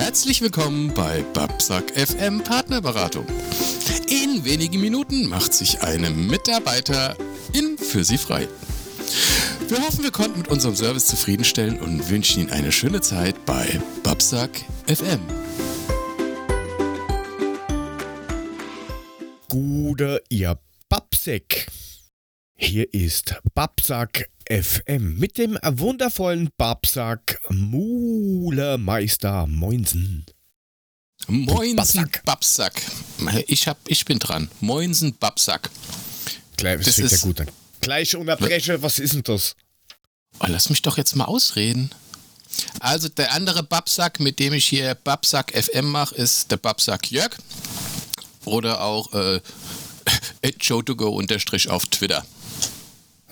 Herzlich 0.00 0.40
willkommen 0.40 0.94
bei 0.94 1.22
Babsack 1.34 1.90
FM 1.90 2.42
Partnerberatung. 2.42 3.26
In 4.08 4.46
wenigen 4.46 4.80
Minuten 4.80 5.28
macht 5.28 5.52
sich 5.52 5.82
eine 5.82 6.08
Mitarbeiterin 6.08 7.76
für 7.76 8.02
Sie 8.02 8.16
frei. 8.16 8.48
Wir 9.68 9.78
hoffen, 9.82 10.02
wir 10.02 10.10
konnten 10.10 10.38
mit 10.38 10.48
unserem 10.48 10.74
Service 10.74 11.06
zufriedenstellen 11.06 11.78
und 11.78 12.08
wünschen 12.08 12.40
Ihnen 12.40 12.50
eine 12.50 12.72
schöne 12.72 13.02
Zeit 13.02 13.44
bei 13.44 13.78
Babsack 14.02 14.62
FM. 14.86 15.20
Gute 19.50 20.22
ihr 20.30 20.58
Babsack. 20.88 21.66
Hier 22.56 22.92
ist 22.94 23.34
Babsack 23.54 24.30
FM 24.50 25.16
mit 25.16 25.38
dem 25.38 25.56
wundervollen 25.62 26.50
Babsack 26.56 27.40
Mulemeister 27.50 29.46
Moinsen. 29.46 30.26
Moinsen 31.28 31.76
Babsack. 31.76 32.24
Babsack. 32.24 32.82
Ich, 33.46 33.68
hab, 33.68 33.78
ich 33.86 34.04
bin 34.04 34.18
dran. 34.18 34.50
Moinsen 34.60 35.14
Babsack. 35.14 35.70
Gleich, 36.56 36.78
das 36.78 36.86
Das 36.86 36.94
fängt 36.96 37.10
ja 37.10 37.14
ist- 37.16 37.22
gut 37.22 37.40
an. 37.42 37.50
Gleich 37.80 38.16
unterbreche, 38.16 38.82
was 38.82 38.98
ist 38.98 39.14
denn 39.14 39.22
das? 39.22 39.54
Oh, 40.40 40.46
lass 40.48 40.68
mich 40.68 40.82
doch 40.82 40.98
jetzt 40.98 41.14
mal 41.16 41.24
ausreden. 41.26 41.90
Also 42.80 43.08
der 43.08 43.32
andere 43.32 43.62
Babsack, 43.62 44.18
mit 44.20 44.38
dem 44.38 44.52
ich 44.52 44.66
hier 44.66 44.94
Babsack 44.96 45.52
FM 45.54 45.90
mache, 45.90 46.14
ist 46.16 46.50
der 46.50 46.56
Babsack 46.56 47.10
Jörg. 47.10 47.30
Oder 48.44 48.82
auch 48.82 49.12
äh, 49.14 49.40
joe2go 50.44 51.04
unterstrich 51.06 51.68
auf 51.70 51.86
Twitter. 51.86 52.26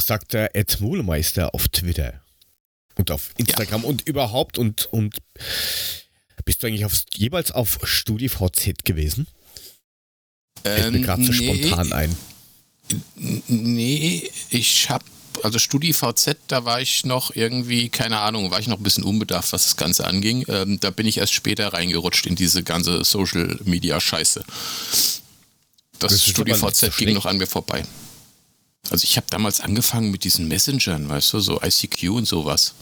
Sagt 0.09 0.33
der 0.33 0.57
Ed 0.57 0.81
Mulemeister 0.81 1.55
auf 1.55 1.69
Twitter 1.69 2.23
und 2.95 3.11
auf 3.11 3.33
Instagram 3.37 3.85
und 3.85 4.09
überhaupt 4.09 4.57
und, 4.57 4.87
und 4.87 5.19
bist 6.47 6.63
du 6.63 6.67
eigentlich 6.67 6.87
auf, 6.87 7.03
jeweils 7.15 7.51
auf 7.51 7.79
StudiVZ 7.85 8.85
gewesen? 8.85 9.27
Fällt 10.63 10.93
mir 10.93 10.99
Ähm, 11.01 11.05
gerade 11.05 11.25
so 11.25 11.33
spontan 11.35 11.93
ein. 11.93 12.17
Nee, 13.17 14.31
ich 14.49 14.89
hab, 14.89 15.05
also 15.43 15.59
StudiVZ, 15.59 16.39
da 16.47 16.65
war 16.65 16.81
ich 16.81 17.05
noch 17.05 17.37
irgendwie, 17.37 17.91
keine 17.91 18.21
Ahnung, 18.21 18.51
war 18.51 18.61
ich 18.61 18.67
noch 18.67 18.79
ein 18.79 18.83
bisschen 18.83 19.05
unbedarft, 19.05 19.53
was 19.53 19.65
das 19.65 19.77
Ganze 19.77 20.07
anging. 20.07 20.47
Ähm, 20.49 20.81
da 20.81 20.89
bin 20.89 21.07
ich 21.07 21.19
erst 21.19 21.35
später 21.35 21.75
reingerutscht 21.75 22.25
in 22.25 22.35
diese 22.35 22.63
ganze 22.63 23.05
Social 23.05 23.61
Media 23.65 24.01
Scheiße. 24.01 24.43
Das, 25.99 26.13
Das 26.13 26.25
StudiVZ 26.25 26.97
ging 26.97 27.13
noch 27.13 27.27
an 27.27 27.37
mir 27.37 27.47
vorbei. 27.47 27.85
Also 28.91 29.05
ich 29.05 29.17
habe 29.17 29.27
damals 29.31 29.61
angefangen 29.61 30.11
mit 30.11 30.25
diesen 30.25 30.49
Messengern, 30.49 31.09
weißt 31.09 31.33
du, 31.35 31.41
so 31.41 31.61
ICQ 31.63 32.11
und 32.11 32.27
sowas. 32.27 32.75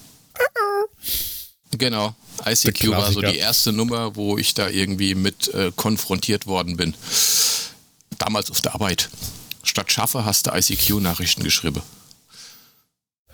Genau, 1.72 2.14
ICQ 2.44 2.90
war 2.90 3.12
so 3.12 3.20
die 3.20 3.38
erste 3.38 3.72
Nummer, 3.72 4.14
wo 4.16 4.38
ich 4.38 4.54
da 4.54 4.68
irgendwie 4.68 5.14
mit 5.14 5.52
äh, 5.52 5.72
konfrontiert 5.74 6.46
worden 6.46 6.76
bin. 6.76 6.94
Damals 8.18 8.50
auf 8.50 8.60
der 8.60 8.74
Arbeit. 8.74 9.10
Statt 9.62 9.90
Schaffe 9.90 10.24
hast 10.24 10.46
du 10.46 10.52
ICQ-Nachrichten 10.52 11.42
geschrieben. 11.42 11.82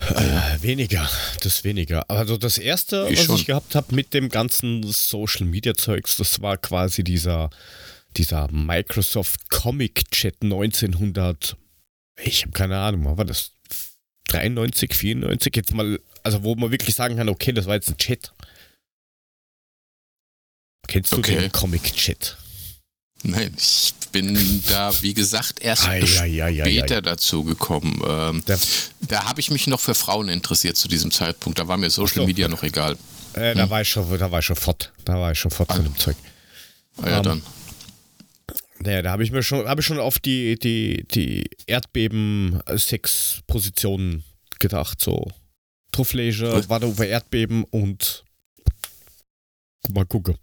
Äh, 0.01 0.63
weniger, 0.63 1.09
das 1.43 1.63
weniger. 1.63 2.09
Also 2.11 2.37
das 2.37 2.59
erste, 2.59 3.07
Ich 3.11 3.21
was 3.21 3.27
schon. 3.27 3.37
ich 3.37 3.47
gehabt 3.47 3.75
habe 3.75 3.95
mit 3.95 4.15
dem 4.15 4.29
ganzen 4.31 4.83
Social 4.83 5.47
Media 5.47 5.75
Zeugs, 5.75 6.17
das 6.17 6.41
war 6.43 6.57
quasi 6.57 7.05
dieser, 7.05 7.51
dieser 8.17 8.51
Microsoft 8.51 9.51
Comic 9.51 10.11
Chat 10.11 10.37
1900. 10.43 11.57
Ich 12.21 12.43
habe 12.43 12.53
keine 12.53 12.79
Ahnung, 12.79 13.17
war 13.17 13.25
das? 13.25 13.53
93, 14.29 14.95
94, 14.95 15.55
jetzt 15.57 15.75
mal, 15.75 15.99
also 16.23 16.43
wo 16.43 16.55
man 16.55 16.71
wirklich 16.71 16.95
sagen 16.95 17.17
kann, 17.17 17.29
okay, 17.29 17.53
das 17.53 17.67
war 17.67 17.75
jetzt 17.75 17.89
ein 17.91 17.97
Chat. 17.99 18.33
Kennst 20.89 21.13
du 21.13 21.19
Okay. 21.19 21.39
den 21.39 21.53
Comic 21.53 21.83
Chat? 21.95 22.37
Nein, 23.25 23.55
ich 23.57 23.95
bin 24.11 24.63
da, 24.69 24.93
wie 25.03 25.15
gesagt, 25.15 25.61
erst 25.61 25.87
ei, 25.87 26.03
ei, 26.21 26.43
ei, 26.45 26.61
später 26.61 27.01
dazu 27.03 27.45
gekommen. 27.45 28.03
Ähm, 28.07 28.45
Der, 28.47 28.59
da 29.03 29.25
habe 29.27 29.41
ich 29.41 29.51
mich 29.51 29.69
noch 29.69 29.79
für 29.81 29.95
Frauen 29.95 30.29
interessiert 30.29 30.77
zu 30.77 30.89
diesem 30.89 31.11
Zeitpunkt. 31.13 31.59
Da 31.59 31.69
war 31.69 31.77
mir 31.77 31.89
Social 31.91 32.23
so. 32.23 32.27
Media 32.27 32.49
noch 32.49 32.63
egal. 32.65 32.97
äh, 33.35 33.55
da 33.55 33.71
war 33.71 33.83
ich 33.83 33.89
schon, 33.89 34.19
da 34.19 34.31
war 34.31 34.41
ich 34.41 34.47
schon 34.47 34.57
fort. 34.57 34.93
Da 35.05 35.15
war 35.15 35.31
ich 35.33 35.39
schon 35.39 35.53
fort 35.53 35.73
von 35.73 35.85
dem 35.85 35.97
Zeug. 35.97 36.17
Ah, 37.01 37.09
ja, 37.11 37.17
Ähm, 37.19 37.23
dann. 37.23 37.43
Naja, 38.83 39.03
da 39.03 39.11
habe 39.13 39.23
ich 39.23 39.31
mir 39.31 39.43
schon, 39.43 39.69
habe 39.69 39.81
ich 39.81 39.87
schon 39.87 40.01
auf 40.01 40.19
die, 40.19 40.59
die, 40.59 41.07
die 41.11 41.49
Erdbeben-Sechs-Positionen 41.67 44.25
gedacht. 44.59 45.01
So 45.01 45.31
Truffleisure, 45.93 46.55
Was? 46.57 46.69
warte 46.69 46.87
über 46.89 47.07
Erdbeben 47.07 47.65
und 47.65 48.25
mal 49.93 50.05
gucken. 50.07 50.37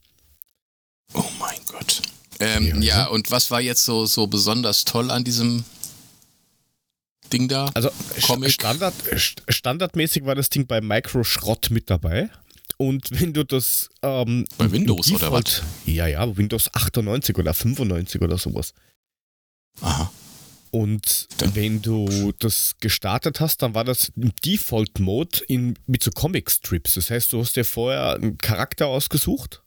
Oh 1.13 1.23
mein 1.39 1.57
Gott. 1.67 2.01
Ähm, 2.39 2.65
Ja, 2.67 2.75
ja, 2.75 2.81
ja. 2.81 3.05
und 3.07 3.31
was 3.31 3.49
war 3.51 3.59
jetzt 3.61 3.83
so, 3.83 4.05
so 4.05 4.27
besonders 4.27 4.85
toll 4.85 5.09
an 5.11 5.23
diesem 5.23 5.63
Ding 7.33 7.47
da? 7.49 7.69
Also 7.73 7.89
Comic. 8.21 8.51
Standard, 8.51 8.93
st- 9.11 9.41
standardmäßig 9.51 10.25
war 10.25 10.35
das 10.35 10.49
Ding 10.49 10.67
bei 10.67 10.81
Micro 10.81 11.23
Schrott 11.23 11.69
mit 11.71 11.89
dabei. 11.89 12.29
Und 12.81 13.09
wenn 13.19 13.33
du 13.33 13.43
das 13.43 13.89
ähm, 14.01 14.45
Bei 14.57 14.71
Windows 14.71 15.11
oder 15.11 15.27
Default- 15.27 15.63
Ja, 15.85 16.07
ja, 16.07 16.37
Windows 16.37 16.73
98 16.73 17.37
oder 17.37 17.53
95 17.53 18.21
oder 18.21 18.37
sowas. 18.37 18.73
Aha. 19.81 20.11
Und 20.71 21.27
Dann- 21.39 21.55
wenn 21.55 21.81
du 21.81 22.31
das 22.39 22.75
gestartet 22.79 23.39
hast, 23.41 23.61
dann 23.63 23.73
war 23.73 23.83
das 23.83 24.11
im 24.15 24.31
Default-Mode 24.45 25.39
in- 25.47 25.77
mit 25.87 26.03
so 26.03 26.11
Comic-Strips. 26.11 26.93
Das 26.93 27.09
heißt, 27.09 27.33
du 27.33 27.41
hast 27.41 27.55
dir 27.55 27.65
vorher 27.65 28.13
einen 28.13 28.37
Charakter 28.37 28.87
ausgesucht, 28.87 29.61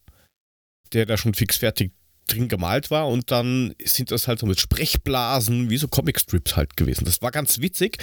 der 0.93 1.05
da 1.05 1.17
schon 1.19 1.34
fix 1.34 1.56
fertig 1.59 1.93
drin 2.28 2.49
gemalt 2.49 2.91
war 2.91 3.09
und 3.09 3.31
dann 3.33 3.75
sind 3.84 4.11
das 4.12 4.28
halt 4.28 4.39
so 4.39 4.47
mit 4.47 4.61
Sprechblasen 4.61 5.69
wie 5.71 5.77
so 5.77 5.89
Comic-Strips 5.89 6.55
halt 6.56 6.77
gewesen. 6.77 7.05
Das 7.05 7.21
war 7.21 7.33
ganz 7.33 7.59
witzig. 7.61 7.99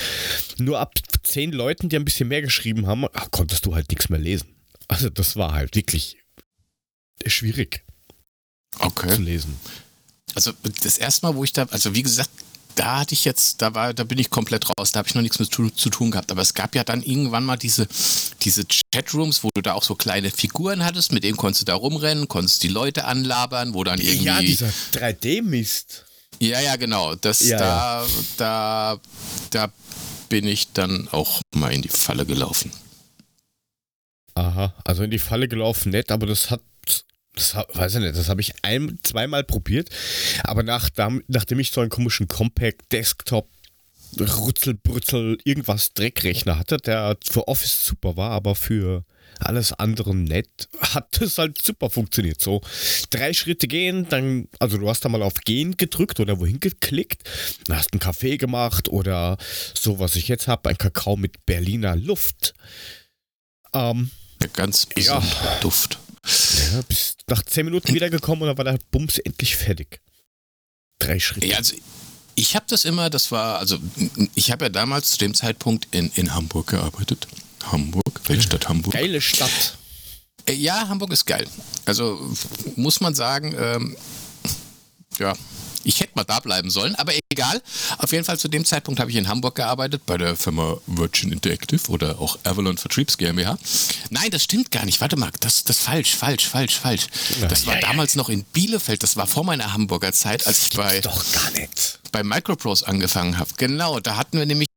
Nur 0.58 0.78
ab 0.80 0.94
zehn 1.24 1.52
Leuten, 1.54 1.88
die 1.90 1.96
ein 1.96 2.06
bisschen 2.06 2.28
mehr 2.28 2.42
geschrieben 2.42 2.86
haben, 2.86 3.06
ach, 3.14 3.32
konntest 3.32 3.66
du 3.66 3.74
halt 3.74 3.90
nichts 3.90 4.10
mehr 4.10 4.20
lesen. 4.20 4.54
Also 4.90 5.10
das 5.10 5.38
war 5.38 5.54
halt 5.54 5.76
wirklich 5.76 6.18
schwierig 7.26 7.86
zu 8.78 8.86
Okay. 8.86 9.16
lesen. 9.16 9.58
Also 10.36 10.52
das 10.84 10.98
erste 10.98 11.26
Mal, 11.26 11.36
wo 11.36 11.44
ich 11.44 11.54
da, 11.54 11.64
also 11.72 11.96
wie 11.96 12.04
gesagt, 12.04 12.30
da 12.76 13.00
hatte 13.00 13.14
ich 13.14 13.26
jetzt, 13.26 13.62
da 13.62 13.74
war, 13.76 13.94
da 13.94 14.04
bin 14.04 14.18
ich 14.20 14.30
komplett 14.30 14.68
raus, 14.70 14.92
da 14.92 15.00
habe 15.00 15.08
ich 15.10 15.16
noch 15.16 15.22
nichts 15.22 15.40
mit 15.40 15.54
zu, 15.54 15.70
zu 15.70 15.90
tun 15.90 16.12
gehabt. 16.12 16.32
Aber 16.32 16.42
es 16.42 16.54
gab 16.54 16.76
ja 16.76 16.84
dann 16.84 17.04
irgendwann 17.04 17.44
mal 17.44 17.58
diese, 17.58 17.88
diese 18.42 18.66
Chatrooms, 18.94 19.44
wo 19.44 19.50
du 19.54 19.62
da 19.62 19.74
auch 19.74 19.84
so 19.84 19.96
kleine 19.96 20.32
Figuren 20.32 20.86
hattest, 20.86 21.12
mit 21.12 21.24
denen 21.24 21.36
konntest 21.38 21.64
du 21.64 21.66
da 21.66 21.76
rumrennen, 21.76 22.28
konntest 22.28 22.64
die 22.64 22.68
Leute 22.70 23.06
anlabern, 23.06 23.74
wo 23.74 23.84
dann 23.84 24.00
irgendwie. 24.00 24.26
Ja, 24.26 24.40
dieser 24.42 24.72
3D-Mist. 24.94 26.06
Ja, 26.40 26.62
ja, 26.62 26.78
genau. 26.78 27.16
Das 27.16 27.42
Ja, 27.42 27.58
da, 27.58 28.08
da, 28.38 29.00
da 29.50 29.74
bin 30.30 30.48
ich 30.48 30.72
dann 30.72 31.10
auch 31.10 31.42
mal 31.54 31.74
in 31.74 31.82
die 31.82 31.90
Falle 31.90 32.26
gelaufen. 32.26 32.72
Aha, 34.40 34.74
also 34.86 35.04
in 35.04 35.12
die 35.12 35.20
Falle 35.20 35.50
gelaufen, 35.50 35.92
nett, 35.92 36.12
aber 36.12 36.26
das 36.26 36.50
hat, 36.50 36.62
das 37.36 37.56
weiß 37.56 37.96
ich 37.96 38.02
nicht, 38.02 38.16
das 38.16 38.30
habe 38.30 38.40
ich 38.40 38.54
ein, 38.62 38.98
zweimal 39.04 39.44
probiert, 39.44 39.90
aber 40.44 40.64
nach, 40.64 40.90
nachdem 41.28 41.60
ich 41.60 41.72
so 41.72 41.82
einen 41.82 41.90
komischen 41.90 42.30
Compact 42.30 42.90
Desktop 42.94 43.50
Rutzelbrützel 44.18 45.40
irgendwas 45.44 45.94
Dreckrechner 45.94 46.58
hatte, 46.58 46.78
der 46.78 47.18
für 47.30 47.50
Office 47.50 47.86
super 47.86 48.16
war, 48.16 48.32
aber 48.32 48.56
für 48.56 49.04
alles 49.40 49.74
andere 49.74 50.16
nett, 50.16 50.70
hat 50.80 51.22
das 51.22 51.38
halt 51.38 51.62
super 51.62 51.90
funktioniert. 51.90 52.40
So 52.40 52.62
drei 53.10 53.34
Schritte 53.34 53.68
gehen, 53.68 54.08
dann, 54.10 54.48
also 54.60 54.78
du 54.78 54.90
hast 54.90 55.04
da 55.04 55.10
mal 55.10 55.22
auf 55.22 55.42
Gehen 55.42 55.76
gedrückt 55.76 56.22
oder 56.22 56.40
wohin 56.40 56.62
geklickt, 56.62 57.24
dann 57.68 57.78
hast 57.78 57.92
einen 57.92 58.00
Kaffee 58.00 58.38
gemacht 58.38 58.88
oder 58.88 59.38
so, 59.74 60.00
was 60.00 60.16
ich 60.16 60.30
jetzt 60.30 60.48
habe, 60.48 60.70
ein 60.70 60.78
Kakao 60.78 61.18
mit 61.18 61.46
Berliner 61.46 61.98
Luft. 61.98 62.54
Ähm, 63.74 64.12
Der 64.42 64.50
ganz 64.50 64.88
Ja. 64.98 65.20
besondere 65.20 65.58
Duft. 65.62 66.00
ja, 66.74 66.82
bis 66.84 67.16
nach 67.28 67.44
10 67.44 67.66
Minuten 67.66 67.94
wiedergekommen 67.94 68.42
und 68.44 68.48
dann 68.50 68.58
war 68.58 68.66
der 68.66 68.80
Bums 68.92 69.18
endlich 69.20 69.56
fertig. 69.56 70.02
Drei 71.00 71.20
Schritte. 71.20 71.48
Ja, 71.48 71.58
also 71.58 71.76
ich 72.36 72.56
habe 72.56 72.66
das 72.70 72.86
immer, 72.86 73.10
das 73.10 73.32
war, 73.32 73.60
also 73.60 73.78
ich 74.36 74.52
habe 74.52 74.66
ja 74.66 74.70
damals 74.70 75.12
zu 75.12 75.18
dem 75.18 75.34
Zeitpunkt 75.34 75.88
in, 75.92 76.10
in 76.16 76.34
Hamburg 76.34 76.68
gearbeitet. 76.68 77.28
Hamburg, 77.64 78.22
Weltstadt 78.26 78.70
Hamburg. 78.70 78.94
Geile 78.94 79.22
Stadt. 79.22 79.78
Äh, 80.46 80.54
Ja, 80.54 80.88
Hamburg 80.88 81.12
ist 81.12 81.26
geil. 81.26 81.48
Also 81.86 82.34
muss 82.76 83.02
man 83.02 83.14
sagen, 83.16 83.56
ähm, 83.60 83.98
ja, 85.20 85.34
ich 85.84 86.00
hätte 86.00 86.14
mal 86.16 86.24
da 86.24 86.40
bleiben 86.40 86.70
sollen, 86.70 86.96
aber 86.96 87.14
egal. 87.40 87.62
Auf 87.98 88.12
jeden 88.12 88.26
Fall 88.26 88.38
zu 88.38 88.48
dem 88.48 88.66
Zeitpunkt 88.66 89.00
habe 89.00 89.12
ich 89.12 89.18
in 89.18 89.28
Hamburg 89.28 89.56
gearbeitet, 89.56 90.06
bei 90.06 90.18
der 90.18 90.36
Firma 90.36 90.78
Virgin 90.88 91.32
Interactive 91.32 91.90
oder 91.90 92.20
auch 92.20 92.38
Avalon 92.44 92.78
Vertriebs 92.78 93.18
GmbH. 93.18 93.58
Nein, 94.10 94.30
das 94.32 94.44
stimmt 94.44 94.72
gar 94.72 94.86
nicht. 94.86 95.00
Warte 95.02 95.16
mal, 95.16 95.32
das 95.40 95.64
das 95.64 95.78
falsch, 95.80 96.16
falsch, 96.16 96.48
falsch, 96.48 96.78
falsch. 96.78 97.08
Das 97.50 97.66
war 97.66 97.76
ja, 97.76 97.82
ja. 97.82 97.88
damals 97.88 98.16
noch 98.16 98.30
in 98.30 98.44
Bielefeld, 98.44 99.04
das 99.04 99.16
war 99.16 99.28
vor 99.28 99.44
meiner 99.44 99.74
Hamburger 99.74 100.12
Zeit, 100.12 100.46
als 100.48 100.64
ich 100.64 100.70
bei, 100.72 101.00
Doch 101.02 101.24
gar 101.32 101.52
nicht. 101.52 102.00
bei 102.12 102.24
Microprose 102.24 102.88
angefangen 102.88 103.38
habe. 103.38 103.50
Genau, 103.58 104.00
da 104.00 104.18
hatten 104.18 104.38
wir 104.38 104.46
nämlich 104.46 104.68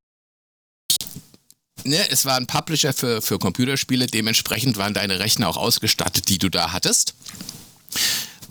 Ne, 1.85 1.99
es 2.11 2.25
war 2.25 2.37
ein 2.37 2.47
Publisher 2.47 2.93
für, 2.93 3.21
für 3.21 3.41
Computerspiele, 3.41 4.07
dementsprechend 4.07 4.77
waren 4.77 4.95
deine 4.95 5.19
Rechner 5.19 5.49
auch 5.49 5.57
ausgestattet, 5.57 6.29
die 6.29 6.39
du 6.39 6.49
da 6.49 6.71
hattest. 6.71 7.15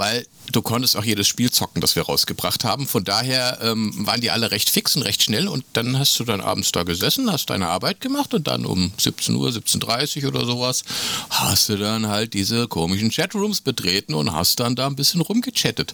Weil 0.02 0.26
du 0.52 0.64
konntest 0.64 0.98
auch 0.98 1.04
jedes 1.04 1.28
Spiel 1.28 1.52
zocken, 1.52 1.80
das 1.80 1.96
wir 1.96 2.02
rausgebracht 2.02 2.64
haben. 2.64 2.88
Von 2.88 3.04
daher 3.04 3.60
ähm, 3.62 3.94
waren 4.08 4.20
die 4.20 4.32
alle 4.32 4.50
recht 4.50 4.72
fix 4.72 4.96
und 4.96 5.04
recht 5.04 5.22
schnell 5.22 5.48
und 5.48 5.64
dann 5.74 6.00
hast 6.00 6.20
du 6.20 6.24
dann 6.24 6.42
abends 6.42 6.72
da 6.72 6.82
gesessen, 6.82 7.32
hast 7.32 7.52
deine 7.52 7.68
Arbeit 7.68 8.02
gemacht 8.02 8.34
und 8.34 8.48
dann 8.48 8.66
um 8.66 8.92
17 8.98 9.36
Uhr, 9.36 9.50
17.30 9.50 10.24
Uhr 10.24 10.30
oder 10.30 10.48
sowas 10.48 10.84
hast 11.30 11.70
du 11.70 11.78
dann 11.78 12.08
halt 12.08 12.34
diese 12.34 12.68
komischen 12.68 13.12
Chatrooms 13.12 13.62
betreten 13.62 14.16
und 14.16 14.34
hast 14.34 14.60
dann 14.60 14.76
da 14.76 14.88
ein 14.88 14.96
bisschen 14.96 15.22
rumgechattet. 15.22 15.94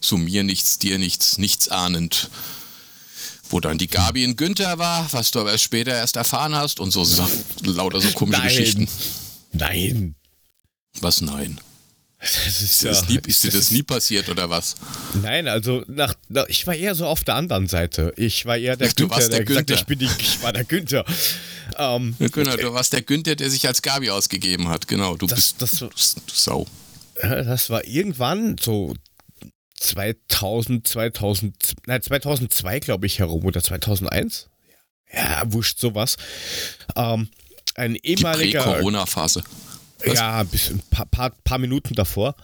So 0.00 0.16
mir 0.16 0.44
nichts, 0.44 0.78
dir 0.78 0.98
nichts, 0.98 1.36
nichts 1.36 1.68
ahnend 1.68 2.30
wo 3.50 3.60
dann 3.60 3.76
die 3.76 3.86
Gabi 3.86 4.24
in 4.24 4.36
Günther 4.36 4.78
war, 4.78 5.06
was 5.12 5.30
du 5.30 5.40
aber 5.40 5.52
erst 5.52 5.64
später 5.64 5.92
erst 5.92 6.16
erfahren 6.16 6.54
hast 6.54 6.80
und 6.80 6.90
so, 6.90 7.04
so 7.04 7.28
lauter 7.62 8.00
so 8.00 8.08
komische 8.12 8.40
Nein. 8.40 8.48
Geschichten. 8.48 8.88
Nein. 9.52 10.14
Was 11.02 11.20
nein? 11.20 11.60
Das 12.22 12.46
ist, 12.46 12.62
Ist, 12.62 12.82
dir 12.84 12.88
das 12.90 13.08
nie, 13.08 13.20
ist 13.26 13.42
dir 13.44 13.50
das 13.50 13.70
nie 13.72 13.82
passiert 13.82 14.28
oder 14.28 14.48
was? 14.48 14.76
Nein, 15.22 15.48
also 15.48 15.82
nach, 15.88 16.14
nach, 16.28 16.46
ich 16.46 16.64
war 16.68 16.74
eher 16.74 16.94
so 16.94 17.06
auf 17.06 17.24
der 17.24 17.34
anderen 17.34 17.66
Seite. 17.66 18.12
Ich 18.16 18.46
war 18.46 18.56
eher 18.56 18.76
der 18.76 18.88
Ach, 18.88 18.92
du 18.92 19.02
Günther, 19.08 19.16
warst 19.16 19.32
der 19.32 19.38
der 19.38 19.44
gesagt, 19.44 19.66
Günther. 19.66 19.80
ich 19.80 19.86
bin 19.86 19.98
die, 19.98 20.08
ich 20.20 20.40
war 20.42 20.52
der 20.52 20.64
Günther. 20.64 21.04
Ähm, 21.78 22.14
Genau, 22.20 22.56
du 22.56 22.72
warst 22.74 22.92
der 22.92 23.02
Günther, 23.02 23.34
der 23.34 23.50
sich 23.50 23.66
als 23.66 23.82
Gabi 23.82 24.10
ausgegeben 24.10 24.68
hat. 24.68 24.86
Genau, 24.86 25.16
du 25.16 25.26
Das- 25.26 25.52
bist 25.54 25.62
das- 25.62 25.78
du 25.80 25.88
Sau. 26.32 26.66
Ja, 27.22 27.42
Das 27.42 27.70
war 27.70 27.84
irgendwann 27.84 28.56
so 28.58 28.94
2000, 29.80 30.86
2000, 30.86 31.72
nein, 31.86 32.02
2002 32.02 32.78
glaube 32.80 33.06
ich 33.06 33.18
herum 33.18 33.44
oder 33.44 33.62
2001. 33.62 34.48
Ja, 35.12 35.42
wurscht 35.46 35.78
sowas. 35.80 36.16
Ähm, 36.96 37.28
ein 37.74 37.94
Die 37.94 38.06
ehemaliger, 38.06 38.62
Prä-Corona-Phase. 38.62 39.42
Was? 40.04 40.14
ja, 40.18 40.40
ein 40.40 40.82
paar, 40.90 41.06
paar, 41.06 41.30
paar 41.44 41.58
Minuten 41.58 41.94
davor. 41.94 42.34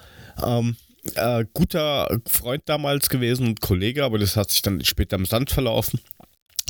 Ähm, 0.43 0.77
äh, 1.15 1.45
guter 1.53 2.21
Freund 2.27 2.63
damals 2.67 3.09
gewesen 3.09 3.47
und 3.47 3.61
Kollege, 3.61 4.05
aber 4.05 4.19
das 4.19 4.37
hat 4.37 4.51
sich 4.51 4.63
dann 4.63 4.85
später 4.85 5.17
im 5.17 5.25
Sand 5.25 5.51
verlaufen. 5.51 6.01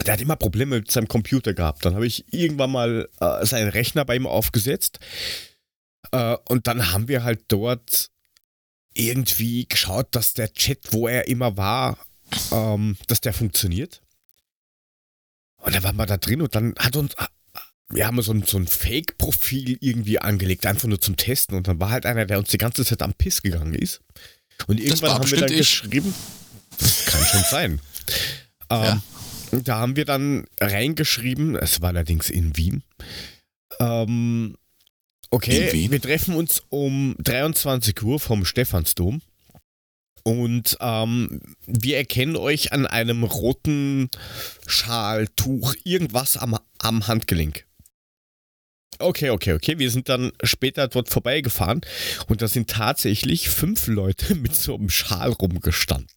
Der 0.07 0.15
hat 0.15 0.21
immer 0.21 0.37
Probleme 0.37 0.77
mit 0.77 0.91
seinem 0.91 1.09
Computer 1.09 1.55
gehabt. 1.55 1.85
Dann 1.85 1.95
habe 1.95 2.07
ich 2.07 2.33
irgendwann 2.33 2.71
mal 2.71 3.09
äh, 3.21 3.45
seinen 3.45 3.69
Rechner 3.69 4.05
bei 4.05 4.17
ihm 4.17 4.27
aufgesetzt. 4.27 5.01
Äh, 6.13 6.37
und 6.49 6.67
dann 6.67 6.93
haben 6.93 7.09
wir 7.09 7.25
halt 7.25 7.45
dort 7.49 8.11
irgendwie 8.95 9.67
geschaut, 9.67 10.09
dass 10.13 10.35
der 10.35 10.53
Chat, 10.53 10.93
wo 10.93 11.09
er 11.09 11.27
immer 11.29 11.57
war, 11.57 11.99
ähm, 12.53 12.97
dass 13.07 13.21
der 13.21 13.33
funktioniert. 13.33 14.03
Und 15.59 15.75
dann 15.75 15.83
waren 15.83 15.97
wir 15.97 16.07
da 16.07 16.17
drin 16.17 16.43
und 16.43 16.55
dann 16.55 16.75
hat 16.79 16.95
uns, 16.97 17.15
wir 17.91 18.07
haben 18.07 18.21
so 18.23 18.33
ein, 18.33 18.43
so 18.43 18.59
ein 18.59 18.67
Fake-Profil 18.67 19.79
irgendwie 19.81 20.19
angelegt, 20.19 20.67
einfach 20.67 20.89
nur 20.89 21.01
zum 21.01 21.17
Testen. 21.17 21.57
Und 21.57 21.69
dann 21.69 21.81
war 21.81 21.91
halt 21.91 22.05
einer, 22.07 22.27
der 22.27 22.39
uns 22.39 22.51
die 22.51 22.59
ganze 22.59 22.85
Zeit 22.85 23.03
am 23.03 23.15
Piss 23.15 23.43
gegangen 23.43 23.75
ist. 23.75 24.01
Und 24.67 24.79
irgendwann 24.81 25.13
haben 25.13 25.31
wir 25.31 25.39
dann 25.39 25.51
ich. 25.53 25.59
geschrieben, 25.59 26.13
das 26.79 27.07
kann 27.07 27.25
schon 27.25 27.45
sein. 27.51 27.81
Ja. 28.71 29.01
Ähm, 29.51 29.65
Da 29.65 29.79
haben 29.79 29.97
wir 29.97 30.05
dann 30.05 30.45
reingeschrieben, 30.61 31.57
es 31.57 31.81
war 31.81 31.89
allerdings 31.89 32.29
in 32.29 32.55
Wien. 32.59 32.83
Ähm, 33.81 34.57
okay, 35.31 35.69
In 35.69 35.73
Wien? 35.73 35.91
wir 35.91 36.03
treffen 36.03 36.35
uns 36.35 36.63
um 36.69 37.17
23 37.19 38.03
Uhr 38.03 38.21
vom 38.21 38.45
Stephansdom. 38.45 39.23
Und 40.23 40.77
ähm, 40.81 41.41
wir 41.67 41.97
erkennen 41.97 42.37
euch 42.37 42.73
an 42.75 42.87
einem 42.87 43.25
roten 43.25 44.11
Schal, 44.67 45.29
Tuch, 45.29 45.75
irgendwas 45.85 46.37
am, 46.37 46.59
am 46.77 47.07
Handgelenk. 47.07 47.65
Okay, 48.99 49.31
okay, 49.31 49.53
okay. 49.53 49.79
Wir 49.79 49.91
sind 49.91 50.09
dann 50.09 50.33
später 50.43 50.89
dort 50.89 51.09
vorbeigefahren 51.09 51.83
und 52.29 52.43
da 52.43 52.49
sind 52.49 52.69
tatsächlich 52.71 53.49
fünf 53.49 53.87
Leute 53.87 54.35
mit 54.35 54.55
so 54.57 54.75
einem 54.75 54.91
Schal 54.91 55.33
rumgestanden. 55.33 56.09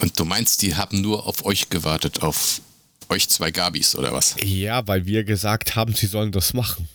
Und 0.00 0.18
du 0.18 0.24
meinst, 0.24 0.62
die 0.62 0.76
haben 0.76 1.00
nur 1.00 1.26
auf 1.26 1.44
euch 1.44 1.68
gewartet, 1.70 2.22
auf 2.22 2.60
euch 3.08 3.28
zwei 3.28 3.50
Gabis 3.50 3.96
oder 3.96 4.12
was? 4.12 4.36
Ja, 4.42 4.86
weil 4.86 5.06
wir 5.06 5.24
gesagt 5.24 5.74
haben, 5.76 5.94
sie 5.94 6.06
sollen 6.06 6.30
das 6.32 6.54
machen. 6.54 6.88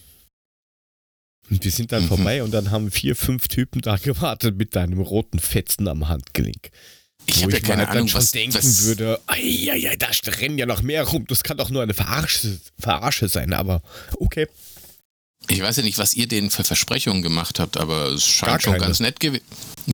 Und 1.50 1.64
wir 1.64 1.72
sind 1.72 1.92
dann 1.92 2.04
Mhm. 2.04 2.08
vorbei 2.08 2.44
und 2.44 2.52
dann 2.52 2.72
haben 2.72 2.90
vier, 2.92 3.16
fünf 3.16 3.48
Typen 3.50 3.82
da 3.82 3.98
gewartet 4.02 4.56
mit 4.58 4.76
einem 4.78 5.02
roten 5.02 5.40
Fetzen 5.40 5.88
am 5.88 6.08
Handgelenk. 6.08 6.72
Ich 7.26 7.44
habe 7.44 7.54
ja 7.54 7.60
keine 7.60 7.88
Ahnung, 7.88 8.14
was, 8.14 8.32
denken 8.32 8.56
was 8.56 8.84
würde, 8.84 9.20
ja, 9.42 9.76
ja, 9.76 9.96
da 9.96 10.08
rennen 10.40 10.58
ja 10.58 10.66
noch 10.66 10.82
mehr 10.82 11.04
rum. 11.04 11.26
Das 11.28 11.44
kann 11.44 11.58
doch 11.58 11.70
nur 11.70 11.82
eine 11.82 11.94
Verarsche, 11.94 12.60
Verarsche 12.80 13.30
sein, 13.30 13.54
aber 13.54 13.82
okay. 14.20 14.48
Ich 15.50 15.62
weiß 15.62 15.78
ja 15.78 15.84
nicht, 15.84 15.98
was 15.98 16.14
ihr 16.14 16.28
denen 16.28 16.50
für 16.50 16.64
Versprechungen 16.64 17.22
gemacht 17.22 17.60
habt, 17.60 17.78
aber 17.78 18.10
es 18.10 18.26
scheint 18.26 18.64
schon 18.64 18.78
ganz 18.78 19.02
nett 19.02 19.20
gewesen. 19.20 19.44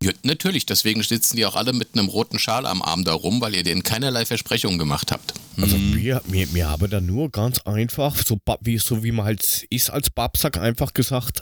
Ja, 0.01 0.11
natürlich, 0.21 0.67
deswegen 0.67 1.01
sitzen 1.01 1.37
die 1.37 1.45
auch 1.45 1.55
alle 1.55 1.73
mit 1.73 1.89
einem 1.93 2.07
roten 2.07 2.37
Schal 2.37 2.67
am 2.67 2.83
Arm 2.83 3.03
da 3.03 3.13
rum, 3.13 3.41
weil 3.41 3.55
ihr 3.55 3.63
denen 3.63 3.81
keinerlei 3.81 4.25
Versprechungen 4.25 4.77
gemacht 4.77 5.11
habt. 5.11 5.33
Also 5.57 5.75
Hm. 5.75 5.95
wir, 5.95 6.21
wir, 6.27 6.53
wir 6.53 6.69
haben 6.69 6.89
dann 6.89 7.07
nur 7.07 7.31
ganz 7.31 7.59
einfach, 7.61 8.15
so 8.15 8.37
wie, 8.61 8.77
so 8.77 9.03
wie 9.03 9.11
man 9.11 9.25
halt 9.25 9.65
ist 9.71 9.89
als 9.89 10.11
Babsack, 10.11 10.57
einfach 10.57 10.93
gesagt, 10.93 11.41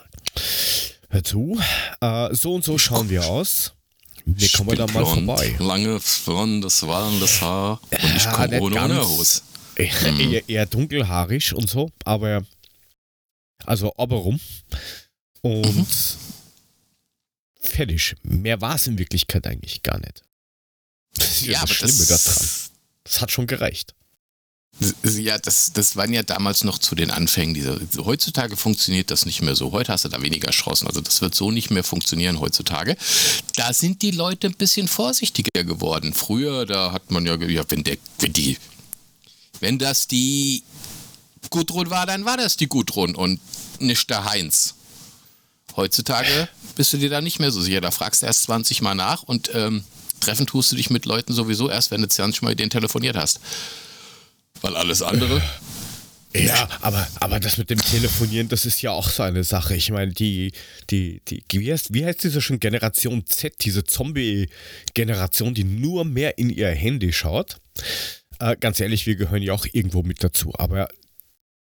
hör 1.09 1.23
zu, 1.23 1.59
äh, 1.99 2.33
so 2.33 2.55
und 2.55 2.63
so 2.63 2.77
schauen 2.77 3.09
wir 3.09 3.25
aus. 3.25 3.73
Wir 4.29 4.49
kommen 4.49 4.75
da 4.77 4.85
mal 4.87 5.05
vorbei. 5.05 5.55
Lange, 5.59 5.99
blondes, 6.25 6.85
wallendes 6.85 7.39
Haar 7.41 7.79
und 7.91 8.15
ich 8.15 8.25
Ja, 8.25 8.31
komme 8.33 8.59
ohne. 8.61 8.75
Unterhose. 8.81 9.41
Mhm. 9.77 10.19
eher, 10.33 10.49
eher 10.49 10.65
dunkelhaarig 10.65 11.53
und 11.53 11.69
so, 11.69 11.91
aber 12.03 12.43
also 13.65 13.93
oberum. 13.95 14.39
Und 15.41 15.75
Mhm. 15.75 15.85
fertig. 17.61 18.15
Mehr 18.23 18.59
war 18.61 18.75
es 18.75 18.87
in 18.87 18.97
Wirklichkeit 18.97 19.47
eigentlich 19.47 19.81
gar 19.83 19.99
nicht. 19.99 20.23
Das 21.15 21.29
ist 21.41 21.45
ja, 21.47 21.61
das 21.61 21.69
Schlimme 21.71 22.05
daran. 22.05 22.47
Das 23.03 23.21
hat 23.21 23.31
schon 23.31 23.47
gereicht. 23.47 23.95
Ja, 25.03 25.39
das, 25.39 25.71
das 25.73 25.95
waren 25.95 26.13
ja 26.13 26.21
damals 26.21 26.63
noch 26.63 26.77
zu 26.77 26.93
den 26.93 27.09
Anfängen 27.09 27.55
dieser. 27.55 27.79
Heutzutage 27.97 28.55
funktioniert 28.55 29.09
das 29.09 29.25
nicht 29.25 29.41
mehr 29.41 29.55
so. 29.55 29.71
Heute 29.71 29.91
hast 29.91 30.05
du 30.05 30.09
da 30.09 30.21
weniger 30.21 30.51
Chancen. 30.51 30.87
Also 30.87 31.01
das 31.01 31.21
wird 31.21 31.33
so 31.33 31.49
nicht 31.49 31.71
mehr 31.71 31.83
funktionieren 31.83 32.39
heutzutage. 32.39 32.95
Da 33.55 33.73
sind 33.73 34.03
die 34.03 34.11
Leute 34.11 34.47
ein 34.47 34.53
bisschen 34.53 34.87
vorsichtiger 34.87 35.63
geworden. 35.63 36.13
Früher, 36.13 36.67
da 36.67 36.91
hat 36.91 37.09
man 37.09 37.25
ja, 37.25 37.35
ja 37.35 37.63
wenn 37.69 37.83
der, 37.83 37.97
wenn 38.19 38.33
die, 38.33 38.57
wenn 39.59 39.79
das 39.79 40.05
die 40.05 40.63
Gudrun 41.49 41.89
war, 41.89 42.05
dann 42.05 42.25
war 42.25 42.37
das 42.37 42.55
die 42.55 42.67
Gudrun 42.67 43.15
und 43.15 43.39
nicht 43.79 44.09
der 44.11 44.25
Heinz. 44.25 44.75
Heutzutage 45.75 46.49
bist 46.75 46.93
du 46.93 46.97
dir 46.97 47.09
da 47.09 47.21
nicht 47.21 47.39
mehr 47.39 47.51
so 47.51 47.61
sicher. 47.61 47.81
Da 47.81 47.89
fragst 47.89 48.21
du 48.21 48.27
erst 48.27 48.43
20 48.43 48.81
Mal 48.81 48.93
nach 48.93 49.23
und 49.23 49.49
ähm, 49.55 49.83
treffen 50.19 50.45
tust 50.45 50.71
du 50.71 50.75
dich 50.75 50.91
mit 50.91 51.05
Leuten 51.05 51.33
sowieso 51.33 51.69
erst, 51.69 51.89
wenn 51.89 52.01
du 52.01 52.07
20 52.07 52.43
Mal 52.43 52.49
mit 52.49 52.59
denen 52.59 52.69
telefoniert 52.69 53.15
hast. 53.15 53.39
Weil 54.61 54.75
alles 54.75 55.01
andere. 55.01 55.41
Ja, 56.35 56.67
aber, 56.81 57.07
aber 57.19 57.39
das 57.39 57.57
mit 57.57 57.69
dem 57.69 57.79
Telefonieren, 57.79 58.49
das 58.49 58.65
ist 58.65 58.81
ja 58.81 58.91
auch 58.91 59.09
so 59.09 59.23
eine 59.23 59.43
Sache. 59.43 59.75
Ich 59.75 59.89
meine, 59.91 60.11
die, 60.11 60.51
die, 60.89 61.21
die, 61.27 61.43
wie 61.51 61.71
heißt, 61.71 61.93
wie 61.93 62.05
heißt 62.05 62.23
diese 62.23 62.41
schon 62.41 62.59
Generation 62.59 63.25
Z, 63.25 63.55
diese 63.61 63.83
Zombie-Generation, 63.83 65.53
die 65.53 65.63
nur 65.63 66.05
mehr 66.05 66.37
in 66.37 66.49
ihr 66.49 66.69
Handy 66.69 67.13
schaut? 67.13 67.57
Äh, 68.39 68.55
ganz 68.59 68.79
ehrlich, 68.79 69.05
wir 69.07 69.15
gehören 69.15 69.41
ja 69.41 69.53
auch 69.53 69.65
irgendwo 69.71 70.03
mit 70.03 70.23
dazu, 70.23 70.53
aber 70.57 70.89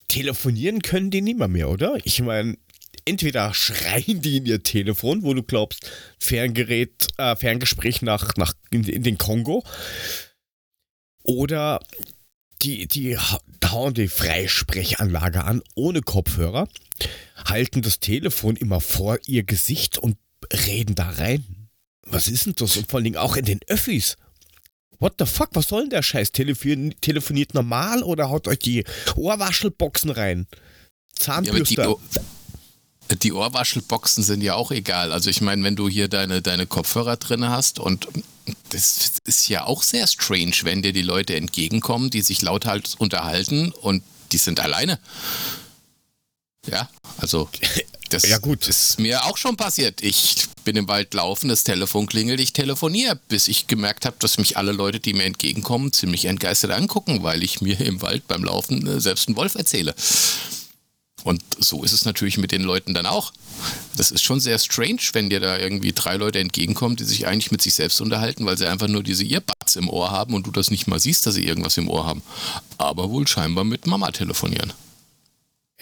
telefonieren 0.07 0.81
können 0.81 1.09
die 1.09 1.21
nimmer 1.21 1.47
mehr, 1.47 1.69
oder? 1.69 1.97
Ich 2.03 2.21
meine, 2.21 2.57
entweder 3.05 3.53
schreien 3.53 4.21
die 4.21 4.37
in 4.37 4.45
ihr 4.45 4.61
Telefon, 4.61 5.23
wo 5.23 5.33
du 5.33 5.41
glaubst, 5.41 5.89
Ferngerät, 6.19 7.07
äh, 7.17 7.35
Ferngespräch 7.35 8.01
nach, 8.01 8.35
nach 8.35 8.53
in, 8.69 8.83
in 8.83 9.03
den 9.03 9.17
Kongo, 9.17 9.63
oder 11.23 11.79
die, 12.63 12.87
die 12.87 13.17
ha- 13.17 13.39
hauen 13.65 13.93
die 13.93 14.07
Freisprechanlage 14.07 15.43
an, 15.43 15.61
ohne 15.75 16.01
Kopfhörer, 16.01 16.67
halten 17.45 17.81
das 17.81 17.99
Telefon 17.99 18.55
immer 18.55 18.79
vor 18.81 19.17
ihr 19.25 19.43
Gesicht 19.43 19.97
und 19.97 20.17
reden 20.67 20.95
da 20.95 21.09
rein. 21.09 21.45
Was 22.05 22.27
ist 22.27 22.45
denn 22.45 22.55
das? 22.55 22.77
Und 22.77 22.89
vor 22.89 22.97
allen 22.97 23.05
Dingen 23.05 23.17
auch 23.17 23.35
in 23.37 23.45
den 23.45 23.59
Öffis. 23.67 24.17
What 24.99 25.15
the 25.19 25.25
fuck? 25.25 25.49
Was 25.53 25.67
soll 25.67 25.81
denn 25.81 25.89
der 25.91 26.03
Scheiß? 26.03 26.31
Telefon 26.31 26.93
telefoniert 27.01 27.53
normal 27.53 28.03
oder 28.03 28.29
haut 28.29 28.47
euch 28.47 28.59
die 28.59 28.83
Ohrwaschelboxen 29.15 30.11
rein? 30.11 30.47
Ja, 30.51 30.57
Zahnbürste. 31.23 31.89
Ohr- 31.89 32.01
die 33.15 33.33
Ohrwaschelboxen 33.33 34.23
sind 34.23 34.41
ja 34.41 34.55
auch 34.55 34.71
egal. 34.71 35.11
Also 35.11 35.29
ich 35.29 35.41
meine, 35.41 35.63
wenn 35.63 35.75
du 35.75 35.89
hier 35.89 36.07
deine, 36.07 36.41
deine 36.41 36.65
Kopfhörer 36.67 37.17
drin 37.17 37.47
hast 37.49 37.79
und 37.79 38.07
das 38.69 39.13
ist 39.25 39.49
ja 39.49 39.65
auch 39.65 39.83
sehr 39.83 40.07
strange, 40.07 40.53
wenn 40.63 40.81
dir 40.81 40.93
die 40.93 41.01
Leute 41.01 41.35
entgegenkommen, 41.35 42.09
die 42.09 42.21
sich 42.21 42.41
lauthals 42.41 42.95
unterhalten 42.95 43.71
und 43.71 44.03
die 44.31 44.37
sind 44.37 44.59
alleine. 44.59 44.99
Ja, 46.67 46.89
also 47.17 47.49
das 48.09 48.23
Ja, 48.23 48.37
gut. 48.37 48.67
ist 48.67 48.99
mir 48.99 49.25
auch 49.25 49.37
schon 49.37 49.57
passiert. 49.57 50.01
Ich 50.03 50.47
bin 50.63 50.75
im 50.75 50.87
Wald 50.87 51.13
laufen, 51.13 51.49
das 51.49 51.63
Telefon 51.63 52.07
klingelt, 52.07 52.39
ich 52.39 52.53
telefoniere, 52.53 53.19
bis 53.29 53.47
ich 53.47 53.67
gemerkt 53.67 54.05
habe, 54.05 54.17
dass 54.19 54.37
mich 54.37 54.57
alle 54.57 54.71
Leute, 54.71 54.99
die 54.99 55.13
mir 55.13 55.23
entgegenkommen, 55.23 55.91
ziemlich 55.91 56.25
entgeistert 56.25 56.71
angucken, 56.71 57.23
weil 57.23 57.43
ich 57.43 57.61
mir 57.61 57.79
im 57.81 58.01
Wald 58.01 58.27
beim 58.27 58.43
Laufen 58.43 58.85
äh, 58.87 58.99
selbst 59.01 59.27
einen 59.27 59.37
Wolf 59.37 59.55
erzähle. 59.55 59.95
Und 61.23 61.43
so 61.59 61.83
ist 61.83 61.91
es 61.91 62.05
natürlich 62.05 62.37
mit 62.37 62.51
den 62.51 62.63
Leuten 62.63 62.93
dann 62.93 63.05
auch. 63.05 63.31
Das 63.95 64.11
ist 64.11 64.23
schon 64.23 64.39
sehr 64.39 64.57
strange, 64.57 65.01
wenn 65.13 65.29
dir 65.29 65.39
da 65.39 65.57
irgendwie 65.57 65.93
drei 65.93 66.15
Leute 66.15 66.39
entgegenkommen, 66.39 66.95
die 66.95 67.03
sich 67.03 67.27
eigentlich 67.27 67.51
mit 67.51 67.61
sich 67.61 67.75
selbst 67.75 68.01
unterhalten, 68.01 68.45
weil 68.45 68.57
sie 68.57 68.67
einfach 68.67 68.87
nur 68.87 69.03
diese 69.03 69.23
Earbuds 69.25 69.75
im 69.75 69.89
Ohr 69.89 70.11
haben 70.11 70.33
und 70.33 70.47
du 70.47 70.51
das 70.51 70.71
nicht 70.71 70.87
mal 70.87 70.99
siehst, 70.99 71.25
dass 71.25 71.35
sie 71.35 71.45
irgendwas 71.45 71.77
im 71.77 71.89
Ohr 71.89 72.05
haben. 72.05 72.23
Aber 72.77 73.09
wohl 73.09 73.27
scheinbar 73.27 73.63
mit 73.63 73.87
Mama 73.87 74.11
telefonieren. 74.11 74.73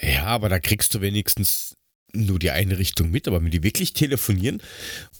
Ja, 0.00 0.26
aber 0.26 0.48
da 0.48 0.58
kriegst 0.58 0.94
du 0.94 1.00
wenigstens 1.00 1.74
nur 2.12 2.38
die 2.38 2.50
eine 2.50 2.78
Richtung 2.78 3.10
mit, 3.10 3.28
aber 3.28 3.42
wenn 3.42 3.50
die 3.50 3.62
wirklich 3.62 3.92
telefonieren, 3.92 4.62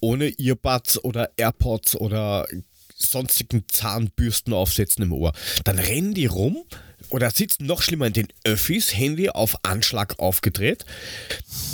ohne 0.00 0.28
Earbuds 0.38 1.02
oder 1.04 1.30
AirPods 1.36 1.96
oder 1.96 2.46
sonstigen 2.96 3.64
Zahnbürsten 3.68 4.52
aufsetzen 4.52 5.04
im 5.04 5.12
Ohr, 5.12 5.32
dann 5.64 5.78
rennen 5.78 6.14
die 6.14 6.26
rum 6.26 6.64
oder 7.10 7.30
sitzen 7.30 7.66
noch 7.66 7.82
schlimmer 7.82 8.06
in 8.06 8.12
den 8.12 8.28
Öffis, 8.44 8.94
Handy 8.96 9.28
auf 9.28 9.64
Anschlag 9.64 10.18
aufgedreht, 10.18 10.84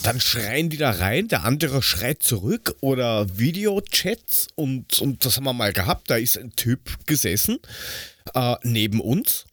dann 0.03 0.21
schreien 0.21 0.71
die 0.71 0.77
da 0.77 0.91
rein, 0.91 1.29
der 1.29 1.45
andere 1.45 1.83
schreit 1.83 2.23
zurück 2.23 2.77
oder 2.81 3.39
Videochats 3.39 4.49
und, 4.55 4.99
und 5.01 5.25
das 5.25 5.37
haben 5.37 5.45
wir 5.45 5.53
mal 5.53 5.73
gehabt, 5.73 6.11
da 6.11 6.17
ist 6.17 6.39
ein 6.39 6.55
Typ 6.57 7.07
gesessen 7.07 7.59
äh, 8.35 8.57
neben 8.63 9.01
uns 9.01 9.47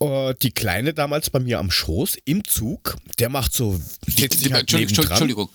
äh, 0.00 0.34
die 0.42 0.50
Kleine 0.50 0.94
damals 0.94 1.30
bei 1.30 1.40
mir 1.40 1.58
am 1.58 1.70
Schoß 1.70 2.18
im 2.24 2.44
Zug, 2.44 2.96
der 3.18 3.28
macht 3.28 3.52
so. 3.52 3.80
Die, 4.06 4.28
die, 4.28 4.52
halt 4.52 4.72
Entschuldigung, 4.72 5.06
Entschuldigung, 5.06 5.50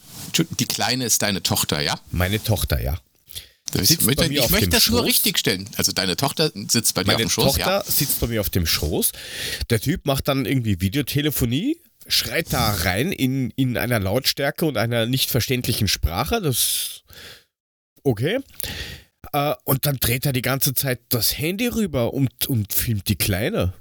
die 0.59 0.65
Kleine 0.65 1.05
ist 1.05 1.21
deine 1.21 1.41
Tochter, 1.43 1.81
ja? 1.81 1.99
Meine 2.11 2.41
Tochter, 2.43 2.81
ja. 2.81 2.99
Ich 3.81 4.01
möchte, 4.01 4.25
ich 4.25 4.49
möchte 4.49 4.69
das 4.69 4.83
Schoß. 4.83 4.91
nur 4.91 5.03
richtig 5.05 5.37
stellen. 5.37 5.69
Also 5.77 5.91
deine 5.91 6.15
Tochter 6.15 6.51
sitzt 6.67 6.95
bei 6.95 7.03
dir 7.03 7.13
Meine 7.13 7.15
auf 7.15 7.21
dem 7.21 7.29
Schoß. 7.29 7.43
Meine 7.45 7.57
Tochter 7.57 7.83
ja. 7.85 7.91
sitzt 7.91 8.19
bei 8.19 8.27
mir 8.27 8.41
auf 8.41 8.49
dem 8.49 8.65
Schoß. 8.65 9.11
Der 9.69 9.79
Typ 9.79 10.05
macht 10.05 10.27
dann 10.27 10.45
irgendwie 10.45 10.81
Videotelefonie, 10.81 11.77
schreit 12.07 12.53
da 12.53 12.71
rein 12.71 13.11
in, 13.11 13.51
in 13.51 13.77
einer 13.77 13.99
Lautstärke 13.99 14.65
und 14.65 14.77
einer 14.77 15.05
nicht 15.05 15.29
verständlichen 15.29 15.87
Sprache. 15.87 16.41
Das 16.41 17.03
okay. 18.03 18.39
Äh, 19.33 19.53
und 19.63 19.85
dann 19.85 19.97
dreht 19.97 20.25
er 20.25 20.33
die 20.33 20.41
ganze 20.41 20.73
Zeit 20.73 21.01
das 21.09 21.37
Handy 21.37 21.67
rüber 21.67 22.13
und, 22.13 22.47
und 22.47 22.73
filmt 22.73 23.07
die 23.07 23.17
Kleine. 23.17 23.73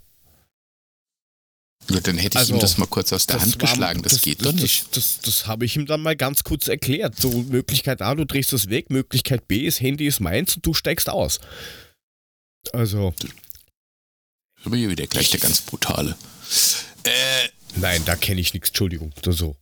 Ja, 1.91 2.01
dann 2.01 2.17
hätte 2.17 2.37
ich 2.37 2.41
also, 2.41 2.55
ihm 2.55 2.61
das 2.61 2.79
mal 2.79 2.87
kurz 2.87 3.13
aus 3.13 3.27
der 3.27 3.41
Hand 3.41 3.61
war, 3.61 3.69
geschlagen. 3.69 4.03
Das, 4.03 4.15
das, 4.15 4.23
geht 4.23 4.41
das, 4.41 4.55
doch 4.55 4.61
nicht. 4.61 4.97
Das, 4.97 5.21
das, 5.21 5.47
habe 5.47 5.65
ich 5.65 5.77
ihm 5.77 5.87
dann 5.87 6.01
mal 6.01 6.17
ganz 6.17 6.45
kurz 6.45 6.69
erklärt. 6.69 7.21
So 7.21 7.31
Möglichkeit 7.31 8.01
A, 8.03 8.15
du 8.15 8.25
drehst 8.25 8.53
das 8.53 8.71
weg. 8.71 8.91
Möglichkeit 8.91 9.47
B, 9.49 9.67
das 9.67 9.81
Handy 9.81 10.07
ist 10.07 10.21
meins 10.21 10.57
und 10.57 10.65
du 10.65 10.73
steigst 10.75 11.09
aus. 11.09 11.41
Also. 12.73 13.15
Aber 14.65 14.77
hier 14.77 14.89
wieder 14.89 15.07
gleich 15.07 15.31
der 15.31 15.41
ganz 15.41 15.61
brutale. 15.61 16.17
Äh, 17.05 17.49
Nein, 17.77 18.03
da 18.07 18.17
kenne 18.17 18.41
ich 18.41 18.55
nichts. 18.55 18.69
Entschuldigung. 18.69 19.13
So. 19.27 19.57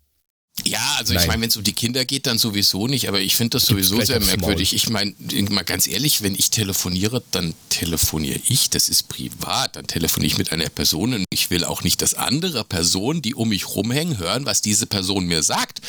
Ja, 0.65 0.97
also 0.99 1.15
Nein. 1.15 1.23
ich 1.23 1.29
meine, 1.29 1.43
wenn 1.43 1.49
es 1.49 1.57
um 1.57 1.65
die 1.65 1.73
Kinder 1.73 2.05
geht, 2.05 2.27
dann 2.27 2.37
sowieso 2.37 2.87
nicht, 2.87 3.09
aber 3.09 3.21
ich 3.21 3.37
finde 3.37 3.57
das 3.57 3.65
sowieso 3.65 4.01
sehr 4.03 4.21
merkwürdig. 4.21 4.75
Ich 4.75 4.91
meine, 4.91 5.15
mal 5.49 5.65
ganz 5.65 5.87
ehrlich, 5.87 6.21
wenn 6.21 6.35
ich 6.35 6.51
telefoniere, 6.51 7.23
dann 7.31 7.55
telefoniere 7.71 8.39
ich, 8.49 8.69
das 8.69 8.91
ist 8.91 9.09
privat, 9.09 9.77
dann 9.77 9.87
telefoniere 9.87 10.33
ich 10.33 10.39
mit 10.39 10.53
einer 10.53 10.69
Person 10.69 11.15
und 11.15 11.25
ich 11.31 11.49
will 11.49 11.65
auch 11.65 11.83
nicht, 11.83 12.03
dass 12.03 12.15
andere 12.15 12.65
Personen, 12.65 13.23
die 13.23 13.35
um 13.35 13.49
mich 13.49 13.67
rumhängen, 13.67 14.19
hören, 14.19 14.45
was 14.45 14.61
diese 14.61 14.87
Person 14.87 15.25
mir 15.25 15.43
sagt. 15.43 15.81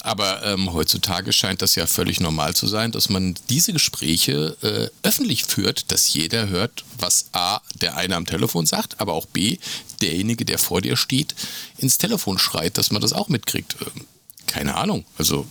Aber 0.00 0.44
ähm, 0.44 0.72
heutzutage 0.72 1.32
scheint 1.32 1.60
das 1.60 1.74
ja 1.74 1.86
völlig 1.88 2.20
normal 2.20 2.54
zu 2.54 2.68
sein, 2.68 2.92
dass 2.92 3.08
man 3.08 3.34
diese 3.50 3.72
Gespräche 3.72 4.56
äh, 4.62 5.06
öffentlich 5.06 5.44
führt, 5.44 5.90
dass 5.90 6.14
jeder 6.14 6.48
hört, 6.48 6.84
was 6.98 7.26
A, 7.32 7.60
der 7.80 7.96
eine 7.96 8.14
am 8.14 8.26
Telefon 8.26 8.64
sagt, 8.64 9.00
aber 9.00 9.12
auch 9.12 9.26
B, 9.26 9.58
derjenige, 10.00 10.44
der 10.44 10.58
vor 10.58 10.80
dir 10.80 10.96
steht, 10.96 11.34
ins 11.84 11.98
Telefon 11.98 12.38
schreit, 12.38 12.78
dass 12.78 12.90
man 12.90 13.00
das 13.00 13.12
auch 13.12 13.28
mitkriegt. 13.28 13.76
Ähm, 13.80 14.06
keine 14.46 14.74
Ahnung. 14.74 15.04
Also 15.16 15.46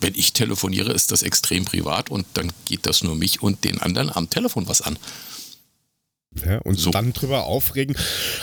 wenn 0.00 0.14
ich 0.14 0.32
telefoniere, 0.32 0.92
ist 0.92 1.10
das 1.10 1.22
extrem 1.22 1.64
privat 1.64 2.10
und 2.10 2.26
dann 2.34 2.52
geht 2.64 2.86
das 2.86 3.02
nur 3.02 3.16
mich 3.16 3.42
und 3.42 3.64
den 3.64 3.80
anderen 3.80 4.10
am 4.10 4.30
Telefon 4.30 4.68
was 4.68 4.80
an. 4.82 4.98
Ja, 6.46 6.58
und 6.58 6.78
so. 6.78 6.90
dann 6.92 7.12
drüber 7.12 7.44
aufregen, 7.44 7.96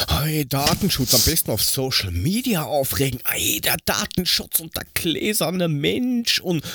hey, 0.10 0.46
Datenschutz 0.46 1.14
am 1.14 1.22
besten 1.22 1.52
auf 1.52 1.64
Social 1.64 2.12
Media 2.12 2.64
aufregen, 2.64 3.22
hey, 3.26 3.62
der 3.62 3.78
Datenschutz 3.86 4.60
und 4.60 4.76
der 4.76 4.84
gläserne 4.94 5.70
Mensch 5.70 6.42
und 6.42 6.66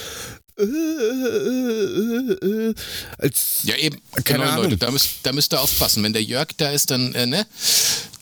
äh, 0.58 0.62
äh, 0.62 2.32
äh, 2.70 2.74
als 3.18 3.60
ja 3.64 3.76
eben, 3.76 4.00
keine 4.24 4.44
genau, 4.44 4.52
Ahnung. 4.52 4.64
Leute, 4.64 4.78
da 4.78 4.90
müsst, 4.90 5.10
da 5.22 5.32
müsst 5.32 5.52
ihr 5.52 5.60
aufpassen. 5.60 6.02
Wenn 6.02 6.14
der 6.14 6.22
Jörg 6.22 6.48
da 6.56 6.70
ist, 6.70 6.90
dann, 6.90 7.10
ne, 7.10 7.46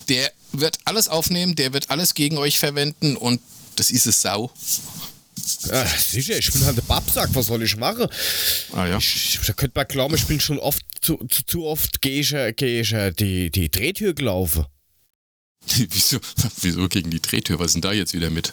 der 0.09 0.33
wird 0.53 0.79
alles 0.85 1.09
aufnehmen, 1.09 1.55
der 1.55 1.73
wird 1.73 1.91
alles 1.91 2.15
gegen 2.15 2.39
euch 2.39 2.59
verwenden 2.59 3.17
und 3.17 3.41
das 3.77 3.91
ist 3.91 4.07
es 4.07 4.21
Sau. 4.21 4.51
Ja, 5.67 5.87
sicher, 5.87 6.39
ich 6.39 6.53
bin 6.53 6.65
halt 6.65 6.77
der 6.77 6.83
Babsack, 6.83 7.31
was 7.33 7.47
soll 7.47 7.63
ich 7.63 7.77
machen? 7.77 8.07
Ah 8.73 8.87
ja. 8.87 8.99
Ich, 8.99 9.39
da 9.47 9.53
könnte 9.53 9.79
man 9.79 9.87
glauben, 9.89 10.15
ich 10.15 10.27
bin 10.27 10.41
schon 10.41 10.59
oft, 10.59 10.83
zu, 11.01 11.17
zu, 11.29 11.43
zu 11.45 11.65
oft 11.65 12.03
gehe 12.03 12.21
ich, 12.21 12.57
geh 12.57 12.81
ich 12.81 12.95
die, 13.19 13.51
die 13.51 13.71
Drehtür 13.71 14.15
gelaufen. 14.15 14.67
wieso, 15.77 16.19
wieso 16.61 16.89
gegen 16.89 17.11
die 17.11 17.21
Drehtür? 17.21 17.59
Was 17.59 17.69
ist 17.69 17.75
denn 17.75 17.83
da 17.83 17.93
jetzt 17.93 18.15
wieder 18.15 18.31
mit? 18.31 18.53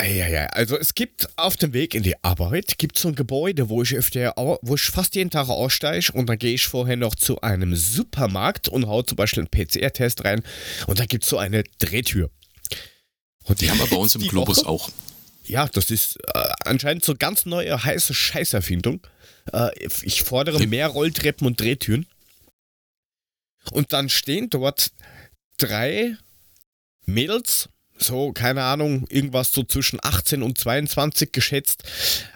Ja, 0.00 0.46
also 0.46 0.78
es 0.78 0.94
gibt 0.94 1.28
auf 1.36 1.56
dem 1.56 1.72
Weg 1.72 1.94
in 1.94 2.02
die 2.02 2.22
Arbeit 2.22 2.78
gibt 2.78 2.98
so 2.98 3.08
ein 3.08 3.14
Gebäude, 3.14 3.68
wo 3.68 3.82
ich 3.82 3.94
öfter, 3.94 4.32
wo 4.36 4.74
ich 4.74 4.82
fast 4.82 5.14
jeden 5.14 5.30
Tag 5.30 5.48
aussteige 5.48 6.12
und 6.12 6.28
dann 6.28 6.38
gehe 6.38 6.54
ich 6.54 6.66
vorher 6.66 6.96
noch 6.96 7.14
zu 7.14 7.40
einem 7.40 7.76
Supermarkt 7.76 8.68
und 8.68 8.86
hau 8.86 9.02
zum 9.02 9.16
Beispiel 9.16 9.40
einen 9.40 9.50
PCR-Test 9.66 10.24
rein 10.24 10.42
und 10.86 10.98
da 10.98 11.06
gibt 11.06 11.24
es 11.24 11.30
so 11.30 11.38
eine 11.38 11.64
Drehtür. 11.78 12.30
Und 13.44 13.60
die 13.60 13.70
haben 13.70 13.78
wir 13.78 13.86
bei 13.86 13.96
uns 13.96 14.14
im 14.14 14.22
Globus 14.22 14.58
Woche, 14.58 14.68
auch. 14.68 14.90
Ja, 15.44 15.66
das 15.68 15.90
ist 15.90 16.16
äh, 16.34 16.48
anscheinend 16.64 17.04
so 17.04 17.14
ganz 17.14 17.44
neue 17.44 17.82
heiße 17.82 18.14
Scheißerfindung. 18.14 19.06
Äh, 19.52 19.70
ich 20.02 20.22
fordere 20.22 20.66
mehr 20.66 20.88
Rolltreppen 20.88 21.46
und 21.46 21.60
Drehtüren. 21.60 22.06
Und 23.72 23.92
dann 23.92 24.08
stehen 24.08 24.50
dort 24.50 24.92
drei 25.58 26.16
Mädels, 27.04 27.68
so, 28.02 28.32
keine 28.32 28.62
Ahnung, 28.62 29.06
irgendwas 29.08 29.50
so 29.50 29.62
zwischen 29.62 29.98
18 30.02 30.42
und 30.42 30.58
22 30.58 31.32
geschätzt. 31.32 31.84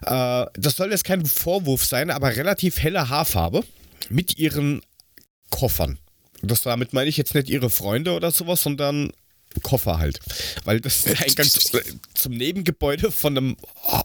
Äh, 0.03 0.47
das 0.55 0.77
soll 0.77 0.91
jetzt 0.91 1.05
kein 1.05 1.25
Vorwurf 1.27 1.85
sein, 1.85 2.11
aber 2.11 2.37
relativ 2.37 2.79
helle 2.79 3.09
Haarfarbe 3.09 3.65
mit 4.09 4.39
ihren 4.39 4.83
Koffern. 5.51 5.99
Das 6.43 6.63
damit 6.63 6.93
meine 6.93 7.09
ich 7.09 7.17
jetzt 7.17 7.35
nicht 7.35 7.49
ihre 7.49 7.71
Freunde 7.71 8.13
oder 8.13 8.31
sowas, 8.31 8.63
sondern 8.63 9.11
Koffer 9.63 9.99
halt. 9.99 10.21
Weil 10.65 10.81
das 10.81 10.97
ist 10.97 11.07
der 11.07 11.21
Eingang 11.27 11.49
zum 12.15 12.33
Nebengebäude 12.33 13.11
von 13.11 13.37
einem, 13.37 13.57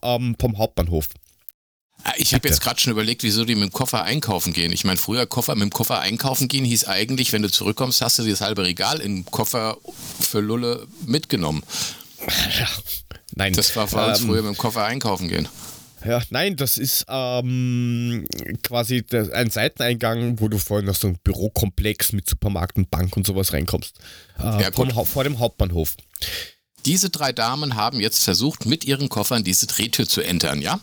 ähm, 0.04 0.36
vom 0.40 0.58
Hauptbahnhof. 0.58 1.08
Ah, 2.04 2.14
ich 2.18 2.34
habe 2.34 2.48
jetzt 2.48 2.62
gerade 2.62 2.80
schon 2.80 2.92
überlegt, 2.92 3.24
wieso 3.24 3.46
die 3.46 3.56
mit 3.56 3.66
dem 3.66 3.72
Koffer 3.72 4.04
einkaufen 4.04 4.54
gehen. 4.54 4.72
Ich 4.72 4.84
meine, 4.84 4.98
früher 4.98 5.26
Koffer 5.28 5.56
mit 5.56 5.64
dem 5.64 5.70
Koffer 5.70 6.00
einkaufen 6.00 6.48
gehen 6.48 6.66
hieß 6.66 6.86
eigentlich, 6.86 7.32
wenn 7.32 7.42
du 7.42 7.52
zurückkommst, 7.52 8.02
hast 8.02 8.20
du 8.20 8.24
das 8.24 8.42
halbe 8.42 8.64
Regal 8.64 9.00
im 9.00 9.26
Koffer 9.26 9.78
für 10.20 10.40
Lulle 10.40 10.88
mitgenommen. 11.06 11.64
Ja, 12.60 12.68
nein. 13.36 13.54
Das 13.54 13.76
war 13.76 13.88
für 13.88 14.06
uns 14.06 14.22
ähm, 14.22 14.28
früher 14.28 14.42
mit 14.42 14.56
dem 14.56 14.58
Koffer 14.58 14.84
einkaufen 14.84 15.28
gehen. 15.28 15.48
Ja, 16.04 16.22
nein, 16.32 16.56
das 16.56 16.78
ist 16.78 17.06
ähm, 17.08 18.26
quasi 18.64 19.04
der, 19.04 19.34
ein 19.34 19.52
Seiteneingang, 19.52 20.40
wo 20.40 20.48
du 20.48 20.58
vorhin 20.58 20.88
noch 20.88 20.96
so 20.96 21.08
ein 21.08 21.20
Bürokomplex 21.24 22.12
mit 22.14 22.28
Supermarkt 22.28 22.78
und 22.78 22.90
Bank 22.90 23.16
und 23.16 23.28
sowas 23.28 23.54
reinkommst. 23.54 24.00
Äh, 24.40 24.64
ja, 24.64 24.72
vom, 24.72 24.90
vor 25.06 25.24
dem 25.24 25.38
Hauptbahnhof. 25.38 25.96
Diese 26.86 27.12
drei 27.12 27.32
Damen 27.32 27.76
haben 27.76 28.00
jetzt 28.00 28.24
versucht, 28.24 28.66
mit 28.66 28.86
ihren 28.86 29.10
Koffern 29.10 29.44
diese 29.44 29.68
Drehtür 29.68 30.08
zu 30.08 30.22
entern, 30.22 30.62
ja? 30.62 30.80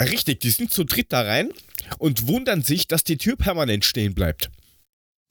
Richtig, 0.00 0.40
die 0.40 0.50
sind 0.50 0.72
zu 0.72 0.84
dritt 0.84 1.12
da 1.12 1.22
rein 1.22 1.50
und 1.98 2.26
wundern 2.26 2.62
sich, 2.62 2.86
dass 2.86 3.04
die 3.04 3.16
Tür 3.16 3.36
permanent 3.36 3.84
stehen 3.84 4.14
bleibt. 4.14 4.50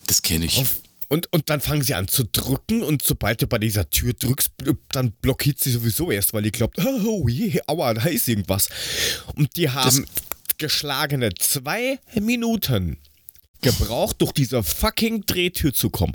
Das 0.05 0.21
kenne 0.21 0.45
ich. 0.45 0.57
Auf, 0.57 0.81
und, 1.09 1.31
und 1.31 1.49
dann 1.49 1.61
fangen 1.61 1.83
sie 1.83 1.93
an 1.93 2.07
zu 2.07 2.25
drücken 2.25 2.83
und 2.83 3.01
sobald 3.01 3.41
du 3.41 3.47
bei 3.47 3.59
dieser 3.59 3.89
Tür 3.89 4.13
drückst, 4.13 4.51
dann 4.89 5.11
blockiert 5.11 5.59
sie 5.59 5.71
sowieso 5.71 6.11
erst, 6.11 6.33
weil 6.33 6.43
die 6.43 6.51
glaubt, 6.51 6.77
oh 7.05 7.27
je, 7.29 7.61
aua, 7.67 7.93
da 7.93 8.03
ist 8.03 8.27
irgendwas. 8.27 8.69
Und 9.35 9.55
die 9.55 9.69
haben 9.69 10.05
das 10.05 10.57
geschlagene 10.57 11.33
zwei 11.35 11.99
Minuten 12.19 12.97
gebraucht, 13.61 14.17
durch 14.19 14.31
diese 14.31 14.63
fucking 14.63 15.25
Drehtür 15.25 15.73
zu 15.73 15.89
kommen. 15.89 16.13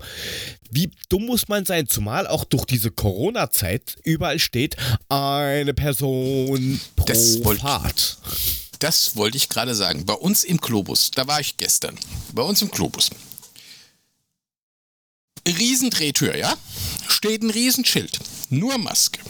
Wie 0.71 0.91
dumm 1.09 1.27
muss 1.27 1.49
man 1.49 1.67
sein, 1.67 1.87
zumal 1.87 2.27
auch 2.27 2.45
durch 2.45 2.65
diese 2.65 2.91
Corona-Zeit 2.91 3.99
überall 4.05 4.39
steht, 4.39 4.77
eine 5.09 5.75
Person 5.75 6.81
pro 6.97 7.05
das 7.05 7.45
wollt, 7.45 7.61
Fahrt. 7.61 8.19
Das 8.79 9.17
wollte 9.17 9.37
ich 9.37 9.49
gerade 9.49 9.75
sagen. 9.75 10.07
Bei 10.07 10.15
uns 10.15 10.45
im 10.45 10.57
Globus, 10.57 11.11
da 11.11 11.27
war 11.27 11.41
ich 11.41 11.57
gestern, 11.57 11.97
bei 12.33 12.43
uns 12.43 12.63
im 12.63 12.71
Globus, 12.71 13.11
Riesendrehtür, 15.47 16.37
ja? 16.37 16.55
Steht 17.09 17.43
ein 17.43 17.51
Riesenschild. 17.51 18.19
Nur 18.51 18.79
Maske. 18.79 19.21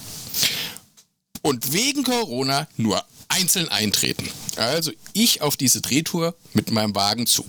Und 1.43 1.73
wegen 1.73 2.05
Corona 2.05 2.69
nur 2.77 3.05
einzeln 3.33 3.69
eintreten. 3.69 4.29
Also 4.57 4.93
ich 5.13 5.41
auf 5.43 5.57
diese 5.57 5.81
Drehtour 5.81 6.35
mit 6.53 6.71
meinem 6.71 6.95
Wagen 6.95 7.27
zu. 7.27 7.45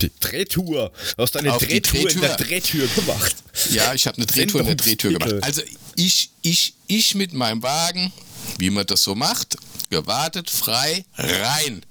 Die 0.00 0.10
Drehtour? 0.20 0.92
Du 1.16 1.22
hast 1.22 1.36
eine 1.36 1.50
Drehtour, 1.50 2.00
Drehtour, 2.00 2.10
in 2.10 2.20
der 2.20 2.36
Drehtür 2.36 2.86
gemacht. 2.88 3.36
Ja, 3.70 3.94
ich 3.94 4.06
habe 4.06 4.16
eine 4.16 4.26
Drehtour 4.26 4.60
in 4.60 4.66
der 4.66 4.76
Drehtür 4.76 5.12
gemacht. 5.12 5.34
Also 5.42 5.62
Ich, 5.96 6.30
ich, 6.42 6.74
ich 6.86 7.14
mit 7.14 7.32
meinem 7.32 7.62
Wagen, 7.62 8.12
wie 8.58 8.70
man 8.70 8.86
das 8.86 9.02
so 9.02 9.14
macht, 9.14 9.56
gewartet, 9.90 10.50
frei, 10.50 11.04
rein. 11.16 11.84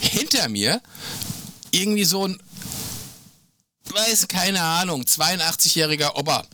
Hinter 0.00 0.48
mir 0.48 0.80
irgendwie 1.70 2.04
so 2.04 2.26
ein, 2.26 2.40
weiß 3.90 4.28
keine 4.28 4.62
Ahnung, 4.62 5.02
82-jähriger 5.02 6.16
Opa 6.16 6.46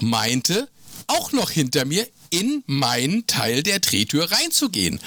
meinte, 0.00 0.68
auch 1.06 1.32
noch 1.32 1.50
hinter 1.50 1.84
mir 1.84 2.06
in 2.30 2.62
meinen 2.66 3.26
Teil 3.26 3.62
der 3.62 3.80
Drehtür 3.80 4.30
reinzugehen. 4.30 5.00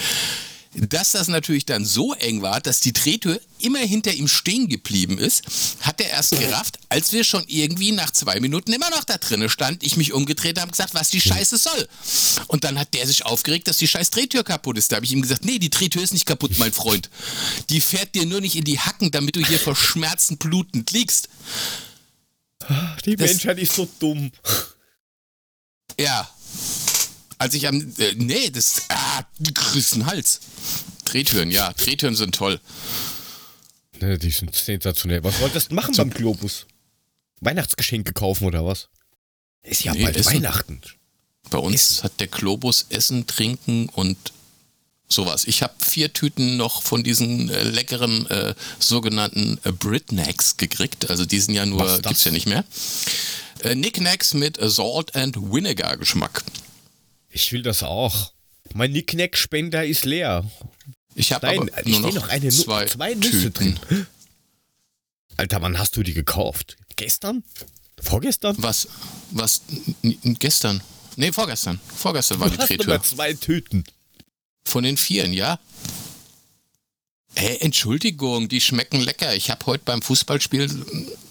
Dass 0.76 1.12
das 1.12 1.28
natürlich 1.28 1.66
dann 1.66 1.86
so 1.86 2.14
eng 2.16 2.42
war, 2.42 2.60
dass 2.60 2.80
die 2.80 2.94
Drehtür 2.94 3.40
immer 3.60 3.80
hinter 3.80 4.12
ihm 4.12 4.28
stehen 4.28 4.70
geblieben 4.70 5.20
ist, 5.20 5.44
hat 5.82 6.02
er 6.02 6.10
erst 6.10 6.32
gerafft, 6.32 6.80
als 6.90 7.14
wir 7.14 7.24
schon 7.24 7.44
irgendwie 7.48 7.92
nach 7.92 8.10
zwei 8.10 8.40
Minuten 8.40 8.74
immer 8.74 8.90
noch 8.90 9.04
da 9.04 9.20
drinnen 9.20 9.50
stand, 9.50 9.84
ich 9.84 9.98
mich 9.98 10.14
umgedreht 10.14 10.58
habe 10.58 10.70
und 10.70 10.72
gesagt, 10.72 10.96
was 10.96 11.10
die 11.10 11.22
Scheiße 11.22 11.58
soll. 11.58 11.88
Und 12.48 12.64
dann 12.64 12.80
hat 12.80 12.96
der 12.96 13.06
sich 13.06 13.24
aufgeregt, 13.24 13.68
dass 13.68 13.78
die 13.78 13.88
scheiß 13.88 14.10
Drehtür 14.10 14.44
kaputt 14.44 14.80
ist. 14.80 14.92
Da 14.92 14.96
habe 14.96 15.06
ich 15.06 15.12
ihm 15.12 15.22
gesagt, 15.22 15.46
nee, 15.46 15.60
die 15.60 15.70
Drehtür 15.70 16.02
ist 16.02 16.14
nicht 16.14 16.26
kaputt, 16.26 16.58
mein 16.58 16.74
Freund. 16.74 17.12
Die 17.70 17.80
fährt 17.80 18.16
dir 18.16 18.26
nur 18.26 18.42
nicht 18.42 18.56
in 18.56 18.64
die 18.64 18.80
Hacken, 18.80 19.12
damit 19.12 19.36
du 19.36 19.46
hier 19.46 19.60
vor 19.60 19.76
Schmerzen 19.76 20.38
blutend 20.38 20.90
liegst. 20.90 21.30
Die 23.06 23.16
das, 23.16 23.30
Menschheit 23.30 23.60
ist 23.60 23.76
so 23.76 23.88
dumm. 24.00 24.32
Ja, 26.00 26.28
als 27.44 27.54
ich 27.54 27.68
am. 27.68 27.94
Äh, 27.98 28.16
nee, 28.16 28.50
das. 28.50 28.84
Ah, 28.90 29.26
grüßen 29.54 30.06
Hals. 30.06 30.40
Drehtüren, 31.06 31.52
ja. 31.52 31.74
Drehtüren 31.74 32.16
sind 32.16 32.34
toll. 32.34 32.60
Ne, 34.00 34.18
die 34.18 34.32
sind 34.32 34.56
sensationell. 34.56 35.24
Was 35.24 35.40
wolltest 35.42 35.72
du 35.72 35.76
machen 35.76 35.96
beim 35.96 36.10
Globus? 36.10 36.66
Weihnachtsgeschenke 37.42 38.14
kaufen 38.14 38.46
oder 38.46 38.66
was? 38.66 38.88
Ist 39.62 39.84
ja 39.84 39.94
nee, 39.94 40.04
bald 40.04 40.16
Essen. 40.16 40.34
Weihnachten. 40.34 40.82
Bei 41.50 41.58
uns 41.58 41.76
Essen. 41.76 42.04
hat 42.04 42.20
der 42.20 42.28
Globus 42.28 42.86
Essen, 42.90 43.28
Trinken 43.28 43.90
und 43.90 44.18
sowas. 45.10 45.44
Ich 45.46 45.62
habe 45.62 45.74
vier 45.80 46.14
Tüten 46.14 46.56
noch 46.56 46.82
von 46.82 47.04
diesen 47.04 47.50
äh, 47.50 47.64
leckeren 47.64 48.26
äh, 48.28 48.56
sogenannten 48.80 49.60
äh, 49.64 49.72
Britnacks 49.74 50.56
gekriegt. 50.56 51.10
Also 51.10 51.26
die 51.26 51.42
sind 51.42 51.54
ja 51.54 51.66
nur, 51.66 52.00
gibt's 52.00 52.24
ja 52.24 52.32
nicht 52.32 52.48
mehr. 52.48 52.64
Äh, 53.60 53.76
Knickknacks 53.76 54.34
mit 54.34 54.58
Salt 54.62 55.14
and 55.16 55.36
Vinegar 55.38 55.98
Geschmack. 55.98 56.42
Ich 57.34 57.52
will 57.52 57.64
das 57.64 57.82
auch. 57.84 58.32
Mein 58.74 58.92
Nicknack-Spender 58.92 59.86
ist 59.86 60.06
leer. 60.06 60.50
Ich 61.16 61.34
habe 61.34 61.48
aber 61.50 61.66
nur 61.86 62.00
noch, 62.00 62.14
noch 62.14 62.30
eine 62.30 62.50
zwei, 62.50 62.86
zwei 62.86 63.16
Nüsse 63.16 63.52
Tüten. 63.52 63.76
drin. 63.76 64.08
Alter, 65.38 65.62
wann 65.62 65.80
hast 65.80 65.98
du 65.98 66.04
die 66.04 66.14
gekauft? 66.14 66.78
Gestern? 66.96 67.44
Vorgestern? 68.00 68.56
Was? 68.60 68.88
Was? 69.32 69.64
Gestern? 70.04 70.82
Nee, 71.16 71.32
vorgestern. 71.32 71.80
Vorgestern 71.96 72.40
war 72.40 72.50
du 72.50 72.56
die 72.56 72.62
hast 72.62 72.70
Drehtür. 72.70 73.02
zwei 73.02 73.34
Tüten. 73.34 73.84
Von 74.64 74.84
den 74.84 74.98
vieren, 74.98 75.34
ja. 75.34 75.60
Hey, 77.36 77.58
Entschuldigung, 77.62 78.48
die 78.48 78.62
schmecken 78.62 79.00
lecker. 79.00 79.36
Ich 79.36 79.50
habe 79.50 79.66
heute 79.66 79.84
beim 79.86 80.04
Fußballspiel 80.04 80.70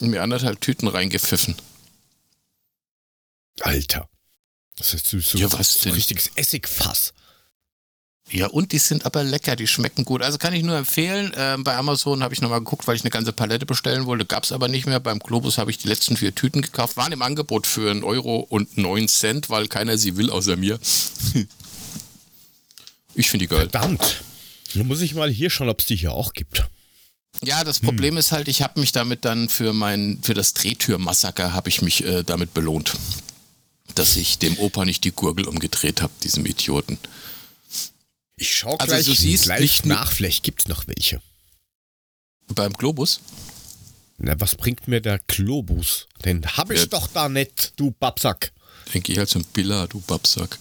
mir 0.00 0.22
anderthalb 0.22 0.60
Tüten 0.60 0.88
reingepfiffen. 0.88 1.54
Alter. 3.60 4.08
Das 4.82 4.94
ist 4.94 5.06
so, 5.06 5.20
so, 5.20 5.38
ja, 5.38 5.46
was 5.52 5.74
so 5.74 5.88
ein 5.88 5.94
richtiges 5.94 6.32
Essigfass. 6.34 7.12
Ja, 8.28 8.48
und 8.48 8.72
die 8.72 8.78
sind 8.78 9.06
aber 9.06 9.22
lecker, 9.22 9.54
die 9.54 9.68
schmecken 9.68 10.04
gut. 10.04 10.22
Also 10.22 10.38
kann 10.38 10.54
ich 10.54 10.64
nur 10.64 10.76
empfehlen. 10.76 11.32
Äh, 11.34 11.56
bei 11.60 11.76
Amazon 11.76 12.24
habe 12.24 12.34
ich 12.34 12.40
nochmal 12.40 12.58
geguckt, 12.58 12.88
weil 12.88 12.96
ich 12.96 13.02
eine 13.02 13.10
ganze 13.10 13.32
Palette 13.32 13.64
bestellen 13.64 14.06
wollte. 14.06 14.24
Gab 14.24 14.42
es 14.42 14.50
aber 14.50 14.66
nicht 14.66 14.86
mehr. 14.86 14.98
Beim 14.98 15.20
Globus 15.20 15.56
habe 15.56 15.70
ich 15.70 15.78
die 15.78 15.86
letzten 15.86 16.16
vier 16.16 16.34
Tüten 16.34 16.62
gekauft. 16.62 16.96
Waren 16.96 17.12
im 17.12 17.22
Angebot 17.22 17.68
für 17.68 17.92
einen 17.92 18.02
Euro 18.02 18.40
und 18.40 18.76
neun 18.76 19.06
Cent, 19.06 19.50
weil 19.50 19.68
keiner 19.68 19.96
sie 19.98 20.16
will 20.16 20.30
außer 20.30 20.56
mir. 20.56 20.80
ich 23.14 23.30
finde 23.30 23.44
die 23.44 23.48
geil. 23.48 23.68
Verdammt. 23.70 24.24
Nun 24.74 24.88
muss 24.88 25.00
ich 25.00 25.14
mal 25.14 25.30
hier 25.30 25.48
schauen, 25.48 25.68
ob 25.68 25.78
es 25.78 25.86
die 25.86 25.94
hier 25.94 26.10
auch 26.10 26.32
gibt. 26.32 26.64
Ja, 27.44 27.62
das 27.62 27.78
Problem 27.78 28.14
hm. 28.14 28.18
ist 28.18 28.32
halt, 28.32 28.48
ich 28.48 28.62
habe 28.62 28.80
mich 28.80 28.90
damit 28.90 29.24
dann 29.24 29.48
für 29.48 29.72
mein, 29.72 30.18
für 30.22 30.34
das 30.34 30.54
Drehtürmassaker 30.54 31.52
habe 31.52 31.68
ich 31.68 31.82
mich 31.82 32.04
äh, 32.04 32.24
damit 32.24 32.52
belohnt 32.52 32.94
dass 33.94 34.16
ich 34.16 34.38
dem 34.38 34.58
Opa 34.58 34.84
nicht 34.84 35.04
die 35.04 35.12
Gurgel 35.12 35.46
umgedreht 35.46 36.02
habe, 36.02 36.12
diesem 36.22 36.46
Idioten. 36.46 36.98
Ich 38.36 38.54
schau 38.54 38.76
also 38.76 38.86
gleich, 38.86 39.06
du 39.06 39.14
siehst 39.14 39.44
gleich 39.44 39.60
nicht 39.60 39.86
nach, 39.86 40.10
vielleicht 40.10 40.42
gibt 40.42 40.62
es 40.62 40.68
noch 40.68 40.86
welche. 40.86 41.20
Beim 42.48 42.72
Globus? 42.72 43.20
Na, 44.18 44.38
was 44.38 44.54
bringt 44.54 44.88
mir 44.88 45.00
der 45.00 45.18
Globus? 45.26 46.06
Den 46.24 46.44
hab 46.44 46.70
ich 46.70 46.80
ja. 46.80 46.86
doch 46.86 47.08
da 47.08 47.28
nicht, 47.28 47.72
du 47.76 47.92
Babsack. 47.92 48.52
Denke 48.92 49.12
ich 49.12 49.18
halt 49.18 49.28
zum 49.28 49.44
Billa, 49.44 49.86
du 49.86 50.00
Babsack. 50.00 50.58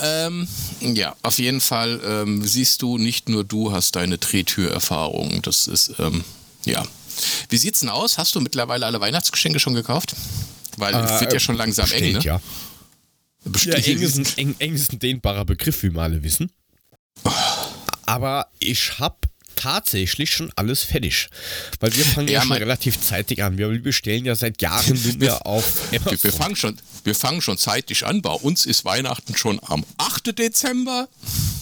Ähm, 0.00 0.46
ja, 0.80 1.14
auf 1.22 1.38
jeden 1.38 1.60
Fall 1.60 2.00
ähm, 2.04 2.44
siehst 2.46 2.82
du, 2.82 2.98
nicht 2.98 3.28
nur 3.28 3.44
du 3.44 3.72
hast 3.72 3.96
deine 3.96 4.18
Drehtürerfahrung. 4.18 5.42
Das 5.42 5.66
ist, 5.66 5.94
ähm, 5.98 6.24
ja. 6.64 6.84
Wie 7.48 7.56
sieht's 7.56 7.80
denn 7.80 7.88
aus? 7.88 8.18
Hast 8.18 8.34
du 8.34 8.40
mittlerweile 8.40 8.86
alle 8.86 9.00
Weihnachtsgeschenke 9.00 9.60
schon 9.60 9.74
gekauft? 9.74 10.14
Weil 10.76 10.94
es 10.94 11.10
äh, 11.10 11.20
wird 11.20 11.32
ja 11.32 11.40
schon 11.40 11.56
langsam 11.56 11.84
bestellt, 11.84 12.04
eng, 12.04 12.12
ne? 12.14 12.24
Ja. 12.24 12.40
Ja, 13.64 13.74
eng 13.74 14.00
ist, 14.00 14.16
ein, 14.16 14.26
eng, 14.36 14.56
eng 14.58 14.74
ist 14.74 14.92
ein 14.92 14.98
dehnbarer 14.98 15.44
Begriff, 15.44 15.82
wie 15.82 15.90
wir 15.90 16.00
alle 16.02 16.22
wissen. 16.22 16.50
Aber 18.06 18.48
ich 18.58 18.98
habe 18.98 19.16
tatsächlich 19.54 20.30
schon 20.30 20.52
alles 20.56 20.82
fertig. 20.82 21.28
Weil 21.80 21.94
wir 21.94 22.04
fangen 22.04 22.28
ja, 22.28 22.34
ja 22.34 22.42
schon 22.42 22.52
relativ 22.52 23.00
zeitig 23.00 23.42
an. 23.42 23.58
Wir 23.58 23.68
bestellen 23.80 24.24
ja 24.24 24.34
seit 24.34 24.60
Jahren 24.60 25.00
nur 25.18 25.46
auf 25.46 25.92
Amazon. 25.92 26.18
Wir, 26.22 26.32
fangen 26.32 26.56
schon, 26.56 26.80
wir 27.04 27.14
fangen 27.14 27.40
schon 27.40 27.58
zeitig 27.58 28.06
an. 28.06 28.22
Bei 28.22 28.32
uns 28.32 28.66
ist 28.66 28.84
Weihnachten 28.84 29.36
schon 29.36 29.60
am 29.62 29.84
8. 29.98 30.38
Dezember. 30.38 31.08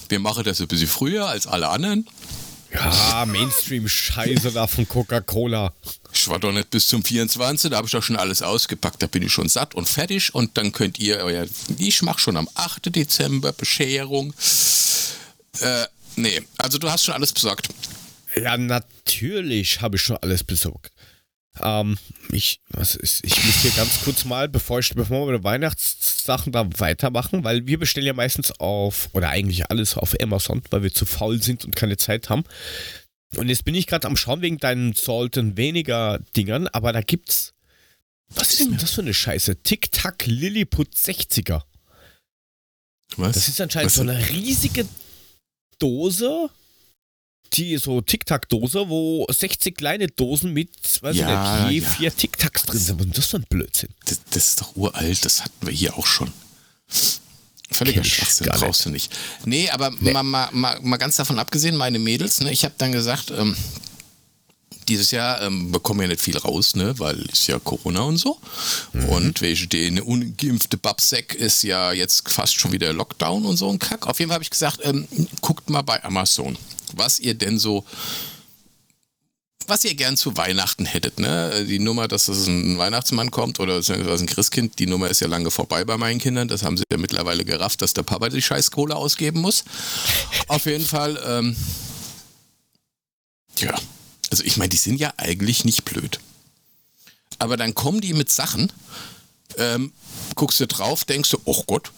Wir 0.08 0.20
machen 0.20 0.44
das 0.44 0.60
ein 0.60 0.68
bisschen 0.68 0.88
früher 0.88 1.26
als 1.26 1.46
alle 1.46 1.68
anderen. 1.68 2.06
Ja, 2.72 3.24
Mainstream-Scheiße 3.26 4.52
da 4.52 4.66
von 4.66 4.88
Coca-Cola. 4.88 5.72
Ich 6.12 6.28
war 6.28 6.38
doch 6.38 6.52
nicht 6.52 6.70
bis 6.70 6.88
zum 6.88 7.04
24, 7.04 7.70
da 7.70 7.76
habe 7.76 7.86
ich 7.86 7.92
doch 7.92 8.02
schon 8.02 8.16
alles 8.16 8.42
ausgepackt. 8.42 9.02
Da 9.02 9.06
bin 9.06 9.22
ich 9.22 9.32
schon 9.32 9.48
satt 9.48 9.74
und 9.74 9.88
fertig 9.88 10.34
und 10.34 10.56
dann 10.56 10.72
könnt 10.72 10.98
ihr 10.98 11.18
euer. 11.18 11.46
Ich 11.78 12.02
mache 12.02 12.20
schon 12.20 12.36
am 12.36 12.48
8. 12.54 12.94
Dezember 12.94 13.52
Bescherung. 13.52 14.32
Äh, 15.60 15.84
nee, 16.16 16.42
also 16.58 16.78
du 16.78 16.90
hast 16.90 17.04
schon 17.04 17.14
alles 17.14 17.32
besorgt. 17.32 17.68
Ja, 18.34 18.56
natürlich 18.56 19.80
habe 19.80 19.96
ich 19.96 20.02
schon 20.02 20.16
alles 20.18 20.42
besorgt. 20.44 20.91
Ähm, 21.60 21.98
ich, 22.30 22.60
was 22.70 22.94
ist, 22.94 23.24
ich 23.24 23.44
muss 23.44 23.56
hier 23.56 23.72
ganz 23.72 24.02
kurz 24.04 24.24
mal, 24.24 24.48
bevor, 24.48 24.78
ich, 24.78 24.94
bevor 24.94 25.28
wir 25.28 25.38
die 25.38 25.44
Weihnachtssachen 25.44 26.52
da 26.52 26.66
weitermachen, 26.78 27.44
weil 27.44 27.66
wir 27.66 27.78
bestellen 27.78 28.06
ja 28.06 28.14
meistens 28.14 28.52
auf, 28.58 29.10
oder 29.12 29.28
eigentlich 29.28 29.70
alles 29.70 29.96
auf 29.96 30.14
Amazon, 30.20 30.62
weil 30.70 30.82
wir 30.82 30.92
zu 30.92 31.04
faul 31.04 31.42
sind 31.42 31.64
und 31.64 31.76
keine 31.76 31.98
Zeit 31.98 32.30
haben. 32.30 32.44
Und 33.36 33.48
jetzt 33.48 33.64
bin 33.64 33.74
ich 33.74 33.86
gerade 33.86 34.06
am 34.06 34.16
Schauen 34.16 34.42
wegen 34.42 34.58
deinen 34.58 34.94
Salten 34.94 35.56
weniger 35.56 36.20
Dingern, 36.36 36.68
aber 36.68 36.92
da 36.92 37.00
gibt's. 37.00 37.54
Was 38.28 38.52
ist 38.52 38.60
denn 38.60 38.78
das 38.78 38.92
für 38.92 39.02
eine 39.02 39.14
Scheiße? 39.14 39.62
Tic-Tac 39.62 40.24
Lilliput 40.26 40.94
60er. 40.94 41.62
Was? 43.16 43.34
Das 43.34 43.48
ist 43.48 43.60
anscheinend 43.60 43.86
was? 43.90 43.96
so 43.96 44.02
eine 44.02 44.28
riesige 44.30 44.86
Dose 45.78 46.48
die 47.54 47.76
so 47.76 48.00
Tic-Tac-Dose, 48.00 48.88
wo 48.88 49.26
60 49.30 49.76
kleine 49.76 50.08
Dosen 50.08 50.52
mit, 50.52 50.70
weiß 51.02 51.16
ja, 51.16 51.58
ich 51.58 51.64
nicht, 51.64 51.72
je 51.72 51.80
ja. 51.80 51.88
vier 51.88 52.16
Tic-Tacs 52.16 52.62
drin 52.64 52.80
sind. 52.80 53.00
Ist 53.02 53.18
das 53.18 53.26
für 53.26 53.36
ein 53.38 53.46
Blödsinn? 53.48 53.90
Das, 54.06 54.20
das, 54.30 54.46
ist 54.46 54.60
doch 54.60 54.76
uralt, 54.76 55.24
das 55.24 55.44
hatten 55.44 55.66
wir 55.66 55.72
hier 55.72 55.96
auch 55.96 56.06
schon. 56.06 56.32
Völliger 57.70 58.04
Schwachsinn, 58.04 58.48
brauchst 58.52 58.84
du 58.84 58.90
nicht. 58.90 59.12
Nee, 59.44 59.70
aber 59.70 59.90
nee. 60.00 60.12
Mal, 60.12 60.22
mal, 60.22 60.48
mal, 60.52 60.78
mal, 60.82 60.96
ganz 60.98 61.16
davon 61.16 61.38
abgesehen, 61.38 61.76
meine 61.76 61.98
Mädels, 61.98 62.40
ne, 62.40 62.52
ich 62.52 62.64
habe 62.64 62.74
dann 62.78 62.92
gesagt, 62.92 63.30
ähm, 63.30 63.56
dieses 64.88 65.10
Jahr 65.10 65.42
ähm, 65.42 65.72
bekommen 65.72 66.00
wir 66.00 66.08
nicht 66.08 66.20
viel 66.20 66.36
raus, 66.36 66.74
ne, 66.74 66.98
weil 66.98 67.20
ist 67.32 67.46
ja 67.46 67.58
Corona 67.58 68.02
und 68.02 68.16
so. 68.16 68.38
Mhm. 68.92 69.08
Und 69.08 69.40
welche 69.40 69.68
eine 69.86 70.04
ungeimpfte 70.04 70.76
Babsack 70.76 71.34
ist 71.34 71.62
ja 71.62 71.92
jetzt 71.92 72.28
fast 72.28 72.58
schon 72.58 72.72
wieder 72.72 72.92
Lockdown 72.92 73.44
und 73.44 73.56
so 73.56 73.70
ein 73.70 73.78
Kack. 73.78 74.06
Auf 74.06 74.18
jeden 74.18 74.28
Fall 74.28 74.36
habe 74.36 74.44
ich 74.44 74.50
gesagt, 74.50 74.80
ähm, 74.82 75.06
guckt 75.40 75.70
mal 75.70 75.82
bei 75.82 76.02
Amazon 76.04 76.56
was 76.96 77.18
ihr 77.18 77.34
denn 77.34 77.58
so 77.58 77.84
was 79.68 79.84
ihr 79.84 79.94
gern 79.94 80.16
zu 80.16 80.36
Weihnachten 80.36 80.84
hättet, 80.84 81.20
ne? 81.20 81.64
Die 81.66 81.78
Nummer, 81.78 82.08
dass 82.08 82.26
es 82.26 82.48
ein 82.48 82.78
Weihnachtsmann 82.78 83.30
kommt 83.30 83.60
oder 83.60 83.76
ein 83.76 84.26
Christkind, 84.26 84.80
die 84.80 84.86
Nummer 84.86 85.08
ist 85.08 85.20
ja 85.20 85.28
lange 85.28 85.52
vorbei 85.52 85.84
bei 85.84 85.96
meinen 85.96 86.18
Kindern. 86.18 86.48
Das 86.48 86.64
haben 86.64 86.76
sie 86.76 86.82
ja 86.90 86.98
mittlerweile 86.98 87.44
gerafft, 87.44 87.80
dass 87.80 87.94
der 87.94 88.02
Papa 88.02 88.28
die 88.28 88.42
scheiß 88.42 88.72
Kohle 88.72 88.96
ausgeben 88.96 89.40
muss. 89.40 89.62
Auf 90.48 90.66
jeden 90.66 90.84
Fall, 90.84 91.16
ähm, 91.24 91.56
ja. 93.58 93.78
Also 94.32 94.44
ich 94.44 94.56
meine, 94.56 94.70
die 94.70 94.78
sind 94.78 94.98
ja 94.98 95.12
eigentlich 95.18 95.66
nicht 95.66 95.84
blöd. 95.84 96.18
Aber 97.38 97.58
dann 97.58 97.74
kommen 97.74 98.00
die 98.00 98.14
mit 98.14 98.30
Sachen, 98.30 98.72
ähm, 99.58 99.92
guckst 100.36 100.58
du 100.58 100.66
drauf, 100.66 101.04
denkst 101.04 101.28
du, 101.32 101.38
oh 101.44 101.62
Gott, 101.66 101.92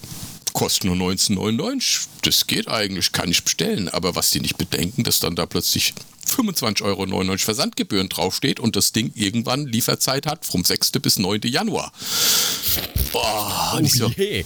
kostet 0.53 0.87
nur 0.87 0.97
19,99. 0.97 2.09
Das 2.23 2.49
geht 2.49 2.67
eigentlich, 2.67 3.13
kann 3.13 3.31
ich 3.31 3.45
bestellen. 3.45 3.89
Aber 3.89 4.17
was 4.17 4.33
die 4.33 4.41
nicht 4.41 4.59
bedenken, 4.59 5.05
dass 5.05 5.21
dann 5.21 5.37
da 5.37 5.47
plötzlich 5.47 5.95
25,99 6.29 6.83
Euro 6.83 7.39
Versandgebühren 7.39 8.09
draufsteht 8.09 8.59
und 8.59 8.75
das 8.75 8.91
Ding 8.91 9.13
irgendwann 9.15 9.69
Lieferzeit 9.69 10.27
hat 10.27 10.45
vom 10.45 10.65
6. 10.65 10.91
bis 11.01 11.21
9. 11.21 11.43
Januar. 11.45 11.93
Boah, 13.13 13.75
und 13.77 13.85
ich 13.85 13.93
so, 13.93 14.09
je. 14.09 14.45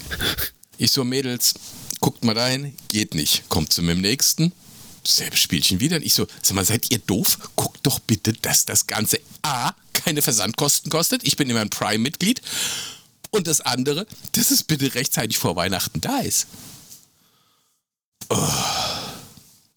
ich 0.77 0.90
so, 0.90 1.05
Mädels, 1.05 1.55
guckt 2.01 2.22
mal 2.22 2.35
dahin, 2.35 2.74
geht 2.90 3.14
nicht. 3.14 3.48
Kommt 3.48 3.72
zu 3.72 3.81
meinem 3.81 4.03
nächsten, 4.03 4.53
selbes 5.09 5.40
Spielchen 5.40 5.81
wieder. 5.81 5.97
Und 5.97 6.05
ich 6.05 6.14
so, 6.14 6.27
sag 6.42 6.55
mal, 6.55 6.64
seid 6.64 6.90
ihr 6.90 6.99
doof? 6.99 7.38
Guckt 7.57 7.81
doch 7.85 7.99
bitte, 7.99 8.33
dass 8.33 8.64
das 8.64 8.87
Ganze 8.87 9.21
A, 9.42 9.73
keine 9.92 10.23
Versandkosten 10.23 10.90
kostet. 10.90 11.25
Ich 11.25 11.37
bin 11.37 11.49
immer 11.51 11.61
ein 11.61 11.71
Prime-Mitglied. 11.71 12.42
Und 13.31 13.47
das 13.47 13.61
andere, 13.61 14.07
dass 14.33 14.51
es 14.51 14.62
bitte 14.62 14.94
rechtzeitig 14.94 15.38
vor 15.38 15.57
Weihnachten 15.57 16.01
da 16.01 16.18
ist. 16.18 16.47
Oh. 18.31 18.53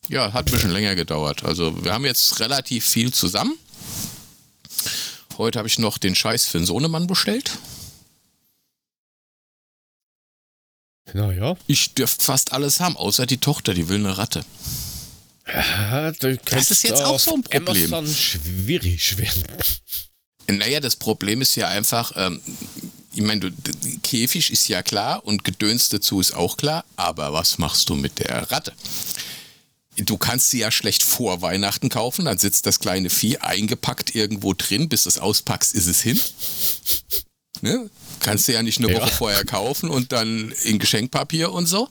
Ja, 0.07 0.33
hat 0.33 0.47
ein 0.47 0.51
bisschen 0.51 0.71
länger 0.71 0.95
gedauert. 0.95 1.43
Also 1.43 1.83
wir 1.83 1.93
haben 1.93 2.05
jetzt 2.05 2.39
relativ 2.39 2.85
viel 2.85 3.13
zusammen. 3.13 3.57
Heute 5.37 5.59
habe 5.59 5.67
ich 5.67 5.79
noch 5.79 5.97
den 5.97 6.15
Scheiß 6.15 6.45
für 6.45 6.59
den 6.59 6.65
Sohnemann 6.65 7.07
bestellt. 7.07 7.57
Naja. 11.13 11.55
Ich 11.67 11.93
dürfte 11.93 12.23
fast 12.23 12.53
alles 12.53 12.79
haben, 12.79 12.95
außer 12.95 13.25
die 13.25 13.37
Tochter, 13.37 13.73
die 13.73 13.89
will 13.89 13.99
eine 13.99 14.17
Ratte. 14.17 14.45
Ja, 15.53 16.11
du 16.11 16.37
Das 16.37 16.71
ist 16.71 16.83
jetzt 16.83 17.01
auch 17.01 17.19
so 17.19 17.35
ein 17.35 17.43
Problem. 17.43 17.93
Amazon 17.93 18.13
schwierig 18.13 19.17
werden. 19.17 19.43
Naja, 20.49 20.79
das 20.79 20.95
Problem 20.95 21.41
ist 21.41 21.55
ja 21.55 21.67
einfach, 21.69 22.13
ähm, 22.15 22.41
ich 23.13 23.21
meine, 23.21 23.51
Käfig 24.03 24.51
ist 24.51 24.67
ja 24.67 24.81
klar 24.83 25.25
und 25.25 25.43
Gedöns 25.43 25.89
dazu 25.89 26.19
ist 26.19 26.33
auch 26.33 26.57
klar, 26.57 26.83
aber 26.95 27.33
was 27.33 27.57
machst 27.57 27.89
du 27.89 27.95
mit 27.95 28.19
der 28.19 28.51
Ratte? 28.51 28.73
Du 29.97 30.17
kannst 30.17 30.49
sie 30.49 30.59
ja 30.59 30.71
schlecht 30.71 31.03
vor 31.03 31.41
Weihnachten 31.41 31.89
kaufen, 31.89 32.25
dann 32.25 32.37
sitzt 32.37 32.65
das 32.65 32.79
kleine 32.79 33.09
Vieh 33.09 33.37
eingepackt 33.39 34.15
irgendwo 34.15 34.53
drin, 34.53 34.87
bis 34.89 35.03
du 35.03 35.09
es 35.09 35.19
auspackst, 35.19 35.75
ist 35.75 35.87
es 35.87 36.01
hin. 36.01 36.19
Ne? 37.61 37.89
Kannst 38.19 38.47
du 38.47 38.53
ja 38.53 38.63
nicht 38.63 38.79
eine 38.79 38.91
Ja. 38.91 39.01
Woche 39.01 39.11
vorher 39.11 39.45
kaufen 39.45 39.89
und 39.89 40.11
dann 40.11 40.51
in 40.63 40.79
Geschenkpapier 40.79 41.51
und 41.51 41.67
so. 41.67 41.89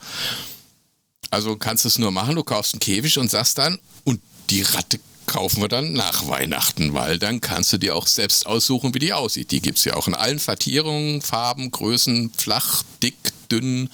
Also 1.31 1.57
kannst 1.57 1.85
du 1.85 1.89
es 1.89 1.99
nur 1.99 2.11
machen, 2.11 2.35
du 2.37 2.43
kaufst 2.45 2.75
einen 2.75 2.81
Käfig 2.81 3.19
und 3.19 3.31
sagst 3.31 3.59
dann, 3.59 3.79
und 4.05 4.21
die 4.51 4.63
Ratte 4.63 4.99
kaufen 5.27 5.61
wir 5.63 5.69
dann 5.69 5.93
nach 5.93 6.27
Weihnachten, 6.27 6.93
weil 6.93 7.19
dann 7.19 7.41
kannst 7.41 7.73
du 7.73 7.79
dir 7.79 7.95
auch 7.95 8.09
selbst 8.09 8.47
aussuchen, 8.47 8.93
wie 8.95 8.99
die 8.99 9.13
aussieht. 9.13 9.53
Die 9.53 9.61
gibt 9.61 9.79
es 9.79 9.85
ja 9.85 9.95
auch 9.95 10.09
in 10.09 10.15
allen 10.15 10.41
Vertierungen, 10.41 11.23
Farben, 11.23 11.71
Größen, 11.71 12.33
flach, 12.37 12.83
dick, 13.01 13.15
dünn. 13.51 13.91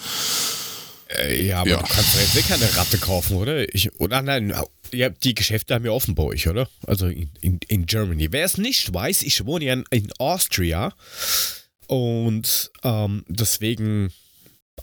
Äh, 1.15 1.45
ja, 1.47 1.61
aber 1.61 1.71
Ja. 1.71 1.77
du 1.83 1.83
kannst 1.93 2.15
doch 2.15 2.21
jetzt 2.21 2.37
eh 2.37 2.43
keine 2.43 2.77
Ratte 2.77 2.97
kaufen, 2.99 3.37
oder? 3.37 3.73
Ich, 3.75 3.93
oder 4.01 4.23
nein, 4.23 4.55
ja, 4.93 5.11
die 5.11 5.35
Geschäfte 5.35 5.75
haben 5.75 5.85
ja 5.85 5.91
offen 5.93 6.15
bei 6.15 6.23
euch, 6.23 6.49
oder? 6.49 6.69
Also 6.87 7.07
in, 7.09 7.31
in, 7.43 7.61
in 7.69 7.85
Germany. 7.87 8.29
Wer 8.33 8.47
es 8.47 8.57
nicht 8.57 8.93
weiß, 8.95 9.23
ich 9.23 9.45
wohne 9.45 9.67
ja 9.67 9.73
in, 9.75 9.85
in 9.91 10.13
Austria 10.19 10.95
und 11.87 12.71
ähm, 12.83 13.25
deswegen 13.29 14.11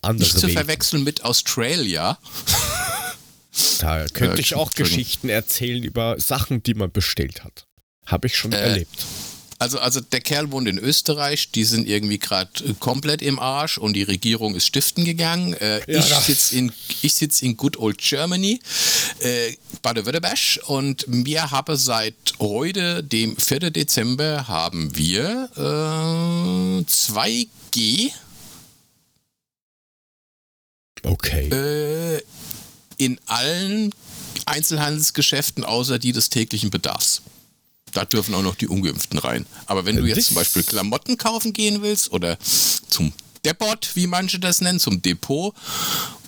andere 0.02 0.28
Nicht 0.28 0.40
zu 0.40 0.48
Wege. 0.48 0.60
verwechseln 0.60 1.04
mit 1.04 1.24
Australia. 1.24 2.18
Da 3.80 4.06
könnte 4.08 4.38
Äh, 4.38 4.42
ich 4.42 4.56
auch. 4.56 4.74
Geschichten 4.74 5.30
erzählen 5.30 5.84
über 5.84 6.20
Sachen, 6.20 6.64
die 6.64 6.74
man 6.74 6.92
bestellt 6.92 7.44
hat. 7.44 7.68
Habe 8.06 8.26
ich 8.26 8.36
schon 8.36 8.52
Äh, 8.52 8.58
erlebt. 8.62 9.06
Also, 9.60 9.78
also 9.80 10.02
der 10.02 10.22
Kerl 10.22 10.52
wohnt 10.52 10.68
in 10.68 10.80
Österreich, 10.80 11.52
die 11.52 11.64
sind 11.64 11.88
irgendwie 11.88 12.18
gerade 12.18 12.50
komplett 12.80 13.22
im 13.22 13.38
Arsch 13.38 13.78
und 13.78 13.94
die 13.94 14.02
Regierung 14.04 14.56
ist 14.56 14.66
stiften 14.66 15.06
gegangen. 15.06 15.54
Äh, 15.54 15.80
Ja, 15.92 16.00
ich 16.00 16.06
sitze 16.26 16.56
in, 16.58 16.72
ich 17.04 17.14
sitz 17.14 17.44
in 17.44 17.56
Good 17.56 17.78
Old 17.78 18.00
Germany, 18.00 18.60
äh, 19.20 19.54
Baden-Württemberg 19.84 20.60
und 20.66 21.06
wir 21.08 21.52
haben 21.52 21.78
seit 21.78 22.16
heute, 22.40 23.04
dem 23.04 23.38
4. 23.38 23.70
Dezember, 23.70 24.48
haben 24.48 24.98
wir 24.98 25.50
äh, 25.56 26.84
2G 26.90 28.12
Okay. 31.04 31.50
äh, 31.50 32.22
in 32.98 33.20
allen 33.26 33.94
Einzelhandelsgeschäften 34.46 35.64
außer 35.64 36.00
die 36.00 36.12
des 36.12 36.30
täglichen 36.30 36.70
Bedarfs. 36.70 37.22
Da 37.94 38.06
dürfen 38.06 38.34
auch 38.34 38.42
noch 38.42 38.56
die 38.56 38.68
Ungeimpften 38.68 39.20
rein. 39.20 39.46
Aber 39.68 39.86
wenn 39.86 39.96
du 39.96 40.06
jetzt 40.06 40.18
Das- 40.18 40.26
zum 40.28 40.36
Beispiel 40.36 40.64
Klamotten 40.64 41.18
kaufen 41.18 41.54
gehen 41.54 41.82
willst 41.82 42.12
oder 42.12 42.38
zum 42.90 43.14
Depot, 43.46 43.90
wie 43.96 44.08
manche 44.08 44.40
das 44.40 44.62
nennen, 44.62 44.80
zum 44.80 45.02
Depot 45.02 45.54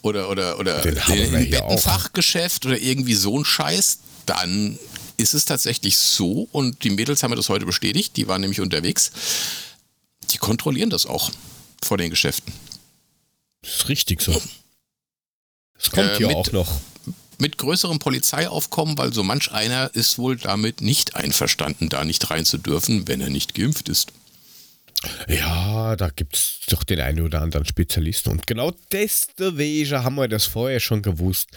oder, 0.02 0.30
oder, 0.30 0.60
oder 0.60 0.82
Den 0.82 1.02
haben 1.08 1.16
wir 1.16 1.40
in 1.40 1.46
hier 1.46 1.64
auch. 1.64 1.70
Bettenfachgeschäft 1.70 2.66
oder 2.66 2.78
irgendwie 2.80 3.16
so 3.16 3.40
ein 3.40 3.46
Scheiß, 3.46 4.00
dann 4.26 4.78
ist 5.18 5.34
es 5.34 5.46
tatsächlich 5.46 5.98
so 5.98 6.48
und 6.52 6.84
die 6.84 6.90
Mädels 6.90 7.24
haben 7.24 7.30
mir 7.32 7.38
das 7.38 7.48
heute 7.50 7.66
bestätigt, 7.66 8.18
die 8.18 8.28
waren 8.28 8.42
nämlich 8.42 8.60
unterwegs, 8.60 9.12
die 10.32 10.38
kontrollieren 10.38 10.90
das 10.90 11.06
auch 11.06 11.32
vor 11.84 11.98
den 11.98 12.10
Geschäften. 12.10 12.52
Das 13.62 13.76
ist 13.76 13.90
richtig 13.90 14.22
so. 14.22 14.40
Es 15.80 15.92
kommt 15.92 16.08
Äh, 16.10 16.22
ja 16.22 16.28
mit- 16.28 16.38
auch 16.38 16.52
noch. 16.52 16.82
mit 17.38 17.58
größerem 17.58 18.00
Polizeiaufkommen, 18.00 18.98
weil 18.98 19.14
so 19.14 19.24
manch 19.24 19.52
einer 19.52 19.90
ist 19.94 20.18
wohl 20.18 20.38
damit 20.38 20.82
nicht 20.82 21.16
einverstanden, 21.16 21.90
da 21.90 22.06
nicht 22.06 22.30
rein 22.30 22.46
zu 22.46 22.58
dürfen, 22.58 23.08
wenn 23.08 23.22
er 23.22 23.30
nicht 23.30 23.54
geimpft 23.56 23.90
ist. 23.90 24.12
Ja, 25.28 25.96
da 25.98 26.10
gibt 26.10 26.36
es 26.38 26.60
doch 26.70 26.84
den 26.84 27.00
einen 27.02 27.22
oder 27.22 27.42
anderen 27.42 27.66
Spezialisten. 27.66 28.30
Und 28.32 28.48
genau 28.48 28.72
deswegen 28.92 30.04
haben 30.04 30.16
wir 30.16 30.28
das 30.28 30.46
vorher 30.46 30.80
schon 30.80 31.02
gewusst. 31.02 31.50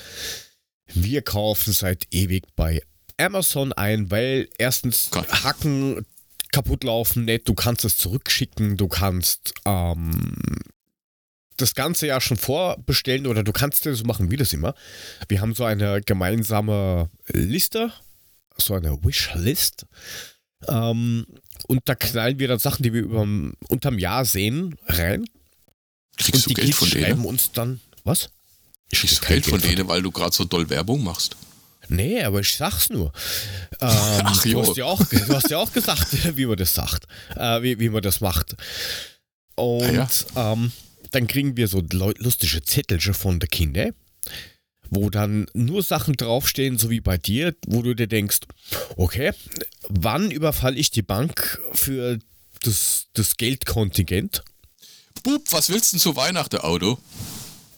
Wir 0.92 1.22
kaufen 1.22 1.72
seit 1.72 2.07
ewig 2.11 2.44
bei 2.57 2.83
Amazon 3.16 3.72
ein, 3.72 4.11
weil 4.11 4.48
erstens 4.59 5.09
Gott. 5.11 5.28
Hacken 5.44 6.04
kaputt 6.52 6.85
laufen 6.85 7.24
nicht, 7.26 7.48
du 7.48 7.54
kannst 7.54 7.85
es 7.85 7.96
zurückschicken, 7.96 8.76
du 8.76 8.88
kannst 8.88 9.54
ähm, 9.64 10.35
das 11.61 11.75
Ganze 11.75 12.07
ja 12.07 12.21
schon 12.21 12.37
vorbestellen 12.37 13.27
oder 13.27 13.42
du 13.42 13.53
kannst 13.53 13.87
es 13.87 13.99
so 13.99 14.05
machen 14.05 14.31
wie 14.31 14.37
das 14.37 14.53
immer. 14.53 14.75
Wir 15.29 15.40
haben 15.40 15.55
so 15.55 15.64
eine 15.64 16.01
gemeinsame 16.01 17.09
Liste, 17.29 17.92
so 18.57 18.75
eine 18.75 19.03
Wishlist. 19.05 19.87
Ähm, 20.66 21.27
und 21.68 21.83
da 21.88 21.94
knallen 21.94 22.38
wir 22.38 22.49
dann 22.49 22.59
Sachen, 22.59 22.83
die 22.83 22.92
wir 22.92 23.03
überm, 23.03 23.55
unterm 23.68 23.99
Jahr 23.99 24.25
sehen, 24.25 24.77
rein. 24.87 25.25
Kriegst 26.16 26.35
und 26.35 26.44
du 26.47 26.49
die 26.49 26.55
Geld 26.55 26.66
Kids 26.68 26.79
von 26.79 26.88
schreiben 26.88 27.07
denen? 27.23 27.25
uns 27.27 27.53
dann. 27.53 27.81
Was? 28.05 28.31
Ich 28.90 29.01
Kriegst 29.01 29.23
du 29.23 29.27
Geld 29.27 29.47
von 29.47 29.61
denen, 29.61 29.87
weil 29.87 30.03
du 30.03 30.11
gerade 30.11 30.35
so 30.35 30.44
doll 30.44 30.68
Werbung 30.71 31.05
machst? 31.05 31.37
Nee, 31.90 32.23
aber 32.23 32.40
ich 32.40 32.55
sag's 32.57 32.90
nur. 32.90 33.12
Ähm, 33.81 33.88
Ach, 34.25 34.42
du, 34.42 34.61
hast 34.61 34.77
ja 34.77 34.87
auch, 34.87 35.01
du 35.07 35.35
hast 35.37 35.51
ja 35.51 35.59
auch 35.59 35.73
gesagt, 35.73 36.09
wie 36.37 36.47
man 36.47 36.57
das 36.57 36.75
sagt, 36.75 37.05
äh, 37.37 37.62
wie, 37.62 37.79
wie 37.79 37.88
man 37.90 38.03
das 38.03 38.21
macht. 38.21 38.57
Und 39.55 40.27
Ah, 40.35 40.53
ähm, 40.55 40.73
dann 41.11 41.27
kriegen 41.27 41.57
wir 41.57 41.68
so 41.68 41.83
lustige 41.90 42.62
Zettelchen 42.62 43.14
von 43.14 43.40
den 43.40 43.49
Kindern, 43.49 43.92
wo 44.90 45.11
dann 45.11 45.47
nur 45.55 45.83
Sachen 45.83 46.14
draufstehen, 46.14 46.79
so 46.79 46.90
wie 46.90 47.01
bei 47.01 47.18
dir, 47.18 47.55
wo 47.66 47.83
du 47.83 47.94
dir 47.94 48.07
denkst, 48.07 48.40
okay, 48.97 49.33
wann 49.88 50.31
überfalle 50.31 50.77
ich 50.77 50.90
die 50.90 51.03
Bank 51.03 51.61
für 51.73 52.18
das, 52.62 53.07
das 53.14 53.37
Geldkontingent? 53.37 54.42
Bub, 55.23 55.42
was 55.51 55.68
willst 55.71 55.92
du 55.92 55.97
denn 55.97 56.01
zu 56.01 56.16
Weihnachten, 56.16 56.59
Auto? 56.59 56.99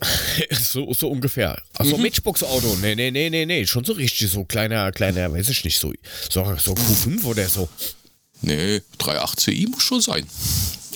so, 0.50 0.92
so 0.94 1.10
ungefähr. 1.10 1.60
Also 1.74 1.96
Mhm. 1.96 2.04
Matchbox-Auto, 2.04 2.76
nee, 2.80 2.94
nee, 2.94 3.10
nee, 3.10 3.28
nee, 3.28 3.44
nee, 3.44 3.66
schon 3.66 3.84
so 3.84 3.92
richtig, 3.92 4.30
so 4.30 4.44
kleiner, 4.44 4.90
kleiner, 4.92 5.32
weiß 5.32 5.48
ich 5.48 5.64
nicht, 5.64 5.78
so, 5.78 5.92
so, 6.30 6.56
so 6.56 6.72
Q5 6.72 7.24
oder 7.24 7.48
so. 7.48 7.68
Nee, 8.42 8.80
380i 8.98 9.68
muss 9.68 9.82
schon 9.82 10.00
sein. 10.00 10.24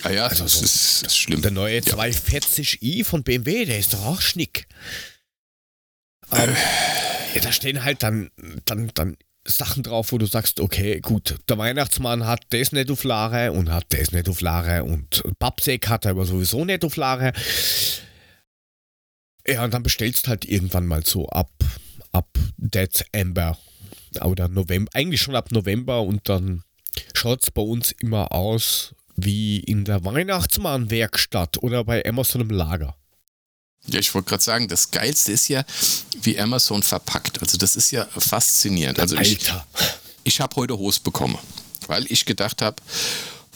Ah 0.02 0.11
ja, 0.11 0.26
Also 0.26 0.44
das, 0.44 0.52
so- 0.59 0.64
ist, 0.64 1.02
das 1.04 1.12
ist 1.12 1.16
schlimm. 1.18 1.42
Der 1.42 1.50
neue 1.50 1.76
Ja. 1.76 1.80
240i 1.94 3.04
von 3.04 3.22
BMW, 3.22 3.64
der 3.64 3.78
ist 3.78 3.94
doch 3.94 4.04
auch 4.04 4.20
schnick. 4.20 4.66
Ähm, 6.33 6.54
ja, 7.35 7.40
da 7.42 7.52
stehen 7.52 7.85
halt 7.85 8.02
dann, 8.02 8.30
dann, 8.64 8.90
dann 8.94 9.16
Sachen 9.46 9.83
drauf, 9.83 10.11
wo 10.12 10.18
du 10.18 10.26
sagst, 10.26 10.59
okay, 10.61 11.00
gut, 11.00 11.37
der 11.48 11.59
Weihnachtsmann 11.59 12.26
hat 12.26 12.44
das 12.50 12.72
nicht 12.72 12.90
auf 12.90 13.04
Lager 13.04 13.52
und 13.52 13.70
hat 13.70 13.87
das 13.90 14.11
nicht 14.12 14.28
auf 14.28 14.40
Lager 14.40 14.85
und 14.85 15.22
Pappsäck 15.38 15.88
hat 15.88 16.07
er 16.07 16.12
aber 16.12 16.24
sowieso 16.24 16.64
nicht 16.64 16.83
auf 16.85 16.96
Lager. 16.96 17.33
Ja, 19.46 19.64
und 19.64 19.74
dann 19.74 19.83
bestellst 19.83 20.28
halt 20.28 20.46
irgendwann 20.46 20.87
mal 20.87 21.04
so 21.04 21.28
ab, 21.28 21.52
ab 22.12 22.28
Dezember 22.57 23.59
oder 24.22 24.48
November, 24.48 24.90
eigentlich 24.94 25.20
schon 25.20 25.37
ab 25.37 25.52
November 25.52 26.00
und 26.02 26.26
dann 26.30 26.62
schaut 27.12 27.42
es 27.42 27.50
bei 27.50 27.61
uns 27.62 27.92
immer 27.92 28.33
aus 28.33 28.94
wie 29.16 29.61
in 29.61 29.85
der 29.85 30.05
Weihnachtsmann-Werkstatt 30.05 31.62
oder 31.62 31.85
bei 31.85 32.05
Amazon 32.05 32.42
im 32.42 32.50
Lager. 32.50 32.96
Ja, 33.87 33.98
ich 33.98 34.14
wollte 34.14 34.31
gerade 34.31 34.42
sagen, 34.42 34.68
das 34.68 34.90
Geilste 34.90 35.33
ist 35.33 35.48
ja, 35.48 35.64
wie 36.22 36.38
Amazon 36.40 36.83
verpackt. 36.83 37.42
Also 37.42 37.59
das 37.59 37.77
ist 37.77 37.90
ja 37.90 38.07
faszinierend. 38.07 38.98
Also 38.98 39.16
ich, 39.16 39.50
Alter. 39.50 39.66
ich 40.24 40.40
habe 40.40 40.57
heute 40.57 40.79
Hose 40.79 41.00
bekommen, 41.03 41.38
weil 41.87 42.11
ich 42.11 42.24
gedacht 42.24 42.62
habe, 42.62 42.77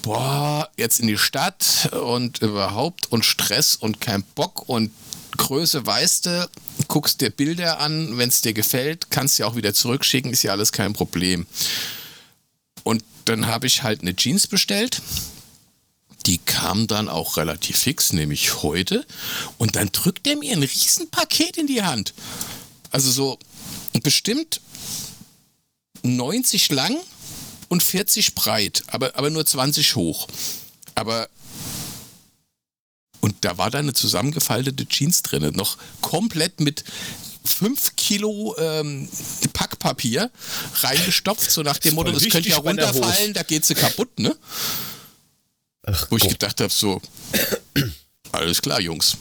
boah, 0.02 0.68
jetzt 0.76 1.00
in 1.00 1.06
die 1.06 1.18
Stadt 1.18 1.90
und 1.92 2.42
überhaupt 2.42 3.10
und 3.10 3.24
Stress 3.24 3.74
und 3.74 4.00
kein 4.00 4.22
Bock 4.22 4.68
und 4.68 4.90
Größe 5.36 5.86
weißt 5.86 6.26
du, 6.26 6.50
guckst 6.88 7.20
dir 7.20 7.30
Bilder 7.30 7.80
an, 7.80 8.18
wenn 8.18 8.28
es 8.28 8.40
dir 8.40 8.52
gefällt, 8.52 9.10
kannst 9.10 9.38
du 9.38 9.42
ja 9.42 9.48
auch 9.48 9.56
wieder 9.56 9.72
zurückschicken, 9.72 10.32
ist 10.32 10.42
ja 10.42 10.52
alles 10.52 10.72
kein 10.72 10.92
Problem. 10.92 11.46
Und 12.82 13.04
dann 13.24 13.46
habe 13.46 13.66
ich 13.66 13.82
halt 13.82 14.00
eine 14.02 14.16
Jeans 14.16 14.46
bestellt. 14.46 15.00
Die 16.28 16.36
kam 16.36 16.86
dann 16.86 17.08
auch 17.08 17.38
relativ 17.38 17.78
fix, 17.78 18.12
nämlich 18.12 18.62
heute. 18.62 19.06
Und 19.56 19.76
dann 19.76 19.90
drückt 19.92 20.26
er 20.26 20.36
mir 20.36 20.52
ein 20.52 20.62
Riesenpaket 20.62 21.56
in 21.56 21.66
die 21.66 21.82
Hand. 21.82 22.12
Also 22.90 23.10
so 23.10 23.38
bestimmt 24.02 24.60
90 26.02 26.68
lang 26.68 26.94
und 27.68 27.82
40 27.82 28.34
breit, 28.34 28.82
aber, 28.88 29.16
aber 29.16 29.30
nur 29.30 29.46
20 29.46 29.96
hoch. 29.96 30.28
Aber 30.94 31.30
und 33.20 33.34
da 33.40 33.56
war 33.56 33.70
da 33.70 33.78
eine 33.78 33.94
zusammengefaltete 33.94 34.86
Jeans 34.86 35.22
drin, 35.22 35.50
noch 35.54 35.78
komplett 36.02 36.60
mit 36.60 36.84
5 37.42 37.96
Kilo 37.96 38.54
ähm, 38.58 39.08
Packpapier 39.54 40.30
reingestopft, 40.74 41.50
so 41.50 41.62
nach 41.62 41.78
dem 41.78 41.94
Motto, 41.94 42.12
das 42.12 42.28
könnte 42.28 42.50
ja 42.50 42.58
runterfallen, 42.58 43.32
da 43.32 43.42
geht 43.42 43.64
sie 43.64 43.74
kaputt, 43.74 44.18
ne? 44.18 44.36
Ach, 45.90 46.06
Wo 46.10 46.16
ich 46.16 46.28
gedacht 46.28 46.60
habe, 46.60 46.72
so, 46.72 47.00
alles 48.32 48.60
klar, 48.60 48.80
Jungs. 48.80 49.16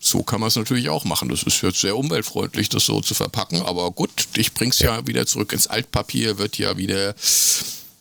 So 0.00 0.22
kann 0.22 0.40
man 0.40 0.48
es 0.48 0.56
natürlich 0.56 0.88
auch 0.88 1.04
machen. 1.04 1.28
Das 1.28 1.42
ist 1.42 1.60
jetzt 1.60 1.80
sehr 1.80 1.96
umweltfreundlich, 1.96 2.68
das 2.68 2.86
so 2.86 3.00
zu 3.00 3.14
verpacken. 3.14 3.62
Aber 3.62 3.90
gut, 3.90 4.10
ich 4.36 4.54
bring's 4.54 4.78
ja, 4.78 4.96
ja 4.96 5.06
wieder 5.06 5.26
zurück 5.26 5.52
ins 5.52 5.66
Altpapier, 5.66 6.38
wird 6.38 6.56
ja 6.56 6.76
wieder 6.76 7.14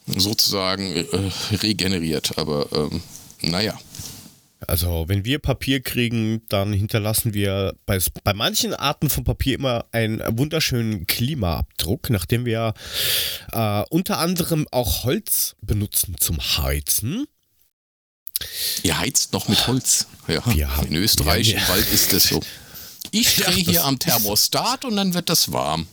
sozusagen 0.06 0.96
äh, 0.96 1.06
regeneriert. 1.56 2.38
Aber 2.38 2.68
ähm, 2.72 3.02
naja. 3.42 3.78
Also, 4.66 5.06
wenn 5.08 5.26
wir 5.26 5.40
Papier 5.40 5.82
kriegen, 5.82 6.42
dann 6.50 6.74
hinterlassen 6.74 7.34
wir 7.34 7.76
bei, 7.86 8.00
bei 8.24 8.34
manchen 8.34 8.74
Arten 8.74 9.10
von 9.10 9.24
Papier 9.24 9.56
immer 9.56 9.86
einen 9.92 10.22
wunderschönen 10.38 11.08
Klimaabdruck, 11.08 12.10
nachdem 12.10 12.46
wir 12.46 12.74
äh, 13.52 13.84
unter 13.90 14.20
anderem 14.20 14.68
auch 14.72 15.04
Holz 15.04 15.56
benutzen 15.62 16.16
zum 16.20 16.38
Heizen. 16.40 17.28
Ihr 18.84 18.98
heizt 18.98 19.34
noch 19.34 19.48
mit 19.48 19.68
Holz. 19.68 20.08
Ja, 20.28 20.46
haben, 20.46 20.88
in 20.88 20.96
Österreich 20.96 21.54
im 21.54 21.68
Wald 21.68 21.92
ist 21.92 22.14
das 22.14 22.24
so. 22.24 22.42
Ich 23.12 23.36
drehe 23.36 23.58
ja, 23.58 23.72
hier 23.72 23.86
am 23.86 24.00
Thermostat 24.00 24.86
und 24.86 24.96
dann 24.98 25.14
wird 25.14 25.30
das 25.30 25.52
warm. 25.52 25.88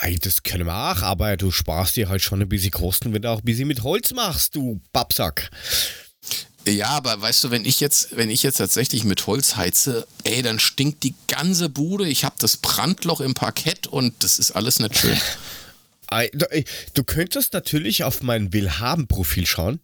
Ey, 0.00 0.18
das 0.18 0.42
können 0.42 0.66
wir 0.66 0.74
auch, 0.74 1.02
aber 1.02 1.36
du 1.36 1.50
sparst 1.50 1.96
dir 1.96 2.08
halt 2.08 2.22
schon 2.22 2.40
ein 2.40 2.48
bisschen 2.48 2.70
Kosten, 2.70 3.12
wenn 3.12 3.22
du 3.22 3.30
auch 3.30 3.38
ein 3.38 3.44
bisschen 3.44 3.68
mit 3.68 3.82
Holz 3.82 4.12
machst, 4.12 4.56
du 4.56 4.80
Babsack. 4.92 5.50
Ja, 6.66 6.88
aber 6.88 7.20
weißt 7.20 7.44
du, 7.44 7.50
wenn 7.50 7.64
ich 7.64 7.80
jetzt, 7.80 8.16
wenn 8.16 8.30
ich 8.30 8.42
jetzt 8.42 8.58
tatsächlich 8.58 9.04
mit 9.04 9.26
Holz 9.26 9.56
heize, 9.56 10.06
ey, 10.24 10.42
dann 10.42 10.58
stinkt 10.58 11.02
die 11.02 11.14
ganze 11.26 11.68
Bude. 11.68 12.06
Ich 12.06 12.24
habe 12.24 12.36
das 12.38 12.58
Brandloch 12.58 13.20
im 13.20 13.34
Parkett 13.34 13.86
und 13.86 14.22
das 14.22 14.38
ist 14.38 14.52
alles 14.52 14.78
nicht 14.78 14.96
schön. 14.96 15.18
Du 16.94 17.04
könntest 17.04 17.52
natürlich 17.52 18.02
auf 18.02 18.20
mein 18.20 18.52
Willhaben-Profil 18.52 19.46
schauen. 19.46 19.78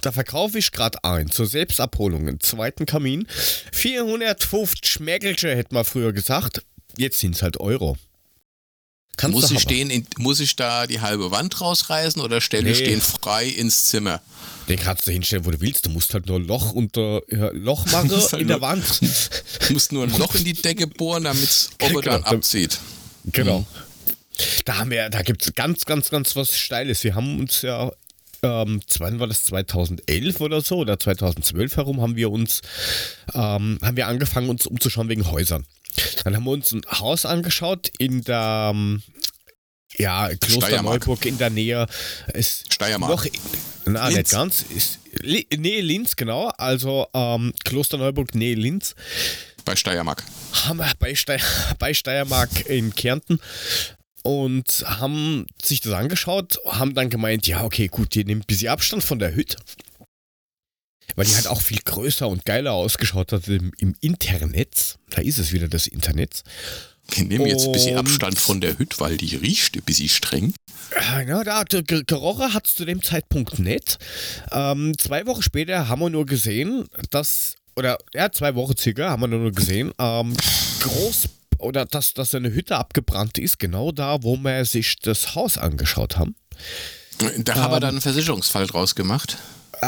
Da 0.00 0.12
verkaufe 0.12 0.58
ich 0.58 0.70
gerade 0.70 1.02
ein 1.02 1.30
zur 1.30 1.46
Selbstabholung 1.46 2.28
einen 2.28 2.40
zweiten 2.40 2.86
Kamin. 2.86 3.26
450 3.72 4.88
Schmäckelche, 4.88 5.54
hätte 5.54 5.74
man 5.74 5.84
früher 5.84 6.12
gesagt. 6.12 6.62
Jetzt 6.96 7.18
sind 7.18 7.34
es 7.34 7.42
halt 7.42 7.58
Euro. 7.58 7.96
Kannst 9.16 9.34
muss, 9.34 9.50
ich 9.50 9.60
stehen 9.60 9.90
in, 9.90 10.06
muss 10.18 10.38
ich 10.38 10.54
da 10.54 10.86
die 10.86 11.00
halbe 11.00 11.32
Wand 11.32 11.60
rausreißen 11.60 12.22
oder 12.22 12.40
stelle 12.40 12.64
nee. 12.64 12.70
ich 12.70 12.84
den 12.84 13.00
frei 13.00 13.46
ins 13.46 13.86
Zimmer? 13.86 14.22
Den 14.68 14.78
kannst 14.78 15.08
du 15.08 15.10
hinstellen, 15.10 15.44
wo 15.44 15.50
du 15.50 15.60
willst. 15.60 15.86
Du 15.86 15.90
musst 15.90 16.14
halt 16.14 16.26
nur 16.26 16.38
ein 16.38 16.44
Loch 16.44 16.72
unter 16.72 17.22
ja, 17.28 17.50
Loch 17.52 17.84
machen 17.92 18.10
halt 18.10 18.32
in 18.34 18.48
der 18.48 18.60
Wand. 18.60 18.84
Du 19.66 19.74
musst 19.74 19.92
nur 19.92 20.04
ein 20.04 20.16
Loch 20.16 20.34
in 20.36 20.44
die 20.44 20.54
Decke 20.54 20.86
bohren, 20.86 21.24
damit 21.24 21.42
es 21.42 21.70
genau, 21.78 22.00
dann 22.00 22.22
abzieht. 22.22 22.78
Genau. 23.24 23.60
Mhm. 23.60 23.66
Da 24.64 24.76
haben 24.78 24.90
wir, 24.90 25.10
da 25.10 25.22
gibt 25.22 25.42
es 25.42 25.52
ganz, 25.54 25.84
ganz, 25.84 26.10
ganz 26.10 26.36
was 26.36 26.56
Steiles. 26.56 27.02
Wir 27.02 27.16
haben 27.16 27.40
uns 27.40 27.62
ja, 27.62 27.90
ähm, 28.42 28.80
wann 28.98 29.20
war 29.20 29.26
das 29.26 29.44
2011 29.44 30.40
oder 30.40 30.60
so 30.60 30.76
oder 30.76 30.98
2012 30.98 31.76
herum, 31.76 32.00
haben 32.00 32.16
wir 32.16 32.30
uns, 32.30 32.62
ähm, 33.34 33.78
haben 33.82 33.96
wir 33.96 34.06
angefangen, 34.06 34.48
uns 34.48 34.66
umzuschauen 34.66 35.08
wegen 35.08 35.30
Häusern. 35.30 35.66
Dann 36.24 36.36
haben 36.36 36.44
wir 36.44 36.52
uns 36.52 36.72
ein 36.72 36.82
Haus 36.90 37.26
angeschaut 37.26 37.90
in 37.98 38.22
der, 38.22 38.72
ähm, 38.74 39.02
ja, 39.96 40.30
Klosterneuburg 40.40 41.24
in 41.24 41.38
der 41.38 41.50
Nähe. 41.50 41.86
Ist 42.32 42.72
Steiermark. 42.72 43.10
Noch, 43.10 43.26
na, 43.86 44.08
Linz. 44.08 44.18
nicht 44.18 44.30
ganz. 44.30 44.64
Ist, 44.74 44.98
nee, 45.22 45.80
Linz, 45.80 46.16
genau. 46.16 46.48
Also 46.56 47.06
ähm, 47.14 47.52
Klosterneuburg, 47.64 48.34
nee, 48.34 48.54
Linz. 48.54 48.94
Bei 49.64 49.76
Steiermark. 49.76 50.24
Haben 50.52 50.78
wir 50.78 50.92
bei, 50.98 51.14
Steier, 51.14 51.40
bei 51.78 51.94
Steiermark 51.94 52.66
in 52.66 52.94
Kärnten 52.94 53.40
und 54.22 54.84
haben 54.86 55.46
sich 55.62 55.80
das 55.80 55.92
angeschaut, 55.92 56.58
haben 56.66 56.94
dann 56.94 57.10
gemeint, 57.10 57.46
ja, 57.46 57.64
okay, 57.64 57.88
gut, 57.88 58.14
die 58.14 58.24
nimmt 58.24 58.44
ein 58.44 58.46
bisschen 58.46 58.68
Abstand 58.68 59.02
von 59.02 59.18
der 59.18 59.34
Hütte. 59.34 59.56
Weil 61.16 61.26
die 61.26 61.34
halt 61.34 61.46
auch 61.46 61.62
viel 61.62 61.80
größer 61.84 62.28
und 62.28 62.44
geiler 62.44 62.72
ausgeschaut 62.72 63.32
hat 63.32 63.48
im, 63.48 63.72
im 63.78 63.96
Internet. 64.00 64.98
Da 65.10 65.22
ist 65.22 65.38
es 65.38 65.52
wieder 65.52 65.68
das 65.68 65.86
Internet. 65.86 66.42
Ich 67.14 67.24
nehme 67.24 67.48
jetzt 67.48 67.66
ein 67.66 67.72
bisschen 67.72 67.96
Abstand 67.96 68.38
von 68.38 68.60
der 68.60 68.78
Hütte, 68.78 69.00
weil 69.00 69.16
die 69.16 69.34
riecht 69.34 69.76
ein 69.76 69.82
bisschen 69.82 70.08
streng. 70.08 70.52
Ja, 71.26 71.42
da, 71.42 71.64
gerochen 71.64 72.52
hat 72.52 72.66
es 72.66 72.74
zu 72.74 72.84
dem 72.84 73.02
Zeitpunkt 73.02 73.58
nicht. 73.58 73.98
Ähm, 74.52 74.92
zwei 74.98 75.26
Wochen 75.26 75.42
später 75.42 75.88
haben 75.88 76.00
wir 76.00 76.10
nur 76.10 76.26
gesehen, 76.26 76.88
dass, 77.10 77.56
oder 77.76 77.98
ja, 78.14 78.30
zwei 78.30 78.54
Wochen 78.54 78.76
circa 78.76 79.10
haben 79.10 79.22
wir 79.22 79.28
nur 79.28 79.52
gesehen, 79.52 79.92
ähm, 79.98 80.36
groß, 80.80 81.28
oder 81.58 81.84
dass, 81.84 82.14
dass 82.14 82.34
eine 82.34 82.52
Hütte 82.52 82.76
abgebrannt 82.76 83.38
ist, 83.38 83.58
genau 83.58 83.92
da, 83.92 84.22
wo 84.22 84.36
wir 84.36 84.64
sich 84.64 84.96
das 85.00 85.34
Haus 85.34 85.58
angeschaut 85.58 86.16
haben. 86.16 86.36
Da 87.38 87.56
haben 87.56 87.72
wir 87.72 87.80
dann 87.80 87.90
einen 87.90 88.00
Versicherungsfall 88.00 88.66
draus 88.66 88.94
gemacht. 88.94 89.38
Äh, 89.78 89.80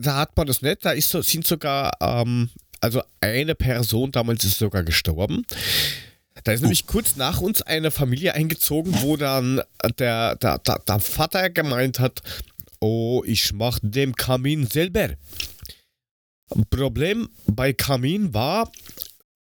da 0.00 0.16
hat 0.16 0.36
man 0.36 0.46
das 0.46 0.62
nicht, 0.62 0.84
da 0.84 0.92
ist, 0.92 1.10
sind 1.10 1.46
sogar, 1.46 1.92
ähm, 2.00 2.50
also 2.80 3.02
eine 3.20 3.54
Person 3.54 4.12
damals 4.12 4.44
ist 4.44 4.58
sogar 4.58 4.82
gestorben. 4.82 5.44
Da 6.44 6.52
ist 6.52 6.60
nämlich 6.60 6.86
kurz 6.86 7.16
nach 7.16 7.40
uns 7.40 7.62
eine 7.62 7.90
Familie 7.90 8.34
eingezogen, 8.34 8.94
wo 9.00 9.16
dann 9.16 9.62
der, 9.98 10.36
der, 10.36 10.58
der, 10.58 10.78
der 10.86 11.00
Vater 11.00 11.50
gemeint 11.50 11.98
hat, 11.98 12.22
oh, 12.80 13.22
ich 13.26 13.52
mach 13.52 13.78
den 13.82 14.14
Kamin 14.14 14.66
selber. 14.66 15.10
Problem 16.70 17.28
bei 17.46 17.72
Kamin 17.72 18.32
war, 18.32 18.70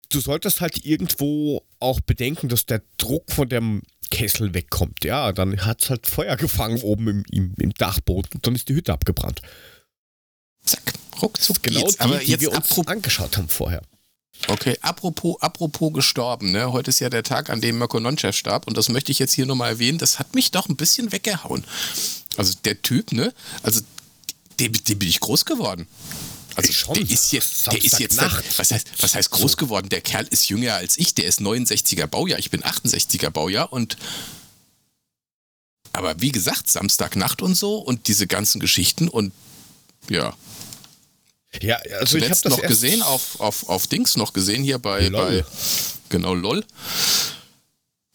du 0.09 0.19
solltest 0.19 0.61
halt 0.61 0.85
irgendwo 0.85 1.63
auch 1.79 1.99
bedenken, 1.99 2.49
dass 2.49 2.65
der 2.65 2.81
Druck 2.97 3.31
von 3.31 3.49
dem 3.49 3.81
Kessel 4.09 4.53
wegkommt. 4.53 5.03
Ja, 5.03 5.31
dann 5.31 5.65
hat 5.65 5.83
es 5.83 5.89
halt 5.89 6.07
Feuer 6.07 6.37
gefangen 6.37 6.81
oben 6.81 7.07
im, 7.07 7.23
im, 7.31 7.53
im, 7.59 7.73
Dachboden 7.73 8.31
und 8.35 8.47
dann 8.47 8.55
ist 8.55 8.69
die 8.69 8.75
Hütte 8.75 8.93
abgebrannt. 8.93 9.41
Zack, 10.63 10.93
ruckzuck 11.21 11.61
genau 11.61 11.81
geht's. 11.81 11.95
Die, 11.95 11.99
Aber 12.01 12.17
die 12.19 12.31
jetzt 12.31 12.41
wir 12.41 12.51
uns 12.53 12.87
angeschaut 12.87 13.37
haben 13.37 13.49
vorher. 13.49 13.81
Okay, 14.47 14.77
apropos, 14.81 15.41
apropos 15.41 15.91
gestorben, 15.93 16.51
ne? 16.51 16.71
Heute 16.71 16.89
ist 16.89 16.99
ja 16.99 17.09
der 17.09 17.23
Tag, 17.23 17.49
an 17.49 17.59
dem 17.59 17.79
Mirko 17.79 17.99
Nonchev 17.99 18.37
starb 18.37 18.67
und 18.67 18.77
das 18.77 18.87
möchte 18.87 19.11
ich 19.11 19.19
jetzt 19.19 19.33
hier 19.33 19.45
nochmal 19.45 19.71
erwähnen. 19.71 19.97
Das 19.97 20.19
hat 20.19 20.35
mich 20.35 20.51
doch 20.51 20.69
ein 20.69 20.75
bisschen 20.75 21.11
weggehauen. 21.11 21.65
Also 22.37 22.53
der 22.63 22.81
Typ, 22.81 23.11
ne? 23.11 23.33
Also 23.63 23.81
dem, 24.59 24.73
dem 24.73 24.99
bin 24.99 25.09
ich 25.09 25.19
groß 25.19 25.45
geworden. 25.45 25.87
Also 26.57 26.73
schon. 26.73 26.95
der 26.95 27.03
ist 27.09 27.31
jetzt, 27.31 27.71
der 27.71 27.83
ist 27.83 27.99
jetzt, 27.99 28.17
Nacht. 28.17 28.43
was 28.57 28.71
heißt, 28.71 28.87
was 28.99 29.15
heißt 29.15 29.29
groß 29.31 29.51
so. 29.51 29.57
geworden? 29.57 29.89
Der 29.89 30.01
Kerl 30.01 30.27
ist 30.27 30.49
jünger 30.49 30.75
als 30.75 30.97
ich, 30.97 31.13
der 31.13 31.25
ist 31.25 31.39
69er 31.39 32.07
Baujahr, 32.07 32.39
ich 32.39 32.49
bin 32.49 32.63
68er 32.63 33.29
Baujahr 33.29 33.71
und 33.71 33.97
aber 35.93 36.19
wie 36.19 36.31
gesagt, 36.31 36.69
Samstagnacht 36.69 37.41
und 37.41 37.55
so 37.55 37.77
und 37.77 38.07
diese 38.07 38.27
ganzen 38.27 38.59
Geschichten 38.59 39.07
und 39.07 39.31
ja, 40.09 40.35
ja, 41.61 41.77
also 41.77 42.17
Zuletzt 42.17 42.45
ich 42.45 42.51
habe 42.51 42.55
das 42.55 42.57
noch 42.57 42.67
gesehen, 42.67 43.01
auf, 43.01 43.39
auf, 43.39 43.69
auf 43.69 43.87
Dings 43.87 44.17
noch 44.17 44.33
gesehen, 44.33 44.63
hier 44.63 44.79
bei, 44.79 45.09
bei 45.09 45.43
genau 46.09 46.33
LOL, 46.33 46.63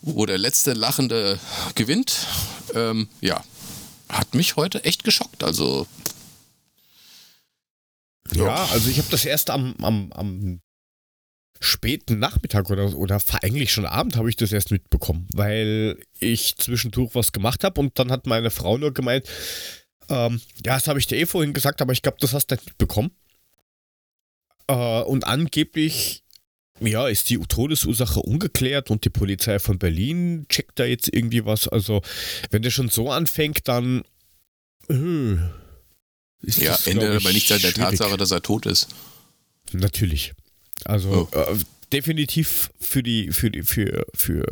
wo 0.00 0.26
der 0.26 0.38
letzte 0.38 0.74
Lachende 0.74 1.38
gewinnt. 1.74 2.26
Ähm, 2.74 3.08
ja, 3.20 3.42
hat 4.08 4.34
mich 4.34 4.56
heute 4.56 4.84
echt 4.84 5.04
geschockt. 5.04 5.42
Also. 5.42 5.86
Ja, 8.34 8.64
also 8.72 8.88
ich 8.88 8.98
habe 8.98 9.08
das 9.10 9.24
erst 9.24 9.50
am, 9.50 9.74
am, 9.80 10.12
am 10.12 10.60
späten 11.60 12.18
Nachmittag 12.18 12.70
oder, 12.70 12.96
oder 12.96 13.20
eigentlich 13.42 13.72
schon 13.72 13.86
Abend 13.86 14.16
habe 14.16 14.28
ich 14.28 14.36
das 14.36 14.52
erst 14.52 14.70
mitbekommen, 14.70 15.28
weil 15.32 15.98
ich 16.18 16.56
zwischendurch 16.56 17.14
was 17.14 17.32
gemacht 17.32 17.64
habe 17.64 17.80
und 17.80 17.98
dann 17.98 18.10
hat 18.10 18.26
meine 18.26 18.50
Frau 18.50 18.78
nur 18.78 18.92
gemeint, 18.92 19.26
ähm, 20.08 20.40
ja, 20.64 20.74
das 20.74 20.88
habe 20.88 20.98
ich 20.98 21.06
dir 21.06 21.18
eh 21.18 21.26
vorhin 21.26 21.52
gesagt, 21.52 21.80
aber 21.80 21.92
ich 21.92 22.02
glaube, 22.02 22.18
das 22.20 22.34
hast 22.34 22.48
du 22.48 22.56
nicht 22.56 22.66
mitbekommen. 22.66 23.12
Äh, 24.66 25.02
und 25.02 25.26
angeblich 25.26 26.22
ja, 26.80 27.06
ist 27.06 27.30
die 27.30 27.38
Todesursache 27.38 28.20
ungeklärt 28.20 28.90
und 28.90 29.04
die 29.04 29.10
Polizei 29.10 29.58
von 29.58 29.78
Berlin 29.78 30.46
checkt 30.48 30.78
da 30.78 30.84
jetzt 30.84 31.12
irgendwie 31.12 31.44
was. 31.44 31.68
Also, 31.68 32.02
wenn 32.50 32.62
der 32.62 32.70
schon 32.70 32.88
so 32.88 33.10
anfängt, 33.10 33.68
dann. 33.68 34.02
Äh, 34.88 35.36
ja, 36.42 36.72
das, 36.72 36.86
ändert 36.86 37.20
aber 37.20 37.32
nicht 37.32 37.50
an 37.52 37.60
der 37.60 37.72
Tatsache, 37.72 38.16
dass 38.16 38.30
er 38.30 38.42
tot 38.42 38.66
ist. 38.66 38.88
Natürlich. 39.72 40.32
Also, 40.84 41.28
oh. 41.32 41.36
äh, 41.36 41.56
definitiv 41.92 42.70
für 42.80 43.02
die, 43.02 43.30
für 43.30 43.50
die, 43.50 43.62
für, 43.62 44.06
für, 44.14 44.44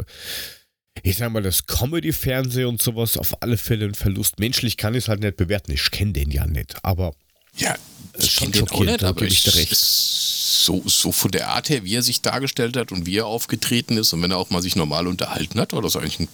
ich 1.02 1.16
sag 1.16 1.32
mal, 1.32 1.42
das 1.42 1.66
Comedy-Fernsehen 1.66 2.66
und 2.66 2.82
sowas 2.82 3.16
auf 3.16 3.42
alle 3.42 3.56
Fälle 3.56 3.86
ein 3.86 3.94
Verlust. 3.94 4.38
Menschlich 4.38 4.76
kann 4.76 4.94
ich 4.94 5.04
es 5.04 5.08
halt 5.08 5.20
nicht 5.20 5.36
bewerten. 5.36 5.72
Ich 5.72 5.90
kenne 5.90 6.12
den 6.12 6.30
ja 6.30 6.46
nicht, 6.46 6.84
aber. 6.84 7.14
Ja, 7.56 7.76
ich 8.18 8.36
kenne 8.36 8.52
den 8.52 8.68
auch 8.68 8.84
nicht, 8.84 9.02
aber 9.02 9.22
ich, 9.22 9.46
ich 9.46 9.76
so, 9.76 10.82
so 10.86 11.10
von 11.10 11.30
der 11.30 11.48
Art 11.48 11.68
her, 11.68 11.84
wie 11.84 11.94
er 11.94 12.02
sich 12.02 12.20
dargestellt 12.22 12.76
hat 12.76 12.92
und 12.92 13.06
wie 13.06 13.16
er 13.16 13.26
aufgetreten 13.26 13.96
ist 13.96 14.12
und 14.12 14.22
wenn 14.22 14.30
er 14.30 14.36
auch 14.36 14.50
mal 14.50 14.62
sich 14.62 14.76
normal 14.76 15.06
unterhalten 15.06 15.58
hat, 15.58 15.72
war 15.72 15.82
das 15.82 15.96
eigentlich 15.96 16.20
ein 16.20 16.28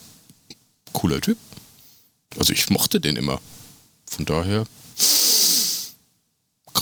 cooler 0.93 1.21
Typ. 1.21 1.39
Also 2.39 2.53
ich 2.53 2.69
mochte 2.69 3.01
den 3.01 3.17
immer. 3.17 3.41
Von 4.09 4.25
daher 4.25 4.67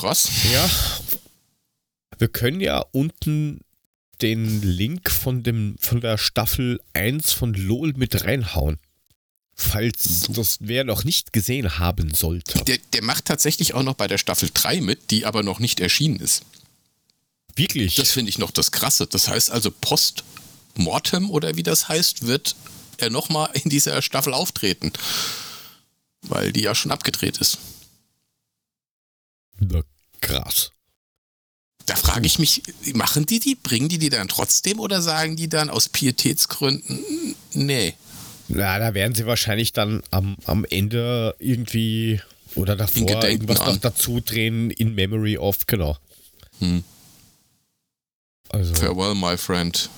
krass. 0.05 0.29
Ja. 0.53 0.71
Wir 2.19 2.29
können 2.29 2.61
ja 2.61 2.85
unten 2.93 3.61
den 4.21 4.62
Link 4.62 5.11
von 5.11 5.43
dem 5.43 5.77
von 5.81 6.01
der 6.01 6.19
Staffel 6.19 6.81
1 6.93 7.33
von 7.33 7.55
LOL 7.55 7.95
mit 7.95 8.25
reinhauen. 8.25 8.79
Falls 9.57 10.29
das 10.29 10.59
wer 10.61 10.85
noch 10.85 11.05
nicht 11.05 11.33
gesehen 11.33 11.79
haben 11.79 12.12
sollte. 12.12 12.62
Der, 12.64 12.79
der 12.93 13.03
macht 13.03 13.25
tatsächlich 13.25 13.75
auch 13.75 13.83
noch 13.83 13.95
bei 13.95 14.07
der 14.07 14.19
Staffel 14.19 14.51
3 14.53 14.81
mit, 14.81 15.11
die 15.11 15.27
aber 15.27 15.43
noch 15.43 15.59
nicht 15.59 15.81
erschienen 15.81 16.21
ist. 16.21 16.43
Wirklich? 17.57 17.95
Das 17.95 18.11
finde 18.11 18.31
ich 18.31 18.38
noch 18.38 18.51
das 18.51 18.73
Krasse. 18.73 19.07
Das 19.07 19.29
heißt 19.29 19.51
also, 19.51 19.71
post 19.71 20.25
mortem 20.75 21.31
oder 21.31 21.57
wie 21.57 21.62
das 21.62 21.88
heißt, 21.88 22.27
wird 22.27 22.57
er 22.99 23.11
nochmal 23.11 23.51
in 23.55 23.71
dieser 23.71 24.03
Staffel 24.03 24.35
auftreten. 24.35 24.93
Weil 26.23 26.53
die 26.53 26.62
ja 26.62 26.75
schon 26.75 26.90
abgedreht 26.90 27.38
ist. 27.38 27.59
Na, 29.61 29.83
krass. 30.26 30.70
Da 31.87 31.96
frage 31.96 32.26
ich 32.26 32.38
mich, 32.38 32.62
machen 32.94 33.26
die 33.26 33.40
die? 33.40 33.54
Bringen 33.56 33.88
die 33.88 33.98
die 33.98 34.08
dann 34.08 34.28
trotzdem 34.28 34.80
oder 34.80 35.02
sagen 35.02 35.37
die 35.37 35.48
dann 35.48 35.68
aus 35.68 35.88
Pietätsgründen, 35.88 37.34
nee? 37.52 37.94
Na, 38.48 38.78
da 38.78 38.94
werden 38.94 39.14
sie 39.14 39.26
wahrscheinlich 39.26 39.72
dann 39.72 40.02
am, 40.10 40.37
am 40.44 40.64
Ende 40.64 41.34
irgendwie 41.38 42.20
oder 42.54 42.76
davor 42.76 43.24
irgendwas 43.24 43.58
noch 43.58 43.76
dazu 43.78 44.20
drehen 44.20 44.70
in 44.70 44.94
Memory 44.94 45.38
of, 45.38 45.66
genau. 45.66 45.96
Hm. 46.60 46.84
Also. 48.50 48.74
Farewell, 48.74 49.14
my 49.14 49.37
friend. 49.37 49.90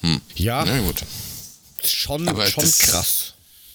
Hm. 0.00 0.20
Ja. 0.34 0.64
Na 0.64 0.80
gut. 0.80 1.04
Schon, 1.84 2.28
aber 2.28 2.46
schon 2.46 2.64
das, 2.64 2.78
krass. 2.78 3.34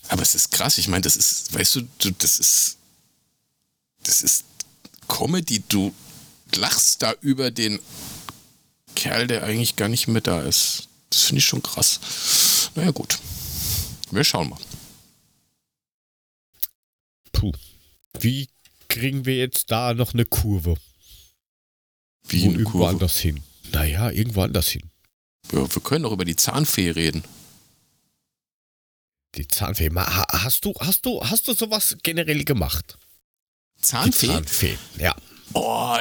Aber 0.09 0.21
es 0.21 0.35
ist 0.35 0.51
krass. 0.51 0.77
Ich 0.77 0.87
meine, 0.87 1.01
das 1.01 1.15
ist, 1.15 1.53
weißt 1.53 1.75
du, 1.75 2.11
das 2.19 2.39
ist, 2.39 2.77
das 4.03 4.21
ist 4.21 4.45
Comedy. 5.07 5.63
Du 5.67 5.93
lachst 6.55 7.01
da 7.01 7.13
über 7.21 7.51
den 7.51 7.79
Kerl, 8.95 9.27
der 9.27 9.43
eigentlich 9.43 9.75
gar 9.75 9.89
nicht 9.89 10.07
mehr 10.07 10.21
da 10.21 10.41
ist. 10.41 10.87
Das 11.09 11.23
finde 11.23 11.39
ich 11.39 11.45
schon 11.45 11.63
krass. 11.63 12.71
Naja, 12.75 12.91
gut. 12.91 13.19
Wir 14.11 14.23
schauen 14.23 14.49
mal. 14.49 14.59
Puh. 17.31 17.51
Wie 18.19 18.49
kriegen 18.87 19.25
wir 19.25 19.37
jetzt 19.37 19.69
da 19.71 19.93
noch 19.93 20.13
eine 20.13 20.25
Kurve? 20.25 20.75
Wie 22.27 22.41
Wo 22.41 22.45
eine 22.45 22.53
irgendwo 22.57 22.71
Kurve? 22.79 22.89
anders 22.89 23.17
hin. 23.19 23.43
Naja, 23.71 24.09
irgendwo 24.11 24.41
anders 24.41 24.69
hin. 24.69 24.89
Ja, 25.51 25.73
wir 25.73 25.81
können 25.81 26.03
doch 26.03 26.11
über 26.11 26.25
die 26.25 26.35
Zahnfee 26.35 26.89
reden. 26.91 27.23
Die 29.35 29.47
Zahnfee. 29.47 29.89
Hast 29.93 30.65
du, 30.65 30.73
hast 30.79 31.05
du, 31.05 31.21
hast 31.23 31.47
du 31.47 31.53
sowas 31.53 31.97
generell 32.03 32.43
gemacht? 32.43 32.97
Zahnfee? 33.81 34.27
Die 34.27 34.33
Zahnfee, 34.33 34.77
ja. 34.99 35.15
Oh, 35.53 35.97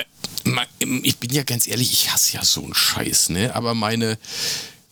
ich 1.03 1.17
bin 1.19 1.31
ja 1.31 1.43
ganz 1.43 1.67
ehrlich, 1.67 1.93
ich 1.93 2.13
hasse 2.13 2.35
ja 2.35 2.45
so 2.45 2.63
einen 2.65 2.75
Scheiß, 2.75 3.31
ne? 3.31 3.55
Aber 3.55 3.75
meine 3.75 4.19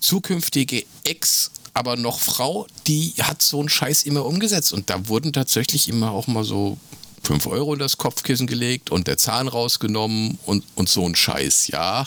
zukünftige 0.01 0.85
Ex, 1.05 1.51
aber 1.73 1.97
noch 1.97 2.21
Frau, 2.21 2.67
die 2.87 3.15
hat 3.21 3.43
so 3.43 3.61
einen 3.61 3.69
Scheiß 3.69 4.05
immer 4.05 4.25
umgesetzt. 4.25 4.73
Und 4.73 4.91
da 4.91 5.09
wurden 5.09 5.33
tatsächlich 5.33 5.89
immer 5.89 6.13
auch 6.13 6.27
mal 6.27 6.45
so 6.45 6.79
5 7.25 7.47
Euro 7.47 7.73
in 7.73 7.79
das 7.79 7.97
Kopfkissen 7.97 8.47
gelegt 8.47 8.91
und 8.91 9.07
der 9.07 9.17
Zahn 9.17 9.49
rausgenommen 9.49 10.39
und, 10.45 10.65
und 10.75 10.89
so 10.89 11.07
ein 11.07 11.15
Scheiß. 11.15 11.69
Ja, 11.69 12.07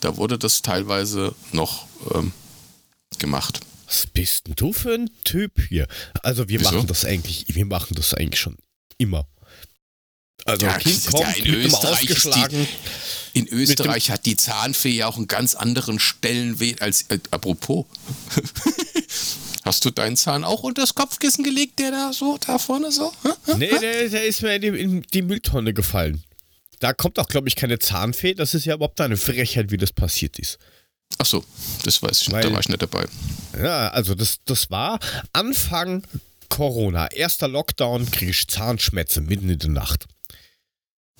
da 0.00 0.16
wurde 0.16 0.38
das 0.38 0.62
teilweise 0.62 1.34
noch 1.52 1.86
ähm, 2.14 2.32
gemacht. 3.18 3.60
Was 3.86 4.06
bist 4.06 4.46
denn 4.46 4.54
du 4.54 4.72
für 4.72 4.94
ein 4.94 5.10
Typ 5.24 5.60
hier? 5.68 5.88
Also 6.22 6.48
wir 6.48 6.60
Wieso? 6.60 6.72
machen 6.72 6.86
das 6.86 7.04
eigentlich, 7.04 7.46
wir 7.48 7.66
machen 7.66 7.94
das 7.96 8.14
eigentlich 8.14 8.40
schon 8.40 8.56
immer. 8.98 9.26
Also 10.44 10.66
ja, 10.66 10.78
Kind 10.78 11.06
kommt, 11.06 11.20
ja, 11.20 11.44
in 11.44 11.54
Österreich 11.54 12.02
ausgeschlagen. 12.02 12.68
Die, 13.34 13.38
in 13.38 13.46
Österreich 13.48 14.10
hat 14.10 14.26
die 14.26 14.36
Zahnfee 14.36 14.90
ja 14.90 15.06
auch 15.06 15.16
einen 15.16 15.28
ganz 15.28 15.54
anderen 15.54 15.98
Stellenwert 15.98 16.82
als 16.82 17.02
äh, 17.08 17.18
apropos. 17.30 17.86
Hast 19.64 19.84
du 19.84 19.90
deinen 19.90 20.16
Zahn 20.16 20.42
auch 20.42 20.62
unter 20.62 20.82
das 20.82 20.94
Kopfkissen 20.94 21.44
gelegt, 21.44 21.78
der 21.78 21.90
da 21.90 22.12
so, 22.12 22.38
da 22.44 22.58
vorne 22.58 22.90
so? 22.90 23.12
nee, 23.56 23.70
der, 23.80 24.08
der 24.08 24.24
ist 24.24 24.42
mir 24.42 24.56
in 24.56 24.62
die, 24.62 24.68
in 24.68 25.02
die 25.12 25.22
Mülltonne 25.22 25.74
gefallen. 25.74 26.24
Da 26.80 26.94
kommt 26.94 27.18
auch, 27.18 27.28
glaube 27.28 27.48
ich, 27.48 27.56
keine 27.56 27.78
Zahnfee. 27.78 28.34
Das 28.34 28.54
ist 28.54 28.64
ja 28.64 28.74
überhaupt 28.74 29.00
eine 29.00 29.18
Frechheit, 29.18 29.70
wie 29.70 29.76
das 29.76 29.92
passiert 29.92 30.38
ist. 30.38 30.58
Ach 31.18 31.26
so, 31.26 31.44
das 31.84 32.02
weiß 32.02 32.22
ich, 32.22 32.32
Weil, 32.32 32.42
da 32.42 32.52
war 32.52 32.60
ich 32.60 32.68
nicht 32.68 32.80
dabei. 32.80 33.04
Ja, 33.60 33.88
also 33.88 34.14
das, 34.14 34.38
das 34.44 34.70
war 34.70 34.98
Anfang 35.32 36.04
Corona, 36.48 37.10
erster 37.10 37.48
Lockdown, 37.48 38.10
kriege 38.10 38.30
ich 38.30 38.48
Zahnschmerzen 38.48 39.26
mitten 39.26 39.48
in 39.48 39.58
der 39.58 39.70
Nacht. 39.70 40.06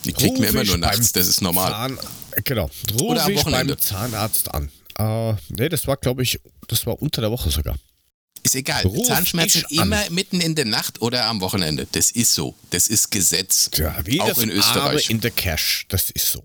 Die 0.05 0.13
kriegt 0.13 0.39
mir 0.39 0.49
immer 0.49 0.65
nur 0.65 0.79
nachts, 0.79 1.13
das 1.13 1.27
ist 1.27 1.43
normal. 1.43 1.71
Zahn, 1.73 1.99
genau. 2.45 2.71
Ruf 2.93 3.03
Oder 3.03 3.25
am 3.25 3.35
Wochenende. 3.35 3.75
beim 3.75 3.83
Zahnarzt 3.83 4.53
an. 4.55 4.71
Äh, 4.99 5.35
nee, 5.51 5.69
das 5.69 5.87
war, 5.87 5.97
glaube 5.97 6.23
ich, 6.23 6.41
das 6.69 6.87
war 6.87 7.01
unter 7.01 7.21
der 7.21 7.31
Woche 7.31 7.51
sogar. 7.51 7.77
Ist 8.43 8.55
egal. 8.55 8.83
Ruf 8.85 9.07
Zahnschmerzen 9.07 9.65
immer 9.69 10.09
mitten 10.11 10.41
in 10.41 10.55
der 10.55 10.65
Nacht 10.65 11.03
oder 11.03 11.27
am 11.27 11.41
Wochenende. 11.43 11.87
Das 11.93 12.11
ist 12.11 12.33
so. 12.35 12.55
Das 12.71 12.89
ist 12.89 13.11
Gesetz. 13.11 13.71
Ja, 13.77 13.95
wie 14.05 14.21
auch 14.21 14.29
das 14.29 14.39
in 14.39 14.51
Österreich. 14.51 15.11
in 15.11 15.21
der 15.21 15.31
Cash. 15.31 15.85
Das 15.89 16.11
ist 16.11 16.33
so. 16.33 16.43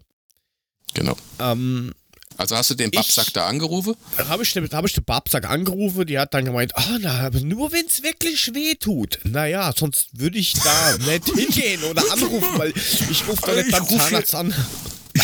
Genau. 0.93 1.15
Ähm, 1.39 1.93
also 2.37 2.55
hast 2.55 2.69
du 2.69 2.75
den 2.75 2.91
Babsack 2.91 3.33
da 3.33 3.47
angerufen? 3.47 3.95
Da 4.17 4.27
habe 4.27 4.43
ich, 4.43 4.55
hab 4.55 4.85
ich 4.85 4.93
den 4.93 5.03
Babsack 5.03 5.49
angerufen, 5.49 6.05
die 6.05 6.19
hat 6.19 6.33
dann 6.33 6.45
gemeint, 6.45 6.75
ah, 6.75 6.97
na, 6.99 7.25
aber 7.25 7.39
nur 7.39 7.71
wenn 7.71 7.85
es 7.85 8.03
wirklich 8.03 8.53
weh 8.53 8.75
tut. 8.75 9.19
Naja, 9.23 9.73
sonst 9.75 10.09
würde 10.13 10.37
ich 10.37 10.53
da 10.53 10.97
nicht 11.11 11.25
hingehen 11.25 11.83
oder 11.83 12.03
anrufen, 12.11 12.57
weil 12.57 12.73
ich 12.75 13.27
rufe 13.27 13.41
da 13.45 13.53
nicht 13.53 13.71
beim 13.71 13.87
Zahnarzt 13.87 14.35
an. 14.35 14.53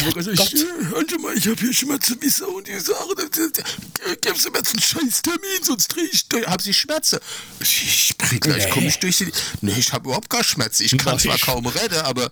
Ich 0.02 0.08
war 0.08 0.18
also, 0.18 0.32
ich, 0.32 0.40
hören 0.40 1.06
Sie 1.08 1.18
mal, 1.20 1.38
ich 1.38 1.48
habe 1.48 1.60
hier 1.60 1.74
Schmerzen 1.74 2.18
wie 2.22 2.30
Sau 2.30 2.48
und 2.48 2.68
die 2.68 2.80
sagen, 2.80 2.98
geben 4.22 4.40
Sie 4.40 4.50
mir 4.50 4.58
jetzt 4.58 4.72
einen 4.72 4.82
scheiß 4.82 5.22
Termin, 5.22 5.64
sonst 5.64 5.90
drehe 5.90 6.10
ich 6.12 6.28
durch. 6.28 6.48
Haben 6.48 6.64
Sie 6.64 6.74
Schmerzen? 6.74 7.20
Ich, 7.60 8.16
krieg 8.18 8.42
gleich, 8.42 8.66
nee. 8.66 8.72
komme 8.72 8.88
ich 8.88 8.98
durch 8.98 9.18
die... 9.18 9.32
Nee, 9.62 9.76
ich 9.78 9.94
habe 9.94 10.06
überhaupt 10.06 10.30
gar 10.30 10.44
Schmerzen. 10.44 10.84
Ich 10.84 10.98
kann 10.98 11.20
zwar 11.20 11.38
kaum 11.38 11.68
reden, 11.68 12.00
aber 12.00 12.32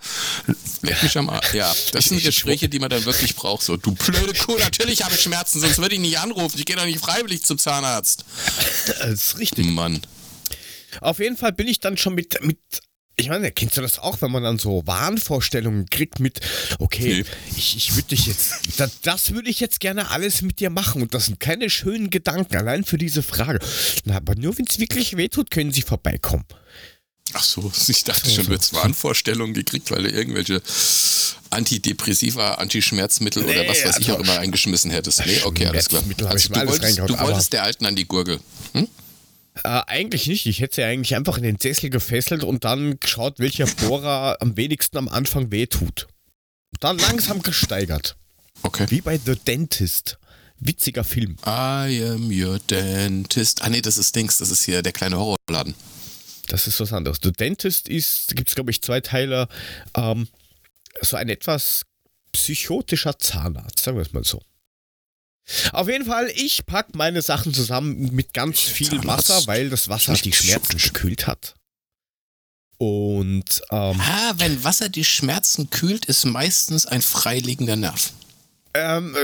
leck 0.82 1.04
mich 1.04 1.18
am 1.18 1.30
Arsch. 1.30 1.54
Ja, 1.54 1.74
das 1.92 2.06
sind 2.06 2.24
Gespräche, 2.24 2.70
die 2.70 2.80
man 2.80 2.90
dann 2.90 3.06
wirklich 3.06 3.36
braucht. 3.36 3.64
So, 3.64 3.78
du 3.78 3.92
blöde 3.94 4.34
Kuh, 4.34 4.58
natürlich 4.58 5.04
habe 5.04 5.14
ich 5.14 5.22
Schmerzen, 5.22 5.60
sonst 5.60 5.78
würde 5.78 5.96
ich 5.96 6.02
nicht 6.02 6.18
anrufen. 6.18 6.58
Ich 6.58 6.66
gehe 6.66 6.76
doch 6.76 6.86
nicht 6.86 7.00
freiwillig 7.00 7.44
zum 7.44 7.60
Zahnarzt. 7.60 8.26
Das 8.88 9.10
ist 9.10 9.38
richtig. 9.38 9.68
Mann. 9.68 10.02
Auf 11.02 11.20
jeden 11.20 11.38
Fall 11.38 11.54
bin 11.54 11.68
ich 11.68 11.80
dann 11.80 11.98
schon 11.98 12.16
mit, 12.16 12.44
mit 12.44 12.58
ich 13.20 13.30
meine, 13.30 13.52
kennst 13.52 13.78
du 13.78 13.82
das 13.82 14.00
auch, 14.00 14.22
wenn 14.22 14.32
man 14.32 14.44
dann 14.44 14.60
so 14.60 14.82
Wahnvorstellungen 14.86 15.90
kriegt 15.90 16.20
mit, 16.20 16.40
okay, 16.80 17.24
nee. 17.24 17.56
ich, 17.58 17.76
ich 17.76 17.96
würde 17.96 18.10
dich 18.10 18.28
jetzt, 18.28 18.80
das, 18.80 19.02
das 19.02 19.34
würde 19.34 19.50
ich 19.50 19.60
jetzt 19.60 19.80
gerne 19.80 20.10
alles 20.10 20.42
mit 20.42 20.60
dir 20.60 20.70
machen 20.70 21.02
und 21.02 21.14
das 21.14 21.26
sind 21.26 21.40
keine 21.40 21.70
schönen 21.70 22.10
Gedanken, 22.10 22.56
allein 22.56 22.84
für 22.84 22.98
diese 22.98 23.22
Frage. 23.22 23.60
Na, 24.06 24.18
aber 24.18 24.36
nur 24.36 24.58
wenn 24.58 24.66
es 24.66 24.80
wirklich 24.80 25.18
wehtut, 25.18 25.52
können 25.52 25.72
sie 25.72 25.82
vorbeikommen. 25.82 26.46
Ach 27.34 27.44
so, 27.44 27.72
ich 27.88 28.04
dachte 28.04 28.30
schon, 28.30 28.46
du 28.46 28.54
hättest 28.54 28.74
Wahnvorstellungen 28.74 29.54
gekriegt, 29.54 29.92
weil 29.92 30.04
du 30.04 30.10
irgendwelche 30.10 30.62
Antidepressiva, 31.50 32.56
Antischmerzmittel 32.56 33.44
nee, 33.44 33.52
oder 33.52 33.68
was 33.68 33.84
weiß 33.84 33.98
ich 34.00 34.12
auch 34.12 34.20
immer 34.20 34.40
eingeschmissen 34.40 34.92
hättest. 34.92 35.26
Nee, 35.26 35.42
okay, 35.44 35.68
alles 35.68 35.90
klar. 35.90 36.04
Also, 36.26 36.54
du 36.54 36.68
wolltest, 36.68 37.00
du 37.00 37.20
wolltest 37.20 37.54
der 37.54 37.64
Alten 37.64 37.86
an 37.86 37.96
die 37.96 38.06
Gurgel. 38.06 38.40
Hm? 38.74 38.88
Äh, 39.64 39.82
eigentlich 39.88 40.28
nicht. 40.28 40.46
Ich 40.46 40.62
hätte 40.62 40.76
sie 40.76 40.84
eigentlich 40.84 41.16
einfach 41.16 41.38
in 41.38 41.44
den 41.44 41.60
Sessel 41.60 41.90
gefesselt 41.90 42.44
und 42.44 42.64
dann 42.64 43.00
geschaut, 43.00 43.40
welcher 43.40 43.66
Bohrer 43.66 44.38
am 44.40 44.56
wenigsten 44.58 44.98
am 44.98 45.10
Anfang 45.10 45.52
wehtut. 45.52 46.08
Und 46.72 46.84
dann 46.84 46.98
langsam 46.98 47.42
gesteigert. 47.42 48.16
Okay. 48.64 48.86
Wie 48.90 49.02
bei 49.02 49.18
The 49.18 49.36
Dentist. 49.36 50.18
Witziger 50.60 51.04
Film. 51.04 51.38
I 51.46 52.04
am 52.04 52.30
your 52.30 52.60
dentist. 52.60 53.62
Ah 53.62 53.70
nee, 53.70 53.82
das 53.82 53.98
ist 53.98 54.14
Dings, 54.16 54.38
das 54.38 54.50
ist 54.50 54.66
hier 54.66 54.82
der 54.82 54.92
kleine 54.92 55.18
Horrorladen. 55.18 55.74
Das 56.48 56.68
ist 56.68 56.80
was 56.82 56.92
anderes. 56.92 57.20
The 57.24 57.32
Dentist 57.32 57.88
ist, 57.88 58.36
gibt 58.36 58.50
es 58.50 58.56
glaube 58.56 58.72
ich 58.72 58.82
zwei 58.82 59.00
Teile, 59.00 59.48
ähm, 59.96 60.28
so 61.02 61.16
ein 61.16 61.30
etwas 61.30 61.84
psychotischer 62.34 63.18
Zahnarzt, 63.18 63.80
sagen 63.80 63.98
wir 63.98 64.02
es 64.02 64.12
mal 64.12 64.26
so. 64.26 64.42
Auf 65.74 65.88
jeden 65.88 66.06
Fall, 66.06 66.32
ich 66.36 66.66
packe 66.66 66.98
meine 66.98 67.22
Sachen 67.22 67.54
zusammen 67.54 68.14
mit 68.14 68.34
ganz 68.34 68.60
viel 68.60 69.04
Wasser, 69.06 69.46
weil 69.48 69.70
das 69.70 69.90
Wasser 69.90 70.14
die 70.14 70.34
Schmerzen 70.34 70.78
gekühlt 70.78 71.28
hat. 71.28 71.56
Und 72.78 73.62
ähm, 73.72 74.00
ah, 74.00 74.34
wenn 74.38 74.64
Wasser 74.64 74.88
die 74.88 75.04
Schmerzen 75.04 75.70
kühlt, 75.70 76.06
ist 76.06 76.26
meistens 76.26 76.86
ein 76.86 77.02
freiliegender 77.02 77.76
Nerv. 77.76 78.14
Ähm, 78.74 79.16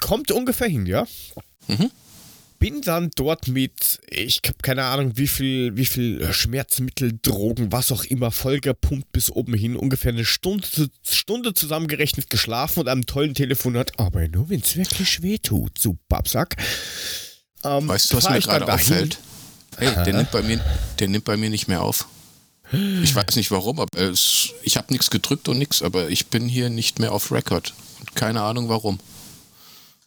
kommt 0.00 0.30
ungefähr 0.30 0.68
hin, 0.68 0.86
ja? 0.86 1.06
Mhm. 1.66 1.90
Bin 2.64 2.80
dann 2.80 3.10
dort 3.14 3.46
mit, 3.46 4.00
ich 4.08 4.40
habe 4.46 4.56
keine 4.62 4.84
Ahnung, 4.84 5.18
wie 5.18 5.26
viel, 5.26 5.76
wie 5.76 5.84
viel 5.84 6.32
Schmerzmittel, 6.32 7.18
Drogen, 7.20 7.72
was 7.72 7.92
auch 7.92 8.04
immer, 8.04 8.30
vollgepumpt 8.30 9.12
bis 9.12 9.30
oben 9.30 9.52
hin, 9.52 9.76
ungefähr 9.76 10.12
eine 10.12 10.24
Stunde, 10.24 10.66
Stunde 11.06 11.52
zusammengerechnet 11.52 12.30
geschlafen 12.30 12.80
und 12.80 12.88
einem 12.88 13.04
tollen 13.04 13.34
Telefonat, 13.34 13.92
aber 13.98 14.26
nur 14.28 14.48
wenn 14.48 14.60
es 14.60 14.76
wirklich 14.76 15.20
weh 15.20 15.36
tut, 15.36 15.78
zu 15.78 15.98
Babsack. 16.08 16.56
Ähm, 17.64 17.86
weißt 17.86 18.10
du, 18.10 18.16
was 18.16 18.30
mir 18.30 18.40
gerade 18.40 18.72
auffällt? 18.72 19.18
Hey, 19.76 20.02
der 20.02 20.14
nimmt, 20.14 20.30
bei 20.30 20.40
mir, 20.40 20.58
der 20.98 21.08
nimmt 21.08 21.26
bei 21.26 21.36
mir 21.36 21.50
nicht 21.50 21.68
mehr 21.68 21.82
auf. 21.82 22.06
Ich 22.72 23.14
weiß 23.14 23.36
nicht 23.36 23.50
warum, 23.50 23.78
aber 23.78 23.98
es, 23.98 24.54
ich 24.62 24.78
habe 24.78 24.90
nichts 24.90 25.10
gedrückt 25.10 25.50
und 25.50 25.58
nichts, 25.58 25.82
aber 25.82 26.08
ich 26.08 26.28
bin 26.28 26.48
hier 26.48 26.70
nicht 26.70 26.98
mehr 26.98 27.12
auf 27.12 27.30
Record. 27.30 27.74
Und 28.00 28.16
keine 28.16 28.40
Ahnung 28.40 28.70
warum. 28.70 29.00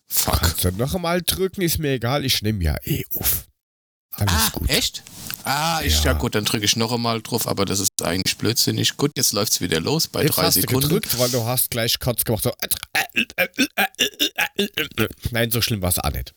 Fuck. 0.07 0.41
Kannst 0.41 0.63
du 0.63 0.71
noch 0.71 0.95
einmal 0.95 1.21
drücken, 1.21 1.61
ist 1.61 1.79
mir 1.79 1.93
egal, 1.93 2.25
ich 2.25 2.41
nehme 2.41 2.63
ja 2.63 2.75
eh 2.85 3.03
auf. 3.13 3.45
Alles 4.11 4.33
ah, 4.33 4.49
gut. 4.53 4.69
Echt? 4.69 5.03
Ah, 5.43 5.81
ich, 5.83 5.99
ja. 5.99 6.05
ja 6.05 6.13
gut, 6.13 6.33
dann 6.33 6.45
drücke 6.45 6.65
ich 6.65 6.75
noch 6.75 6.91
einmal 6.91 7.21
drauf, 7.21 7.47
aber 7.47 7.65
das 7.65 7.79
ist 7.79 8.01
eigentlich 8.01 8.37
blödsinnig. 8.37 8.97
Gut, 8.97 9.11
jetzt 9.15 9.31
läuft 9.31 9.53
es 9.53 9.61
wieder 9.61 9.79
los 9.79 10.07
bei 10.07 10.23
jetzt 10.23 10.37
drei 10.37 10.43
hast 10.43 10.55
Sekunden. 10.55 10.89
Du 10.89 10.95
gedrückt, 10.95 11.19
weil 11.19 11.29
du 11.29 11.43
hast 11.43 11.69
gleich 11.69 11.99
kurz 11.99 12.23
gemacht 12.23 12.43
so. 12.43 12.51
Nein, 15.31 15.51
so 15.51 15.61
schlimm 15.61 15.81
war 15.81 15.89
es 15.89 15.99
auch 15.99 16.11
nicht. 16.11 16.33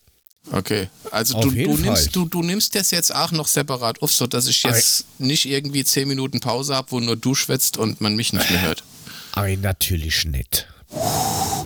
Okay, 0.52 0.88
also 1.10 1.40
du, 1.40 1.50
du, 1.50 1.76
nimmst, 1.76 2.16
du, 2.16 2.24
du 2.26 2.42
nimmst 2.42 2.74
das 2.74 2.90
jetzt 2.90 3.14
auch 3.14 3.30
noch 3.30 3.46
separat 3.46 4.02
auf, 4.02 4.12
sodass 4.12 4.46
ich 4.46 4.62
jetzt 4.62 5.02
Ei. 5.02 5.24
nicht 5.26 5.46
irgendwie 5.46 5.84
10 5.84 6.08
Minuten 6.08 6.40
Pause 6.40 6.74
habe, 6.74 6.90
wo 6.90 7.00
nur 7.00 7.16
du 7.16 7.34
schwätzt 7.34 7.76
und 7.76 8.00
man 8.00 8.16
mich 8.16 8.32
nicht 8.32 8.50
mehr 8.50 8.62
hört. 8.62 8.82
Ei, 9.32 9.56
natürlich 9.56 10.24
nicht. 10.24 10.66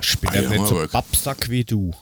Ich 0.05 0.19
bin 0.19 0.33
ja 0.33 0.49
nicht 0.49 0.67
so 0.67 0.87
Babsack 0.91 1.49
wie 1.49 1.65
du. 1.65 1.93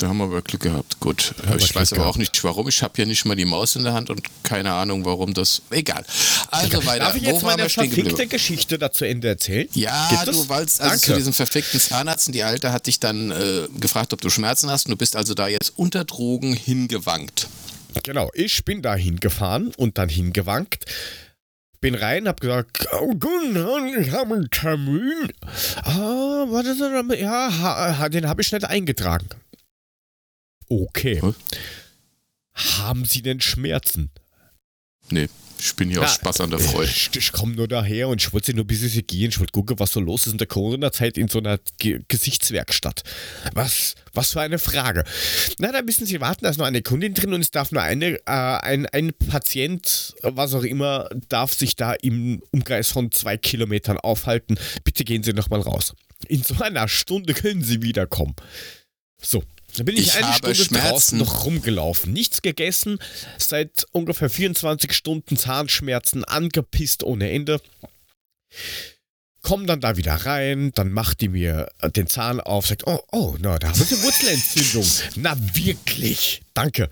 Da 0.00 0.08
haben 0.08 0.16
wir 0.16 0.30
wirklich 0.30 0.60
gehabt. 0.60 0.98
Gut. 0.98 1.34
Ja, 1.44 1.56
ich 1.56 1.74
weiß 1.74 1.92
aber 1.92 2.06
auch 2.06 2.16
nicht 2.16 2.42
warum. 2.42 2.66
Ich 2.68 2.82
habe 2.82 2.94
ja 2.96 3.04
nicht 3.04 3.26
mal 3.26 3.36
die 3.36 3.44
Maus 3.44 3.76
in 3.76 3.84
der 3.84 3.92
Hand 3.92 4.08
und 4.08 4.22
keine 4.42 4.72
Ahnung, 4.72 5.04
warum 5.04 5.34
das. 5.34 5.60
Egal. 5.68 6.04
Also 6.50 6.86
weiter. 6.86 7.04
Darf 7.04 7.16
ich 7.16 7.22
jetzt 7.22 7.42
Wo 7.42 7.46
meine 7.46 7.68
verfickte 7.68 8.26
Geschichte 8.26 8.78
dazu 8.78 9.04
Ende 9.04 9.28
erzählen? 9.28 9.68
Ja, 9.74 10.24
du 10.24 10.48
wolltest 10.48 10.80
also 10.80 10.96
zu 10.96 11.14
diesem 11.16 11.34
verfickten 11.34 11.78
Zahnarzt 11.78 12.28
und 12.28 12.34
die 12.34 12.44
Alte 12.44 12.72
hat 12.72 12.86
dich 12.86 12.98
dann 12.98 13.30
äh, 13.30 13.68
gefragt, 13.78 14.14
ob 14.14 14.22
du 14.22 14.30
Schmerzen 14.30 14.70
hast 14.70 14.86
und 14.86 14.92
du 14.92 14.96
bist 14.96 15.16
also 15.16 15.34
da 15.34 15.48
jetzt 15.48 15.74
unter 15.76 16.04
Drogen 16.06 16.54
hingewankt. 16.54 17.48
Genau, 18.02 18.30
ich 18.32 18.64
bin 18.64 18.80
da 18.80 18.94
hingefahren 18.94 19.72
und 19.76 19.98
dann 19.98 20.08
hingewankt 20.08 20.86
bin 21.80 21.94
rein, 21.94 22.28
hab 22.28 22.40
gesagt, 22.40 22.86
oh, 23.00 23.14
guten 23.14 23.54
Tag, 23.54 23.98
ich 23.98 24.12
habe 24.12 24.34
einen 24.34 24.50
Termin. 24.50 25.32
Ah, 25.82 26.46
warte, 26.48 26.74
ja, 27.16 28.08
den 28.08 28.28
habe 28.28 28.42
ich 28.42 28.52
nicht 28.52 28.64
eingetragen. 28.64 29.28
Okay. 30.68 31.20
Hm? 31.20 31.34
Haben 32.54 33.04
Sie 33.04 33.22
denn 33.22 33.40
Schmerzen? 33.40 34.10
Nee, 35.10 35.28
ich 35.60 35.76
bin 35.76 35.90
hier 35.90 35.98
ja, 35.98 36.04
aus 36.04 36.14
Spaß 36.14 36.40
an 36.40 36.50
der 36.50 36.58
Freude. 36.58 36.90
Ich, 36.90 37.10
ich 37.14 37.32
komme 37.32 37.54
nur 37.54 37.68
daher 37.68 38.08
und 38.08 38.20
ich 38.20 38.32
wollte 38.32 38.46
sie 38.46 38.54
nur 38.54 38.64
ein 38.64 38.66
bisschen 38.66 39.06
gehen. 39.06 39.30
Ich 39.30 39.38
wollte 39.38 39.52
gucken, 39.52 39.78
was 39.78 39.92
so 39.92 40.00
los 40.00 40.26
ist 40.26 40.32
in 40.32 40.38
der 40.38 40.46
Corona-Zeit 40.46 41.18
in 41.18 41.28
so 41.28 41.38
einer 41.38 41.58
Ge 41.78 42.00
Gesichtswerkstatt. 42.08 43.02
Was, 43.54 43.94
was 44.14 44.32
für 44.32 44.40
eine 44.40 44.58
Frage. 44.58 45.04
Na, 45.58 45.72
da 45.72 45.82
müssen 45.82 46.06
Sie 46.06 46.20
warten, 46.20 46.44
da 46.44 46.50
ist 46.50 46.58
noch 46.58 46.66
eine 46.66 46.82
Kundin 46.82 47.14
drin 47.14 47.32
und 47.34 47.40
es 47.40 47.50
darf 47.50 47.72
nur 47.72 47.82
eine, 47.82 48.14
äh, 48.14 48.20
ein, 48.26 48.86
ein 48.86 49.12
Patient, 49.12 50.14
was 50.22 50.54
auch 50.54 50.64
immer, 50.64 51.08
darf 51.28 51.54
sich 51.54 51.76
da 51.76 51.92
im 51.92 52.42
Umkreis 52.50 52.90
von 52.90 53.12
zwei 53.12 53.36
Kilometern 53.36 53.98
aufhalten. 53.98 54.58
Bitte 54.84 55.04
gehen 55.04 55.22
Sie 55.22 55.32
nochmal 55.32 55.60
raus. 55.60 55.94
In 56.28 56.42
so 56.42 56.54
einer 56.62 56.88
Stunde 56.88 57.34
können 57.34 57.62
Sie 57.62 57.82
wiederkommen. 57.82 58.34
So, 59.22 59.42
da 59.76 59.84
bin 59.84 59.96
ich, 59.96 60.08
ich 60.08 60.16
eine 60.16 60.32
Stunde 60.34 60.54
Schmerzen. 60.56 60.88
draußen 60.88 61.18
noch 61.18 61.44
rumgelaufen. 61.44 62.12
Nichts 62.12 62.42
gegessen, 62.42 62.98
seit 63.38 63.86
ungefähr 63.92 64.30
24 64.30 64.92
Stunden 64.92 65.36
Zahnschmerzen, 65.36 66.24
angepisst 66.24 67.02
ohne 67.02 67.30
Ende. 67.30 67.60
Komm 69.42 69.66
dann 69.66 69.80
da 69.80 69.96
wieder 69.96 70.14
rein, 70.14 70.70
dann 70.74 70.92
macht 70.92 71.22
die 71.22 71.28
mir 71.28 71.70
den 71.96 72.06
Zahn 72.06 72.40
auf, 72.40 72.66
sagt, 72.66 72.86
oh, 72.86 73.00
oh, 73.10 73.36
na, 73.38 73.58
da 73.58 73.68
haben 73.68 73.82
Sie 73.82 74.02
Wurzelentzündung. 74.02 74.86
na, 75.16 75.34
wirklich. 75.54 76.42
Danke. 76.52 76.90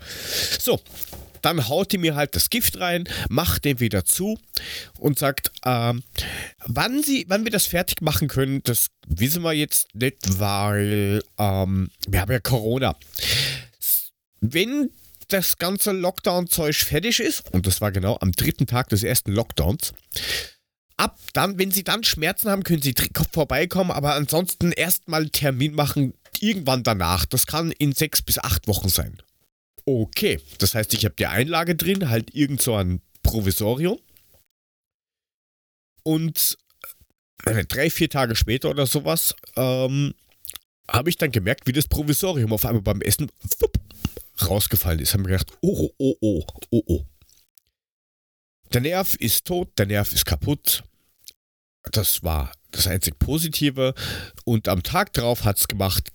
So, 0.59 0.79
dann 1.41 1.67
haut 1.67 1.91
die 1.91 1.97
mir 1.97 2.15
halt 2.15 2.35
das 2.35 2.49
Gift 2.49 2.79
rein, 2.79 3.07
macht 3.29 3.65
den 3.65 3.79
wieder 3.79 4.05
zu 4.05 4.39
und 4.97 5.19
sagt, 5.19 5.51
ähm, 5.65 6.03
wann, 6.65 7.03
sie, 7.03 7.25
wann 7.27 7.43
wir 7.43 7.51
das 7.51 7.65
fertig 7.65 8.01
machen 8.01 8.27
können, 8.27 8.61
das 8.63 8.87
wissen 9.07 9.43
wir 9.43 9.53
jetzt 9.53 9.93
nicht, 9.95 10.39
weil 10.39 11.23
ähm, 11.37 11.89
wir 12.07 12.21
haben 12.21 12.31
ja 12.31 12.39
Corona. 12.39 12.95
Wenn 14.41 14.89
das 15.27 15.57
ganze 15.57 15.91
Lockdown-Zeug 15.91 16.75
fertig 16.75 17.19
ist, 17.19 17.53
und 17.53 17.67
das 17.67 17.81
war 17.81 17.91
genau 17.91 18.17
am 18.19 18.31
dritten 18.31 18.67
Tag 18.67 18.89
des 18.89 19.03
ersten 19.03 19.31
Lockdowns, 19.31 19.93
ab 20.97 21.17
dann, 21.33 21.57
wenn 21.57 21.71
sie 21.71 21.83
dann 21.83 22.03
Schmerzen 22.03 22.49
haben, 22.49 22.63
können 22.63 22.81
sie 22.81 22.95
vorbeikommen, 23.31 23.91
aber 23.91 24.15
ansonsten 24.15 24.71
erstmal 24.71 25.29
Termin 25.29 25.73
machen, 25.73 26.13
irgendwann 26.39 26.83
danach. 26.83 27.25
Das 27.25 27.45
kann 27.45 27.71
in 27.71 27.93
sechs 27.93 28.21
bis 28.21 28.39
acht 28.39 28.67
Wochen 28.67 28.89
sein. 28.89 29.21
Okay, 29.91 30.39
das 30.59 30.75
heißt, 30.75 30.93
ich 30.93 31.03
habe 31.03 31.15
die 31.17 31.25
Einlage 31.25 31.75
drin, 31.75 32.09
halt 32.09 32.35
irgend 32.35 32.61
so 32.61 32.75
ein 32.75 33.01
Provisorium. 33.23 33.99
Und 36.03 36.59
äh, 37.45 37.65
drei, 37.65 37.89
vier 37.89 38.07
Tage 38.07 38.35
später 38.35 38.69
oder 38.69 38.85
sowas 38.85 39.33
ähm, 39.55 40.13
habe 40.87 41.09
ich 41.09 41.17
dann 41.17 41.31
gemerkt, 41.31 41.65
wie 41.65 41.71
das 41.71 41.87
Provisorium 41.87 42.53
auf 42.53 42.67
einmal 42.67 42.83
beim 42.83 43.01
Essen 43.01 43.31
wupp, 43.57 43.79
rausgefallen 44.47 44.99
ist. 44.99 45.15
Haben 45.15 45.23
mir 45.23 45.29
gedacht, 45.29 45.57
oh, 45.61 45.89
oh, 45.97 46.15
oh, 46.21 46.45
oh, 46.69 46.83
oh. 46.85 47.05
Der 48.71 48.81
Nerv 48.81 49.15
ist 49.15 49.45
tot, 49.45 49.71
der 49.79 49.87
Nerv 49.87 50.13
ist 50.13 50.25
kaputt. 50.27 50.83
Das 51.91 52.21
war 52.21 52.51
das 52.69 52.85
einzig 52.85 53.17
Positive. 53.17 53.95
Und 54.45 54.67
am 54.67 54.83
Tag 54.83 55.13
drauf 55.13 55.45
hat 55.45 55.57
es 55.57 55.67
gemacht, 55.67 56.11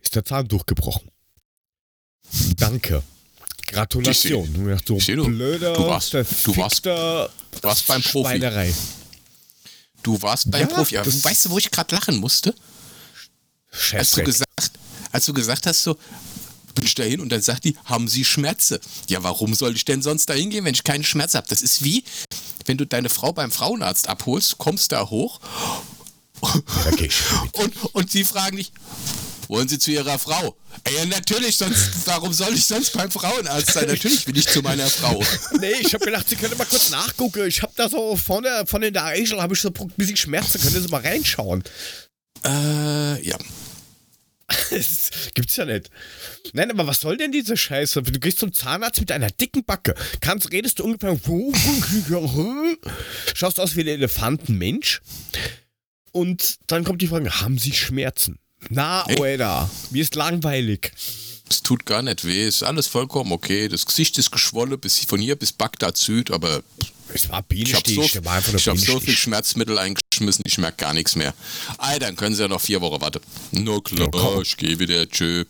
ist 0.00 0.14
der 0.14 0.24
Zahn 0.24 0.48
durchgebrochen. 0.48 1.10
Danke. 2.56 3.02
Gratulation. 3.66 4.52
Du, 4.52 4.68
ja, 4.68 4.76
du, 5.16 5.24
blöder, 5.24 5.72
du 5.72 5.86
warst, 5.86 6.14
du 6.14 6.56
warst, 6.56 6.84
du 6.84 7.28
warst 7.62 7.86
beim 7.86 8.02
Profi. 8.02 8.28
Schweinerei. 8.28 8.74
Du 10.02 10.20
warst 10.20 10.50
beim 10.50 10.68
ja, 10.68 10.74
Profi. 10.74 10.96
Weißt 10.96 11.46
du, 11.46 11.50
wo 11.50 11.58
ich 11.58 11.70
gerade 11.70 11.94
lachen 11.94 12.16
musste? 12.16 12.54
Als 13.92 14.12
du, 14.12 14.22
gesagt, 14.22 14.72
als 15.10 15.26
du 15.26 15.32
gesagt 15.32 15.66
hast, 15.66 15.82
so, 15.82 15.96
bin 16.74 16.84
ich 16.84 16.94
dahin 16.94 17.20
und 17.20 17.30
dann 17.30 17.42
sagt 17.42 17.64
die, 17.64 17.76
haben 17.84 18.06
Sie 18.06 18.24
Schmerzen? 18.24 18.78
Ja, 19.08 19.22
warum 19.22 19.54
soll 19.54 19.74
ich 19.74 19.84
denn 19.84 20.02
sonst 20.02 20.28
da 20.28 20.34
hingehen, 20.34 20.64
wenn 20.64 20.74
ich 20.74 20.84
keine 20.84 21.02
Schmerzen 21.02 21.38
habe? 21.38 21.48
Das 21.48 21.62
ist 21.62 21.82
wie, 21.82 22.04
wenn 22.66 22.76
du 22.76 22.86
deine 22.86 23.08
Frau 23.08 23.32
beim 23.32 23.50
Frauenarzt 23.50 24.08
abholst, 24.08 24.58
kommst 24.58 24.92
da 24.92 25.08
hoch 25.08 25.40
ja, 26.42 27.42
und, 27.54 27.84
und 27.94 28.10
sie 28.10 28.24
fragen 28.24 28.56
dich, 28.56 28.72
wollen 29.54 29.68
Sie 29.68 29.78
zu 29.78 29.92
Ihrer 29.92 30.18
Frau? 30.18 30.56
Ja, 30.92 31.06
natürlich, 31.06 31.56
sonst, 31.56 32.06
warum 32.06 32.32
soll 32.32 32.54
ich 32.54 32.66
sonst 32.66 32.92
beim 32.92 33.10
Frauenarzt 33.10 33.72
sein? 33.72 33.86
Natürlich 33.86 34.26
will 34.26 34.36
ich 34.36 34.48
zu 34.48 34.62
meiner 34.62 34.88
Frau. 34.88 35.22
Nee, 35.60 35.74
ich 35.80 35.94
habe 35.94 36.04
gedacht, 36.04 36.28
Sie 36.28 36.34
können 36.34 36.58
mal 36.58 36.66
kurz 36.66 36.90
nachgucken. 36.90 37.46
Ich 37.46 37.62
habe 37.62 37.72
da 37.76 37.88
so 37.88 38.16
vorne, 38.16 38.64
vorne 38.66 38.88
in 38.88 38.94
der 38.94 39.04
Eichel, 39.04 39.40
habe 39.40 39.54
ich 39.54 39.60
so 39.60 39.68
ein 39.68 39.92
bisschen 39.96 40.16
Schmerzen. 40.16 40.60
Können 40.60 40.82
Sie 40.82 40.88
mal 40.88 41.02
reinschauen? 41.02 41.62
Äh, 42.44 43.22
ja. 43.22 43.38
das 44.70 45.10
gibt's 45.34 45.54
ja 45.54 45.66
nicht. 45.66 45.88
Nein, 46.52 46.72
aber 46.72 46.88
was 46.88 47.00
soll 47.00 47.16
denn 47.16 47.30
diese 47.30 47.56
Scheiße? 47.56 48.02
Du 48.02 48.18
gehst 48.18 48.40
zum 48.40 48.52
Zahnarzt 48.52 48.98
mit 48.98 49.12
einer 49.12 49.30
dicken 49.30 49.64
Backe. 49.64 49.94
Kannst, 50.20 50.50
redest 50.50 50.80
du 50.80 50.84
ungefähr. 50.84 51.16
Schaust 53.34 53.60
aus 53.60 53.76
wie 53.76 53.82
ein 53.82 53.86
Elefantenmensch. 53.86 55.00
Und 56.10 56.56
dann 56.66 56.82
kommt 56.82 57.02
die 57.02 57.08
Frage: 57.08 57.40
Haben 57.40 57.56
Sie 57.56 57.72
Schmerzen? 57.72 58.40
Na, 58.70 59.02
Alter, 59.02 59.70
mir 59.90 60.02
ist 60.02 60.14
langweilig. 60.14 60.92
Es 61.48 61.62
tut 61.62 61.84
gar 61.84 62.02
nicht 62.02 62.24
weh, 62.24 62.46
ist 62.46 62.62
alles 62.62 62.86
vollkommen 62.86 63.32
okay. 63.32 63.68
Das 63.68 63.84
Gesicht 63.84 64.18
ist 64.18 64.30
geschwollen 64.30 64.78
bis 64.78 64.98
von 65.00 65.20
hier 65.20 65.36
bis 65.36 65.52
Bagdad 65.52 65.96
Süd, 65.96 66.30
aber 66.30 66.62
es 67.12 67.28
war 67.28 67.44
ich 67.50 67.74
habe 67.74 67.88
so, 67.88 68.02
ich 68.02 68.68
hab 68.68 68.78
so 68.78 68.98
viel 68.98 69.14
Schmerzmittel 69.14 69.78
eingeschmissen, 69.78 70.42
ich 70.46 70.58
merke 70.58 70.78
gar 70.78 70.94
nichts 70.94 71.16
mehr. 71.16 71.34
Ey, 71.80 71.98
dann 71.98 72.16
können 72.16 72.34
sie 72.34 72.42
ja 72.42 72.48
noch 72.48 72.60
vier 72.60 72.80
Wochen 72.80 73.00
warten. 73.00 73.20
Nur 73.52 73.84
klar, 73.84 74.08
oh, 74.12 74.40
ich 74.42 74.56
gehe 74.56 74.78
wieder. 74.78 75.08
Tschö. 75.08 75.44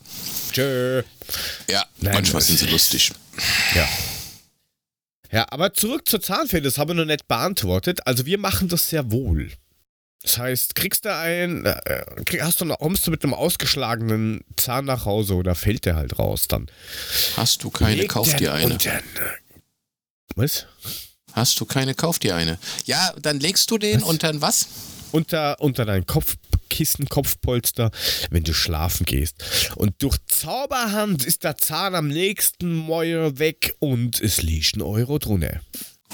Tschö. 0.53 1.03
Ja, 1.71 1.87
Nein, 2.01 2.15
manchmal 2.15 2.43
sind 2.43 2.59
sie 2.59 2.67
lustig. 2.67 3.13
Ja. 3.75 3.89
Ja, 5.31 5.47
aber 5.51 5.73
zurück 5.73 6.09
zur 6.09 6.21
Zahnfee, 6.21 6.61
das 6.61 6.79
habe 6.79 6.93
ich 6.93 6.99
noch 6.99 7.05
nicht 7.07 7.27
beantwortet. 7.27 8.07
Also 8.07 8.27
wir 8.27 8.39
machen 8.39 8.69
das 8.69 8.89
sehr 8.89 9.11
wohl. 9.11 9.51
Das 10.25 10.39
heißt, 10.39 10.75
kriegst 10.75 11.05
du 11.05 11.15
einen, 11.15 11.67
äh, 11.67 12.03
hast 12.41 12.61
du, 12.61 12.67
kommst 12.77 13.07
du 13.07 13.11
mit 13.11 13.23
einem 13.23 13.35
ausgeschlagenen 13.35 14.41
Zahn 14.57 14.87
nach 14.87 15.05
Hause 15.05 15.35
oder 15.35 15.55
fällt 15.55 15.85
der 15.85 15.97
halt 15.97 16.19
raus 16.19 16.49
dann? 16.49 16.67
Hast 17.37 17.63
du 17.63 17.71
keine, 17.71 17.97
Leg 17.97 18.09
kauf 18.09 18.35
dir 18.35 18.55
eine. 18.55 18.79
Dann, 18.79 19.01
was? 20.35 20.67
Hast 21.35 21.61
du 21.61 21.67
keine, 21.67 21.95
kauf 21.95 22.19
dir 22.19 22.35
eine. 22.37 22.59
Ja, 22.87 23.13
dann 23.21 23.39
legst 23.39 23.71
du 23.71 23.77
den 23.77 24.01
was? 24.01 24.09
und 24.09 24.23
dann 24.23 24.41
was? 24.41 24.69
Unter, 25.13 25.61
unter 25.61 25.85
dein 25.85 26.07
Kopfkissen 26.07 26.55
Kopfkissen, 26.75 27.09
Kopfpolster, 27.09 27.91
wenn 28.31 28.43
du 28.43 28.53
schlafen 28.53 29.07
gehst. 29.07 29.45
Und 29.77 30.03
durch 30.03 30.17
Zauberhand 30.27 31.25
ist 31.25 31.45
der 31.45 31.57
Zahn 31.57 31.95
am 31.95 32.09
nächsten 32.09 32.75
Mäuer 32.75 33.39
weg 33.39 33.77
und 33.79 34.21
es 34.21 34.43
liegt 34.43 34.77
ein 34.77 34.83
Euro 34.83 35.19
drunter. 35.19 35.61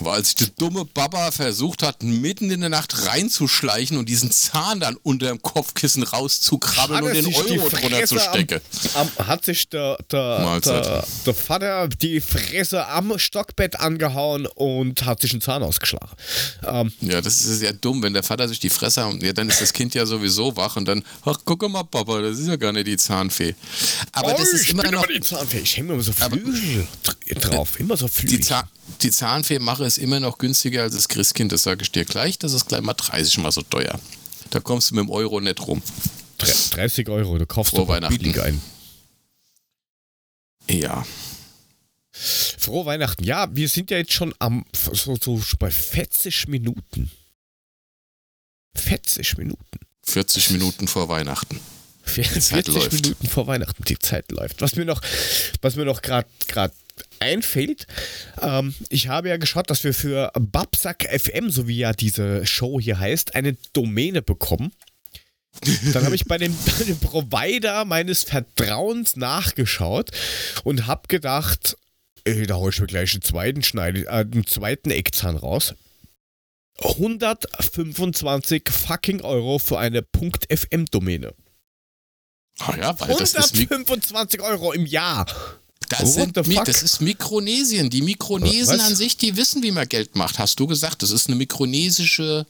Weil 0.01 0.15
als 0.15 0.35
der 0.35 0.49
dumme 0.59 0.85
Baba 0.85 1.31
versucht 1.31 1.83
hat, 1.83 2.03
mitten 2.03 2.51
in 2.51 2.61
der 2.61 2.71
Nacht 2.71 3.07
reinzuschleichen 3.07 3.99
und 3.99 4.09
diesen 4.09 4.31
Zahn 4.31 4.81
dann 4.81 4.97
unter 5.03 5.27
dem 5.27 5.43
Kopfkissen 5.43 6.03
rauszukrabbeln 6.03 7.05
und 7.05 7.15
den 7.15 7.27
Euro 7.27 7.69
drunter 7.69 8.05
zu 8.07 8.19
stecken. 8.19 8.61
Am, 8.95 9.09
am, 9.17 9.27
hat 9.27 9.45
sich 9.45 9.69
der, 9.69 9.99
der, 10.11 10.61
der, 10.61 11.05
der, 11.27 11.35
Vater 11.35 11.89
die 11.89 12.21
Fresse 12.21 12.87
am 12.87 13.19
Stockbett 13.19 13.79
angehauen 13.79 14.47
und 14.47 15.05
hat 15.05 15.21
sich 15.21 15.33
einen 15.33 15.41
Zahn 15.41 15.63
ausgeschlagen. 15.63 16.11
Ähm, 16.67 16.93
ja, 17.01 17.21
das 17.21 17.43
ist 17.43 17.63
ja 17.63 17.73
dumm, 17.73 18.03
wenn 18.03 18.15
der 18.15 18.23
Vater 18.23 18.49
sich 18.49 18.61
die 18.61 18.71
Fresse 18.71 19.05
haut, 19.05 19.23
ja, 19.23 19.33
dann 19.33 19.49
ist 19.49 19.61
das 19.61 19.73
Kind 19.73 19.95
ja 19.95 20.07
sowieso 20.07 20.57
wach 20.57 20.77
und 20.77 20.87
dann, 20.87 21.05
ach, 21.25 21.39
guck 21.45 21.69
mal, 21.71 21.85
Papa, 21.85 22.21
das 22.21 22.39
ist 22.39 22.49
ja 22.49 22.57
gar 22.57 22.73
nicht 22.73 22.87
die 22.87 22.97
Zahnfee. 22.97 23.55
Aber 24.13 24.35
oh, 24.35 24.37
das 24.39 24.53
ist 24.53 24.71
immer 24.71 24.91
noch... 24.91 25.07
die 25.07 25.21
Zahnfee. 25.21 25.59
Ich 25.59 25.77
hänge 25.77 25.89
mir 25.89 25.95
immer 25.95 26.03
so 26.03 26.13
Flügel 26.13 26.87
drauf, 27.35 27.79
immer 27.79 27.97
so 27.97 28.09
Flügel. 28.09 28.39
Die, 28.39 28.45
Zahn, 28.45 28.65
die 29.03 29.11
Zahnfee-Mache 29.11 29.85
ist 29.97 29.99
immer 29.99 30.21
noch 30.21 30.39
günstiger 30.39 30.83
als 30.83 30.95
das 30.95 31.09
Christkind, 31.09 31.53
das 31.53 31.63
sage 31.65 31.83
ich 31.83 31.91
dir 31.91 32.05
gleich. 32.05 32.39
Das 32.39 32.53
ist 32.53 32.69
gleich 32.69 32.81
mal 32.81 32.95
30 32.95 33.39
mal 33.39 33.53
so 33.53 33.63
teuer. 33.63 33.99
Da 34.51 34.61
kommst 34.61 34.91
du 34.91 34.95
mit 34.95 35.05
dem 35.05 35.11
Euro 35.11 35.41
nicht 35.41 35.67
rum. 35.67 35.83
30 36.39 37.09
Euro, 37.09 37.39
du 37.39 37.47
kaufst 37.47 37.75
Frohe 37.75 38.01
doch 38.01 38.09
billig 38.09 38.41
ein. 38.41 38.61
Ja. 40.69 41.05
Frohe 42.13 42.87
Weihnachten. 42.87 43.25
Ja, 43.25 43.55
wir 43.55 43.69
sind 43.69 43.91
ja 43.91 43.99
jetzt 43.99 44.13
schon 44.13 44.35
am 44.39 44.65
so, 44.73 45.17
so 45.17 45.41
bei 45.59 45.71
40 45.71 46.49
Minuten. 46.49 47.11
40 48.77 49.39
Minuten. 49.39 49.79
40 50.05 50.51
Minuten 50.51 50.89
vor 50.89 51.09
Weihnachten. 51.09 51.61
40 52.05 52.93
Minuten 52.93 53.27
vor 53.29 53.47
Weihnachten, 53.47 53.85
die 53.85 53.99
Zeit 53.99 54.31
läuft. 54.31 54.61
Was 54.61 54.77
mir 54.77 54.85
noch, 54.85 55.01
was 55.61 55.77
mir 55.77 55.85
noch 55.85 56.03
gerade 56.03 56.29
einfällt, 57.19 57.87
ähm, 58.41 58.75
ich 58.89 59.09
habe 59.09 59.29
ja 59.29 59.37
geschaut, 59.37 59.71
dass 59.71 59.85
wir 59.85 59.95
für 59.95 60.33
Babsack 60.39 61.05
FM, 61.05 61.51
so 61.51 61.69
wie 61.69 61.79
ja 61.79 61.93
diese 61.93 62.47
Show 62.47 62.81
hier 62.81 62.99
heißt, 62.99 63.35
eine 63.35 63.57
Domäne 63.73 64.23
bekommen. 64.23 64.73
Dann 65.93 66.05
habe 66.05 66.15
ich 66.15 66.27
bei 66.27 66.39
dem, 66.39 66.57
bei 66.79 66.85
dem, 66.85 66.99
Provider 66.99 67.85
meines 67.85 68.25
Vertrauens 68.25 69.17
nachgeschaut 69.17 70.11
und 70.65 70.87
habe 70.87 71.09
gedacht, 71.09 71.77
ey, 72.25 72.47
da 72.47 72.57
hole 72.57 72.71
ich 72.71 72.81
mir 72.81 72.87
gleich 72.87 73.13
einen 73.13 73.23
zweiten, 73.23 73.63
Schneide, 73.63 74.07
äh, 74.07 74.21
einen 74.21 74.47
zweiten 74.47 74.91
Eckzahn 74.91 75.37
raus. 75.37 75.75
125 76.83 78.71
fucking 78.71 79.21
Euro 79.21 79.59
für 79.59 79.79
eine 79.79 80.03
.fm-Domäne. 80.49 81.35
Ah 82.59 82.77
ja, 82.77 83.01
weil 83.01 83.11
125 83.11 84.41
Euro 84.41 84.73
im 84.73 84.87
Jahr. 84.87 85.27
Das, 85.91 86.15
sind, 86.15 86.37
das 86.37 86.83
ist 86.83 87.01
Mikronesien. 87.01 87.91
Die 87.91 88.03
Mikronesen 88.03 88.79
Was? 88.79 88.87
an 88.87 88.95
sich, 88.95 89.17
die 89.17 89.37
wissen, 89.37 89.63
wie 89.63 89.73
man 89.73 89.89
Geld 89.89 90.15
macht. 90.15 90.39
Hast 90.39 90.59
du 90.61 90.67
gesagt, 90.67 91.03
das 91.03 91.11
ist 91.11 91.27
eine 91.27 91.37
mikronesische 91.37 92.47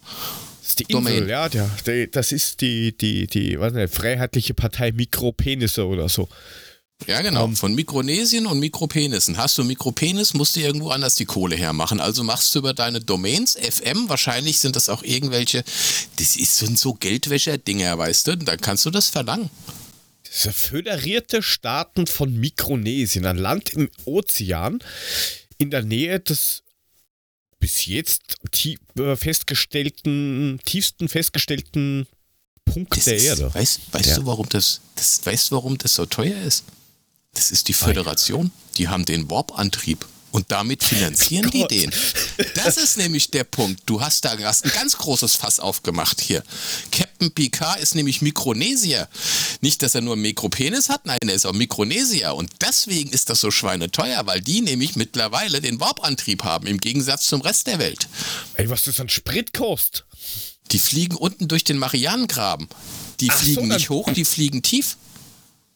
das 0.60 0.70
ist 0.70 0.78
die 0.78 0.92
Insel, 0.92 1.14
Domain. 1.14 1.28
ja, 1.28 1.48
der, 1.48 1.70
der, 1.86 2.06
das 2.08 2.32
ist 2.32 2.60
die, 2.60 2.96
die, 2.96 3.26
die 3.26 3.58
was 3.58 3.72
nicht, 3.72 3.92
Freiheitliche 3.92 4.54
Partei 4.54 4.92
Mikropenisse 4.92 5.86
oder 5.86 6.08
so. 6.08 6.28
Ja, 7.06 7.22
genau. 7.22 7.44
Um, 7.44 7.50
ähm. 7.50 7.56
Von 7.56 7.74
Mikronesien 7.74 8.46
und 8.46 8.58
Mikropenissen. 8.58 9.36
Hast 9.36 9.56
du 9.58 9.64
Mikropenis, 9.64 10.34
musst 10.34 10.56
du 10.56 10.60
irgendwo 10.60 10.90
anders 10.90 11.14
die 11.14 11.24
Kohle 11.24 11.56
hermachen. 11.56 12.00
Also 12.00 12.22
machst 12.24 12.54
du 12.54 12.58
über 12.58 12.74
deine 12.74 13.00
Domains 13.00 13.56
FM, 13.56 14.08
wahrscheinlich 14.08 14.58
sind 14.58 14.76
das 14.76 14.88
auch 14.88 15.02
irgendwelche, 15.02 15.64
das 16.18 16.34
sind 16.34 16.78
so 16.78 16.94
Geldwäscher-Dinger, 16.94 17.96
weißt 17.96 18.26
du, 18.26 18.36
dann 18.36 18.60
kannst 18.60 18.84
du 18.84 18.90
das 18.90 19.08
verlangen. 19.08 19.50
Föderierte 20.32 21.42
Staaten 21.42 22.06
von 22.06 22.38
Mikronesien, 22.38 23.26
ein 23.26 23.36
Land 23.36 23.70
im 23.70 23.90
Ozean 24.04 24.78
in 25.58 25.70
der 25.70 25.82
Nähe 25.82 26.20
des 26.20 26.62
bis 27.58 27.86
jetzt 27.86 28.36
tief, 28.52 28.78
äh, 28.96 29.16
festgestellten, 29.16 30.60
tiefsten 30.64 31.08
festgestellten 31.08 32.06
Punkt 32.64 32.96
das 32.96 33.04
der 33.04 33.16
ist, 33.16 33.24
Erde. 33.24 33.54
Weißt, 33.54 33.80
weißt 33.92 34.06
ja. 34.06 34.16
du, 34.16 34.26
warum 34.26 34.48
das, 34.48 34.80
das, 34.94 35.26
weißt 35.26 35.50
warum 35.50 35.76
das 35.78 35.94
so 35.94 36.06
teuer 36.06 36.40
ist? 36.42 36.64
Das 37.32 37.50
ist 37.50 37.66
die 37.66 37.72
Föderation. 37.72 38.52
Die 38.78 38.88
haben 38.88 39.04
den 39.04 39.28
Warp-Antrieb. 39.28 40.06
Und 40.32 40.50
damit 40.52 40.84
finanzieren 40.84 41.46
oh 41.48 41.50
die 41.50 41.66
den. 41.66 41.90
Das 42.54 42.76
ist 42.76 42.96
nämlich 42.96 43.30
der 43.30 43.44
Punkt. 43.44 43.82
Du 43.86 44.00
hast 44.00 44.24
da 44.24 44.38
hast 44.38 44.64
ein 44.64 44.72
ganz 44.72 44.96
großes 44.96 45.34
Fass 45.34 45.60
aufgemacht 45.60 46.20
hier. 46.20 46.42
Captain 46.92 47.30
Picard 47.32 47.80
ist 47.80 47.94
nämlich 47.94 48.22
Mikronesier. 48.22 49.08
Nicht, 49.60 49.82
dass 49.82 49.94
er 49.94 50.00
nur 50.00 50.14
einen 50.14 50.22
Mikropenis 50.22 50.88
hat, 50.88 51.06
nein, 51.06 51.18
er 51.26 51.34
ist 51.34 51.46
auch 51.46 51.52
Mikronesier. 51.52 52.34
Und 52.34 52.50
deswegen 52.60 53.10
ist 53.10 53.30
das 53.30 53.40
so 53.40 53.50
schweineteuer, 53.50 54.26
weil 54.26 54.40
die 54.40 54.60
nämlich 54.60 54.96
mittlerweile 54.96 55.60
den 55.60 55.80
Warp-Antrieb 55.80 56.44
haben, 56.44 56.66
im 56.66 56.78
Gegensatz 56.78 57.26
zum 57.26 57.40
Rest 57.40 57.66
der 57.66 57.78
Welt. 57.78 58.08
Ey, 58.54 58.70
was 58.70 58.84
das 58.84 59.00
an 59.00 59.08
Sprit 59.08 59.52
kostet? 59.52 60.04
Die 60.70 60.78
fliegen 60.78 61.16
unten 61.16 61.48
durch 61.48 61.64
den 61.64 61.78
Marianengraben. 61.78 62.68
Die 63.18 63.30
Ach 63.30 63.38
fliegen 63.38 63.68
so, 63.68 63.74
nicht 63.74 63.90
hoch, 63.90 64.12
die 64.12 64.24
fliegen 64.24 64.62
tief. 64.62 64.96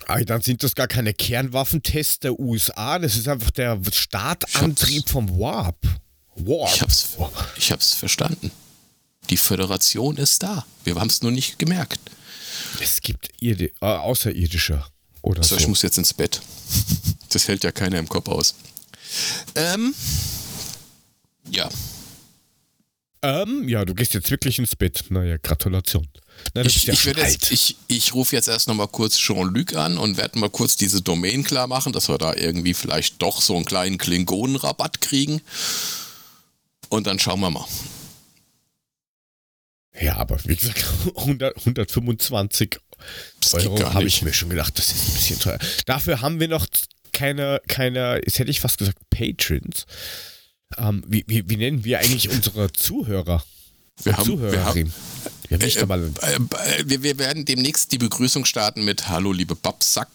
Ah, 0.06 0.20
dann 0.20 0.42
sind 0.42 0.62
das 0.62 0.74
gar 0.74 0.86
keine 0.86 1.14
Kernwaffentests 1.14 2.20
der 2.20 2.38
USA, 2.38 2.98
das 2.98 3.16
ist 3.16 3.28
einfach 3.28 3.50
der 3.50 3.80
Startantrieb 3.92 5.08
vom 5.08 5.38
Warp. 5.38 5.78
Warp. 6.36 6.74
Ich 6.74 6.82
hab's, 6.82 7.08
ich 7.56 7.72
hab's 7.72 7.92
verstanden. 7.94 8.50
Die 9.30 9.36
Föderation 9.36 10.16
ist 10.16 10.42
da. 10.42 10.66
Wir 10.84 10.96
haben 10.96 11.08
es 11.08 11.22
nur 11.22 11.32
nicht 11.32 11.58
gemerkt. 11.58 12.00
Es 12.80 13.00
gibt 13.00 13.30
Irdi 13.40 13.72
äh, 13.80 13.86
Außerirdische 13.86 14.84
oder 15.22 15.42
so. 15.42 15.54
so. 15.54 15.60
Ich 15.60 15.68
muss 15.68 15.82
jetzt 15.82 15.98
ins 15.98 16.12
Bett. 16.12 16.40
Das 17.30 17.48
hält 17.48 17.64
ja 17.64 17.72
keiner 17.72 17.98
im 17.98 18.08
Kopf 18.08 18.28
aus. 18.28 18.54
Ähm, 19.54 19.94
ja. 21.50 21.68
Ähm, 23.22 23.68
ja, 23.68 23.84
du 23.84 23.94
gehst 23.94 24.14
jetzt 24.14 24.30
wirklich 24.30 24.58
ins 24.58 24.76
Bett. 24.76 25.04
Naja, 25.08 25.38
Gratulation. 25.38 26.06
Na, 26.54 26.62
ich, 26.62 26.88
ich, 26.88 27.04
jetzt, 27.04 27.50
ich, 27.50 27.76
ich 27.88 28.14
rufe 28.14 28.36
jetzt 28.36 28.48
erst 28.48 28.68
nochmal 28.68 28.88
kurz 28.88 29.16
Jean-Luc 29.16 29.74
an 29.74 29.98
und 29.98 30.16
werde 30.16 30.38
mal 30.38 30.50
kurz 30.50 30.76
diese 30.76 31.02
Domain 31.02 31.42
klar 31.42 31.66
machen, 31.66 31.92
dass 31.92 32.08
wir 32.08 32.18
da 32.18 32.34
irgendwie 32.34 32.74
vielleicht 32.74 33.20
doch 33.20 33.40
so 33.40 33.56
einen 33.56 33.64
kleinen 33.64 33.98
Klingonenrabatt 33.98 35.00
kriegen. 35.00 35.40
Und 36.88 37.06
dann 37.06 37.18
schauen 37.18 37.40
wir 37.40 37.50
mal. 37.50 37.66
Ja, 40.00 40.16
aber 40.16 40.38
wie 40.44 40.56
gesagt, 40.56 40.84
100, 41.16 41.56
125 41.58 42.78
Euro 43.52 43.92
habe 43.92 44.04
ich 44.04 44.22
mir 44.22 44.32
schon 44.32 44.50
gedacht, 44.50 44.78
das 44.78 44.92
ist 44.92 45.08
ein 45.08 45.14
bisschen 45.14 45.38
teuer. 45.40 45.58
Dafür 45.86 46.20
haben 46.20 46.40
wir 46.40 46.48
noch 46.48 46.66
keine, 47.12 47.60
keine, 47.68 48.20
jetzt 48.24 48.38
hätte 48.38 48.50
ich 48.50 48.60
fast 48.60 48.78
gesagt, 48.78 48.98
Patrons. 49.10 49.86
Ähm, 50.78 51.04
wie, 51.06 51.24
wie, 51.26 51.48
wie, 51.48 51.56
nennen 51.56 51.84
wir 51.84 52.00
eigentlich 52.00 52.28
unsere 52.30 52.72
Zuhörer? 52.72 53.44
Wir 54.02 54.16
haben, 54.16 54.40
wir 54.40 54.64
haben, 54.64 54.92
wir, 55.48 55.58
haben 55.58 56.14
äh, 56.22 56.32
äh, 56.32 56.80
äh, 56.80 56.84
wir, 56.86 57.02
wir, 57.02 57.18
werden 57.18 57.44
demnächst 57.44 57.92
die 57.92 57.98
Begrüßung 57.98 58.44
starten 58.44 58.84
mit 58.84 59.08
Hallo 59.08 59.32
liebe 59.32 59.54
Babsack, 59.54 60.08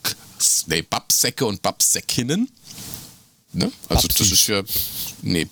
nee, 0.68 0.82
Babsäcke 0.82 1.46
und 1.46 1.62
Babsäckinnen. 1.62 2.50
Ne? 3.54 3.72
Also 3.88 4.08
Babsis. 4.08 4.30
das 4.30 4.40
ist 4.40 4.48
ja, 4.48 4.62
nee, 5.22 5.48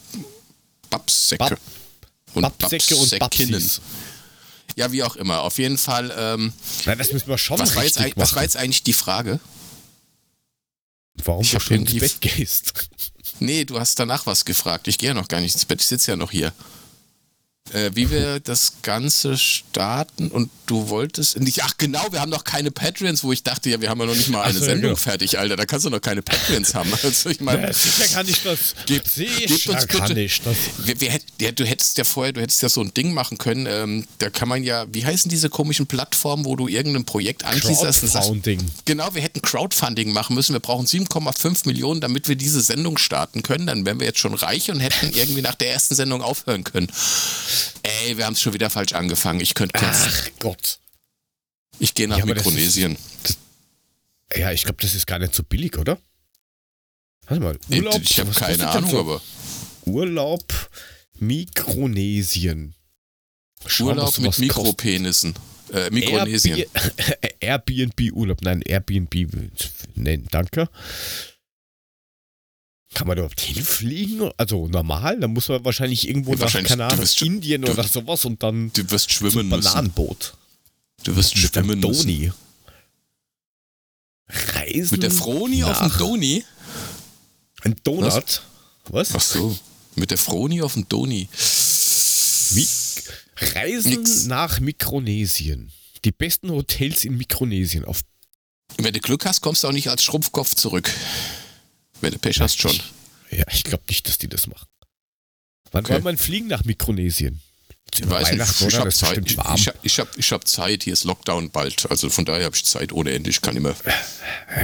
Babsäcke 0.89 1.38
Bab 1.38 1.59
und 2.34 2.57
Babsäcke 2.57 2.95
und 2.97 3.17
Babsinnen. 3.17 3.71
Ja, 4.75 4.91
wie 4.91 5.03
auch 5.03 5.15
immer. 5.15 5.41
Auf 5.41 5.57
jeden 5.57 5.78
Fall. 5.78 6.13
Ähm, 6.15 6.53
Nein, 6.86 6.97
das 6.97 7.11
müssen 7.11 7.28
wir 7.28 7.38
schon 7.38 7.57
was 7.57 7.75
war, 7.75 7.84
jetzt, 7.84 7.99
was 8.15 8.36
war 8.36 8.43
jetzt 8.43 8.57
eigentlich 8.57 8.84
die 8.84 8.93
Frage? 8.93 9.39
Warum 11.23 11.41
ich 11.41 11.51
du 11.51 11.59
schon 11.59 11.78
ins 11.78 11.97
Bett 11.97 12.21
gehst? 12.21 12.73
Nee, 13.39 13.65
du 13.65 13.80
hast 13.80 13.97
danach 13.97 14.25
was 14.28 14.45
gefragt. 14.45 14.88
Ich 14.88 14.97
gehe 14.99 15.09
ja 15.09 15.13
noch 15.15 15.28
gar 15.30 15.39
nicht 15.39 15.55
ins 15.55 15.65
Bett. 15.65 15.82
Ich 15.82 15.88
sitze 15.88 16.11
ja 16.11 16.17
noch 16.17 16.30
hier 16.30 16.53
äh, 17.74 17.91
wie 17.93 18.09
wir 18.11 18.39
das 18.39 18.74
Ganze 18.82 19.38
starten 19.38 20.30
und 20.30 20.49
du 20.65 20.89
wolltest 20.89 21.39
nicht, 21.39 21.63
ach 21.63 21.74
genau, 21.78 22.05
wir 22.11 22.22
haben 22.22 22.30
noch 22.30 22.43
keine 22.43 22.72
Patreons, 22.72 23.24
wo 23.24 23.32
ich 23.32 23.43
dachte, 23.43 23.70
ja, 23.70 23.82
wir 23.82 23.89
haben 23.89 23.99
ja 23.99 24.05
noch 24.05 24.15
nicht 24.15 24.30
mal 24.30 24.43
eine 24.43 24.57
so, 24.57 24.65
Sendung 24.65 24.91
genau. 24.91 24.95
fertig, 24.95 25.39
Alter, 25.39 25.55
da 25.55 25.65
kannst 25.65 25.86
du 25.86 25.89
noch 25.89 26.01
keine 26.01 26.22
Patreons 26.22 26.74
haben. 26.74 26.91
Also 27.07 27.30
ich 27.30 27.39
meine, 27.39 27.61
ja, 27.61 27.74
sicher 27.74 28.07
kann 28.07 28.28
ich 28.28 28.41
das. 28.43 28.76
Gebt, 28.86 29.15
gebt 29.15 29.68
uns 29.68 29.86
bitte. 29.86 29.97
Kann 29.97 30.18
ich 30.18 30.41
das. 30.41 30.57
Wir, 30.84 30.99
wir 30.99 31.20
ja, 31.39 31.51
du 31.51 31.63
hättest 31.63 31.97
ja 31.97 32.03
vorher, 32.03 32.34
du 32.34 32.41
hättest 32.41 32.61
ja 32.61 32.70
so 32.70 32.82
ein 32.82 32.93
Ding 32.93 33.13
machen 33.13 33.38
können, 33.38 33.65
ähm, 33.65 34.07
da 34.18 34.30
kann 34.30 34.49
man 34.49 34.63
ja, 34.63 34.86
wie 34.91 35.05
heißen 35.05 35.30
diese 35.30 35.49
komischen 35.49 35.88
Plattformen, 35.88 36.43
wo 36.43 36.55
du 36.55 36.68
irgendein 36.68 37.05
Projekt 37.05 37.45
anschließt 37.45 37.82
Crowdfunding. 37.82 38.59
Genau, 38.86 39.13
wir 39.13 39.22
hätten 39.22 39.41
Crowdfunding 39.41 40.11
machen 40.11 40.36
müssen, 40.36 40.53
wir 40.53 40.59
brauchen 40.59 40.86
7,5 40.86 41.68
Millionen, 41.68 42.01
damit 42.01 42.28
wir 42.28 42.36
diese 42.36 42.61
Sendung 42.61 42.97
starten 42.97 43.43
können, 43.43 43.68
dann 43.68 43.86
wären 43.86 43.99
wir 43.99 44.07
jetzt 44.07 44.20
schon 44.20 44.34
reich 44.34 44.70
und 44.72 44.80
hätten 44.80 45.11
irgendwie 45.13 45.41
nach 45.41 45.55
der 45.55 45.72
ersten 45.72 45.95
Sendung 45.95 46.22
aufhören 46.22 46.63
können. 46.63 46.88
Ey, 47.84 48.18
wir 48.18 48.26
haben 48.26 48.34
es 48.34 48.41
schon 48.41 48.53
wieder 48.53 48.70
falsch 48.70 48.93
angefangen. 48.93 49.39
Ich 49.39 49.53
könnte 49.53 49.80
Ach 49.82 50.30
Gott. 50.39 50.80
Ich 51.80 51.93
gehe 51.93 52.08
nach 52.08 52.18
ja, 52.18 52.26
Mikronesien. 52.26 52.97
Ist, 53.24 53.38
ja, 54.36 54.51
ich 54.51 54.64
glaube, 54.64 54.82
das 54.82 54.95
ist 54.95 55.05
gar 55.05 55.20
nicht 55.20 55.34
so 55.34 55.43
billig, 55.43 55.78
oder? 55.78 55.97
Warte 57.28 57.43
mal, 57.43 57.60
Urlaub. 57.70 58.01
Ich, 58.01 58.20
habe 58.20 58.32
keine 58.32 58.68
Ahnung, 58.70 58.97
aber. 58.97 59.22
Urlaub 59.86 60.70
Mikronesien. 61.20 62.74
Schauen, 63.66 63.97
Urlaub 63.97 64.18
mit 64.20 64.38
Mikropenissen. 64.39 65.36
Äh, 65.74 65.89
Mikronesien. 65.89 66.64
Airbnb-Urlaub. 67.39 68.41
Nein, 68.41 68.62
Airbnb. 68.62 69.28
Nein, 69.95 70.28
danke. 70.32 70.70
Kann 72.93 73.07
man 73.07 73.17
überhaupt 73.17 73.41
hinfliegen? 73.41 74.31
Also 74.38 74.67
normal? 74.67 75.19
Dann 75.19 75.33
muss 75.33 75.49
man 75.49 75.63
wahrscheinlich 75.65 76.07
irgendwo 76.07 76.31
Ja, 76.31 76.38
nach 76.38 76.41
wahrscheinlich, 76.43 76.71
Ahnung, 76.71 76.97
wirst- 76.97 77.21
Indien 77.21 77.61
du- 77.63 77.71
oder 77.71 77.83
sowas 77.88 78.25
und 78.25 78.41
dann 78.43 78.71
Du 78.73 78.89
wirst 78.89 79.09
zum 79.11 79.29
schwimmen 79.29 79.49
müssen. 79.49 79.63
Bananenboot. 79.63 80.33
Du 81.03 81.15
wirst 81.15 81.35
Mit 81.35 81.53
schwimmen 81.53 81.79
müssen. 81.79 82.07
Doni. 82.07 82.31
Reisen 84.29 84.91
Mit 84.95 85.03
der 85.03 85.11
Froni 85.11 85.63
auf 85.63 85.79
dem 85.79 85.97
Doni? 85.97 86.43
Ein 87.61 87.75
Donut? 87.83 88.41
Was? 88.89 89.13
Ach 89.15 89.21
so. 89.21 89.57
Mit 89.95 90.11
der 90.11 90.17
Froni 90.17 90.61
auf 90.61 90.73
dem 90.73 90.88
Doni. 90.89 91.29
Mi 92.51 92.67
Reisen 93.39 93.91
Nix. 93.91 94.25
nach 94.25 94.59
Mikronesien. 94.59 95.71
Die 96.05 96.11
besten 96.11 96.49
Hotels 96.51 97.03
in 97.05 97.17
Mikronesien. 97.17 97.85
Auf 97.85 98.01
Wenn 98.77 98.93
du 98.93 98.99
Glück 98.99 99.25
hast, 99.25 99.41
kommst 99.41 99.63
du 99.63 99.67
auch 99.67 99.71
nicht 99.73 99.89
als 99.89 100.03
Schrumpfkopf 100.03 100.55
zurück. 100.55 100.91
Wenn 102.01 102.11
du 102.11 102.19
Pech 102.19 102.39
hast, 102.41 102.59
schon. 102.61 102.77
Ja, 103.31 103.43
ich 103.51 103.63
glaube 103.63 103.83
nicht, 103.87 104.07
dass 104.07 104.17
die 104.17 104.27
das 104.27 104.47
machen. 104.47 104.67
Wann 105.71 105.83
Okay. 105.83 105.93
soll 105.93 106.01
man 106.03 106.17
fliegen 106.17 106.47
nach 106.47 106.63
Mikronesien? 106.63 107.41
Ich 107.93 108.07
weiß 108.07 108.31
nicht, 108.33 108.61
ich 108.67 108.77
habe 108.77 108.91
Zeit. 108.91 109.17
Ich, 109.25 109.37
ich, 109.37 109.71
ich 109.83 109.99
habe 109.99 110.09
ich 110.17 110.31
hab 110.31 110.47
Zeit. 110.47 110.83
Hier 110.83 110.93
ist 110.93 111.03
Lockdown 111.05 111.49
bald. 111.51 111.89
Also 111.89 112.09
von 112.09 112.25
daher 112.25 112.45
habe 112.45 112.55
ich 112.55 112.65
Zeit 112.65 112.91
ohne 112.91 113.11
Ende. 113.11 113.29
Ich 113.29 113.41
kann 113.41 113.55
immer. 113.55 113.75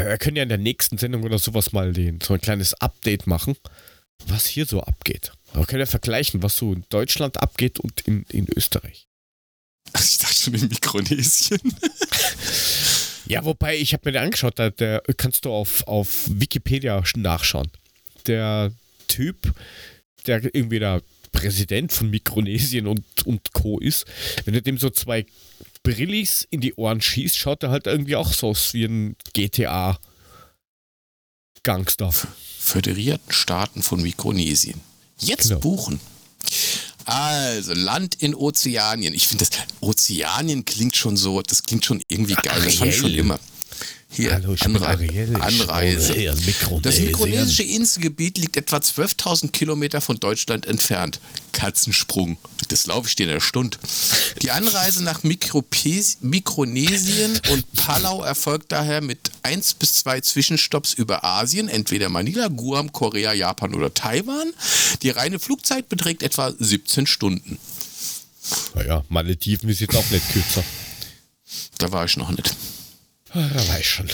Wir 0.06 0.18
können 0.18 0.36
ja 0.38 0.44
in 0.44 0.50
der 0.50 0.58
nächsten 0.58 0.98
Sendung 0.98 1.24
oder 1.24 1.40
sowas 1.40 1.72
mal 1.72 1.94
den, 1.94 2.20
so 2.22 2.34
ein 2.34 2.42
kleines 2.42 2.74
Update 2.76 3.26
machen, 3.26 3.56
was 4.28 4.46
hier 4.46 4.66
so 4.66 4.82
abgeht. 4.82 5.32
Wir 5.54 5.66
können 5.66 5.80
ja 5.80 5.86
vergleichen, 5.86 6.44
was 6.44 6.58
so 6.58 6.74
in 6.74 6.84
Deutschland 6.90 7.42
abgeht 7.42 7.80
und 7.80 8.02
in, 8.02 8.24
in 8.30 8.48
Österreich. 8.56 9.08
Ich 10.00 10.18
dachte 10.18 10.34
schon 10.36 10.54
in 10.56 10.68
Mikronesien. 10.68 11.60
Ja, 13.26 13.46
wobei, 13.46 13.78
ich 13.78 13.94
habe 13.94 14.02
mir 14.06 14.14
den 14.14 14.24
angeschaut, 14.24 14.60
da 14.60 14.70
der, 14.70 15.02
kannst 15.18 15.46
du 15.46 15.52
auf, 15.52 15.88
auf 15.88 16.30
Wikipedia 16.30 17.02
nachschauen. 17.16 17.70
Der 18.28 18.72
Typ, 19.08 19.54
der 20.28 20.44
irgendwie 20.44 20.80
der 20.80 21.02
Präsident 21.32 21.92
von 21.92 22.10
Mikronesien 22.10 22.88
und, 22.88 23.04
und 23.26 23.54
Co. 23.54 23.80
ist, 23.80 24.06
wenn 24.46 24.54
du 24.54 24.62
dem 24.62 24.78
so 24.78 24.90
zwei 24.90 25.26
Brillis 25.84 26.48
in 26.50 26.62
die 26.62 26.74
Ohren 26.76 27.02
schießt, 27.02 27.38
schaut 27.38 27.64
er 27.64 27.72
halt 27.72 27.88
irgendwie 27.88 28.16
auch 28.16 28.32
so 28.32 28.50
aus 28.50 28.74
wie 28.74 28.86
ein 28.86 29.16
GTA-Gangster. 29.34 30.00
Föderierten 32.60 33.32
Staaten 33.34 33.82
von 33.84 34.02
Mikronesien. 34.02 34.80
Jetzt 35.20 35.50
Genau. 35.50 35.60
buchen. 35.60 36.00
Also, 37.06 37.74
Land 37.74 38.16
in 38.16 38.36
Ozeanien. 38.36 39.14
Ich 39.14 39.28
finde 39.28 39.46
das, 39.46 39.60
Ozeanien 39.82 40.66
klingt 40.66 40.96
schon 40.96 41.18
so, 41.18 41.42
das 41.42 41.64
klingt 41.64 41.86
schon 41.86 42.02
irgendwie 42.08 42.36
geil. 42.36 42.62
Das 42.64 42.76
fand 42.76 42.92
ich 42.92 42.96
schon 42.98 43.06
Ariel. 43.06 43.20
immer. 43.20 43.40
Hier, 44.16 44.34
Hallo, 44.34 44.56
Anre 44.60 44.88
Ariel. 44.88 45.36
Anreise. 45.42 46.36
Das 46.84 47.00
mikronesische 47.00 47.64
Inselgebiet 47.64 48.38
liegt 48.38 48.58
etwa 48.58 48.78
12.000 48.78 49.50
Kilometer 49.52 50.02
von 50.02 50.20
Deutschland 50.20 50.68
entfernt. 50.68 51.20
Katzensprung. 51.52 52.38
Das 52.68 52.86
laufe 52.86 53.08
ich 53.08 53.16
dir 53.16 53.24
in 53.24 53.32
einer 53.32 53.42
Stunde. 53.42 53.78
Die 54.44 54.52
Anreise 54.52 55.04
nach 55.04 55.24
Mikropes 55.24 56.20
Mikronesien 56.22 57.40
und 57.52 57.72
Palau 57.74 58.24
erfolgt 58.24 58.72
daher 58.72 59.02
mit 59.02 59.32
eins 59.44 59.74
bis 59.74 59.94
zwei 59.94 60.22
Zwischenstopps 60.22 60.94
über 60.94 61.24
Asien, 61.24 61.68
entweder 61.70 62.10
Manila, 62.10 62.48
Guam, 62.48 62.92
Korea, 62.92 63.34
Japan 63.34 63.76
oder 63.76 63.94
Taiwan. 63.94 64.54
Die 65.02 65.10
reine 65.10 65.40
Flugzeit 65.40 65.90
beträgt 65.90 66.24
etwa 66.24 66.52
17 66.58 67.06
Stunden. 67.08 67.60
Naja, 68.76 69.04
Malediven 69.10 69.70
ist 69.70 69.80
jetzt 69.80 69.96
auch 69.96 70.10
nicht 70.10 70.28
kürzer. 70.30 70.64
Da 71.78 71.92
war 71.92 72.06
ich 72.06 72.18
noch 72.18 72.32
nicht. 72.32 72.56
Ah, 73.30 73.48
Da 73.48 73.68
weiß 73.68 73.80
ich 73.80 73.90
schon. 73.90 74.10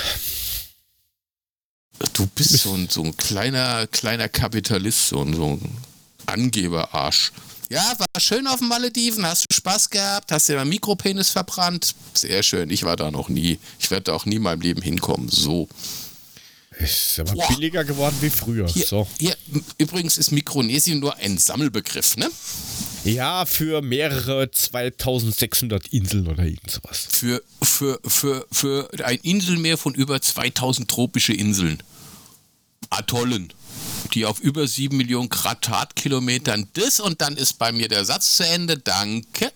Du 2.13 2.25
bist 2.27 2.57
so 2.59 2.73
ein, 2.73 2.87
so 2.89 3.03
ein 3.03 3.15
kleiner, 3.17 3.87
kleiner 3.87 4.29
Kapitalist, 4.29 5.09
so 5.09 5.21
ein, 5.21 5.33
so 5.33 5.47
ein 5.53 5.77
Angeberarsch. 6.25 7.31
Ja, 7.69 7.93
war 7.99 8.07
schön 8.19 8.47
auf 8.47 8.59
den 8.59 8.67
Malediven, 8.67 9.23
hast 9.25 9.45
du 9.47 9.53
Spaß 9.55 9.91
gehabt, 9.91 10.31
hast 10.31 10.49
dir 10.49 10.55
deinen 10.55 10.69
Mikropenis 10.69 11.29
verbrannt. 11.29 11.93
Sehr 12.15 12.41
schön, 12.41 12.71
ich 12.71 12.83
war 12.83 12.95
da 12.95 13.11
noch 13.11 13.29
nie. 13.29 13.59
Ich 13.79 13.91
werde 13.91 14.05
da 14.05 14.13
auch 14.13 14.25
nie 14.25 14.37
in 14.37 14.41
meinem 14.41 14.61
Leben 14.61 14.81
hinkommen. 14.81 15.29
So. 15.29 15.69
Ist 16.79 17.19
aber 17.19 17.33
Boah. 17.33 17.47
billiger 17.49 17.83
geworden 17.83 18.15
wie 18.21 18.29
früher. 18.31 18.67
Hier, 18.67 18.87
So. 18.87 19.07
hier, 19.19 19.35
übrigens 19.77 20.17
ist 20.17 20.31
Mikronesien 20.31 20.99
nur 20.99 21.15
ein 21.17 21.37
Sammelbegriff, 21.37 22.17
ne? 22.17 22.29
Ja, 23.03 23.45
für 23.45 23.81
mehrere 23.81 24.49
2600 24.49 25.87
Inseln 25.89 26.27
oder 26.27 26.43
irgend 26.43 26.71
sowas. 26.71 27.05
Für, 27.11 27.43
für, 27.61 27.99
für, 28.05 28.47
für 28.51 28.89
ein 29.03 29.17
Inselmeer 29.21 29.77
von 29.77 29.93
über 29.93 30.21
2000 30.21 30.89
tropische 30.89 31.33
Inseln. 31.33 31.83
Atollen, 32.89 33.53
die 34.13 34.25
auf 34.25 34.39
über 34.39 34.67
7 34.67 34.95
Millionen 34.95 35.29
Quadratkilometern 35.29 36.67
das 36.73 36.99
und 36.99 37.21
dann 37.21 37.37
ist 37.37 37.59
bei 37.59 37.71
mir 37.71 37.87
der 37.87 38.05
Satz 38.05 38.37
zu 38.37 38.45
Ende. 38.45 38.77
Danke. 38.77 39.51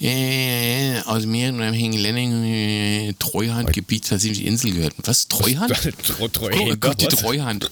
Äh, 0.00 1.00
aus 1.02 1.26
mehreren 1.26 1.60
unabhängigen 1.60 2.00
Ländern 2.00 2.44
äh, 2.44 3.14
Treuhandgebiet 3.20 4.08
tatsächlich 4.08 4.44
Insel 4.44 4.72
gehört. 4.72 4.94
Was? 5.04 5.28
Treuhand? 5.28 5.72
Treu, 6.02 6.28
treu, 6.28 6.50
Oh 6.58 6.76
Gott, 6.80 7.00
die? 7.00 7.06
Treuhand. 7.06 7.70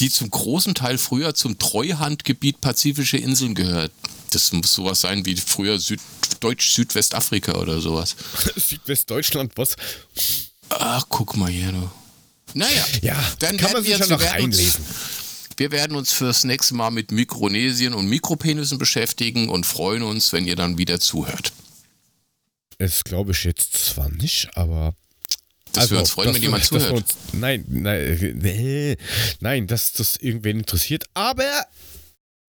Die 0.00 0.10
zum 0.10 0.28
großen 0.28 0.74
Teil 0.74 0.98
früher 0.98 1.34
zum 1.34 1.58
Treuhandgebiet 1.58 2.60
Pazifische 2.60 3.16
Inseln 3.16 3.54
gehört. 3.54 3.92
Das 4.32 4.52
muss 4.52 4.74
sowas 4.74 5.00
sein 5.00 5.24
wie 5.24 5.36
früher 5.36 5.78
Süd 5.78 6.00
Deutsch-Südwestafrika 6.40 7.56
oder 7.56 7.80
sowas. 7.80 8.16
Südwestdeutschland, 8.56 9.52
was? 9.56 9.76
Ach, 10.68 11.04
guck 11.08 11.36
mal 11.36 11.50
hier, 11.50 11.72
du. 11.72 11.90
Naja, 12.54 12.84
Ja, 13.02 13.32
dann 13.38 13.56
kann 13.56 13.72
man 13.72 13.82
sich 13.82 13.92
ja 13.92 13.98
jetzt- 13.98 14.08
wir 14.08 14.16
noch 14.16 14.22
werden 14.22 14.44
uns, 14.44 14.58
einlesen. 14.58 14.84
wir 15.56 15.70
werden 15.72 15.96
uns 15.96 16.12
fürs 16.12 16.44
nächste 16.44 16.74
Mal 16.74 16.90
mit 16.90 17.12
Mikronesien 17.12 17.94
und 17.94 18.06
Mikropenissen 18.08 18.78
beschäftigen 18.78 19.48
und 19.48 19.66
freuen 19.66 20.02
uns, 20.02 20.32
wenn 20.32 20.46
ihr 20.46 20.56
dann 20.56 20.78
wieder 20.78 20.98
zuhört. 21.00 21.52
Das 22.78 23.04
glaube 23.04 23.32
ich 23.32 23.44
jetzt 23.44 23.74
zwar 23.74 24.08
nicht, 24.10 24.48
aber. 24.56 24.94
Dass 25.72 25.90
wir 25.90 26.00
uns 26.00 26.10
freuen, 26.10 26.28
dass 26.28 26.36
wenn 26.36 26.42
jemand 26.42 26.70
wir 26.72 26.80
zuhört. 26.80 26.92
Uns, 26.94 27.14
nein, 27.32 27.64
nein, 27.68 28.38
nee, 28.42 28.96
nein, 29.40 29.66
dass 29.68 29.92
das 29.92 30.16
irgendwen 30.16 30.58
interessiert, 30.60 31.04
aber. 31.14 31.66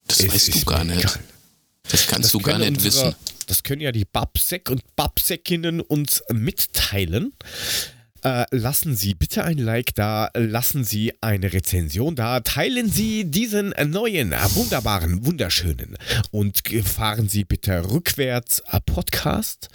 Das 0.07 0.27
weißt 0.27 0.55
du 0.55 0.65
gar 0.65 0.85
nicht. 0.85 1.01
egal. 1.01 1.21
Das 1.91 2.07
kannst 2.07 2.27
Das 2.27 2.33
du 2.33 2.39
gar 2.39 2.59
nicht 2.59 2.69
unsere- 2.69 3.09
wissen. 3.09 3.15
Das 3.47 3.63
können 3.65 3.81
ja 3.83 3.91
die 3.93 4.05
Babsek 4.05 4.71
und 4.71 4.83
Babsekinnen 4.97 5.81
uns 5.81 6.23
mitteilen. 6.31 7.33
Äh, 8.23 8.45
lassen 8.51 8.95
Sie 8.97 9.15
bitte 9.15 9.45
ein 9.45 9.57
Like 9.57 9.95
da, 9.95 10.31
lassen 10.35 10.85
Sie 10.85 11.15
eine 11.23 11.53
Rezension 11.53 12.17
da, 12.17 12.41
teilen 12.41 12.91
Sie 12.91 13.25
diesen 13.25 13.75
neuen, 13.87 14.33
äh, 14.33 14.55
wunderbaren, 14.55 15.25
wunderschönen 15.25 15.97
und 16.31 16.63
fahren 16.85 17.29
Sie 17.29 17.45
bitte 17.45 17.91
rückwärts 17.91 18.61
äh, 18.71 18.81
Podcast 18.85 19.69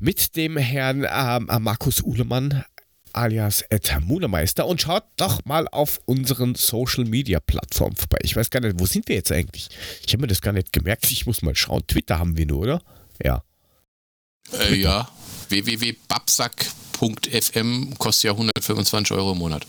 mit 0.00 0.36
dem 0.36 0.56
Herrn 0.56 1.04
ähm, 1.10 1.48
äh, 1.50 1.58
Markus 1.58 2.00
Uhlemann 2.02 2.64
alias 3.12 3.62
Ed 3.70 3.96
Munemeister 4.00 4.66
und 4.66 4.80
schaut 4.80 5.04
doch 5.16 5.44
mal 5.44 5.66
auf 5.68 6.00
unseren 6.04 6.54
Social 6.54 7.04
Media 7.04 7.40
Plattformen 7.40 7.96
vorbei. 7.96 8.18
Ich 8.22 8.36
weiß 8.36 8.50
gar 8.50 8.60
nicht, 8.60 8.78
wo 8.78 8.86
sind 8.86 9.08
wir 9.08 9.16
jetzt 9.16 9.32
eigentlich? 9.32 9.68
Ich 10.06 10.12
habe 10.12 10.22
mir 10.22 10.26
das 10.28 10.42
gar 10.42 10.52
nicht 10.52 10.72
gemerkt. 10.72 11.10
Ich 11.10 11.26
muss 11.26 11.42
mal 11.42 11.54
schauen. 11.54 11.86
Twitter 11.86 12.18
haben 12.18 12.36
wir 12.36 12.46
nur, 12.46 12.58
oder? 12.58 12.82
Ja. 13.22 13.42
Äh, 14.52 14.74
ja, 14.74 15.08
www.babsack.fm 15.54 17.94
kostet 17.98 18.24
ja 18.24 18.32
125 18.32 19.16
Euro 19.16 19.32
im 19.32 19.38
Monat. 19.38 19.66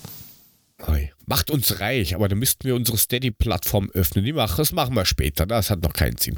Oi. 0.87 1.11
Macht 1.27 1.49
uns 1.49 1.79
reich, 1.79 2.13
aber 2.15 2.27
dann 2.27 2.39
müssten 2.39 2.67
wir 2.67 2.75
unsere 2.75 2.97
Steady-Plattform 2.97 3.89
öffnen. 3.93 4.25
Die 4.25 4.33
machen, 4.33 4.57
das 4.57 4.73
machen 4.73 4.93
wir 4.95 5.05
später, 5.05 5.45
das 5.45 5.69
hat 5.69 5.81
noch 5.81 5.93
keinen 5.93 6.17
Sinn. 6.17 6.35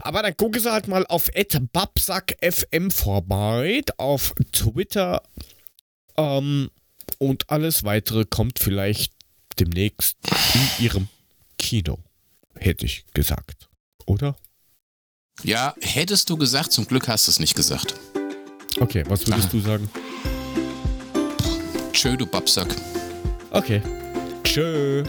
Aber 0.00 0.22
dann 0.22 0.36
gucken 0.36 0.62
Sie 0.62 0.70
halt 0.70 0.86
mal 0.88 1.06
auf 1.06 1.30
babsackfm 1.72 2.90
vorbei, 2.90 3.82
auf 3.98 4.34
Twitter 4.52 5.22
ähm, 6.16 6.70
und 7.18 7.50
alles 7.50 7.84
weitere 7.84 8.24
kommt 8.24 8.58
vielleicht 8.58 9.12
demnächst 9.58 10.16
in 10.54 10.84
Ihrem 10.84 11.08
Kino, 11.58 11.98
hätte 12.56 12.86
ich 12.86 13.04
gesagt. 13.12 13.68
Oder? 14.06 14.36
Ja, 15.42 15.74
hättest 15.80 16.30
du 16.30 16.36
gesagt, 16.36 16.72
zum 16.72 16.86
Glück 16.86 17.08
hast 17.08 17.26
du 17.26 17.30
es 17.30 17.38
nicht 17.38 17.54
gesagt. 17.54 17.94
Okay, 18.78 19.02
was 19.08 19.26
würdest 19.26 19.48
Ah. 19.48 19.52
du 19.52 19.60
sagen? 19.60 19.88
Tschö, 21.92 22.16
du 22.16 22.26
Babsack. 22.26 22.68
Okay. 23.50 23.82
Tschö. 24.44 25.04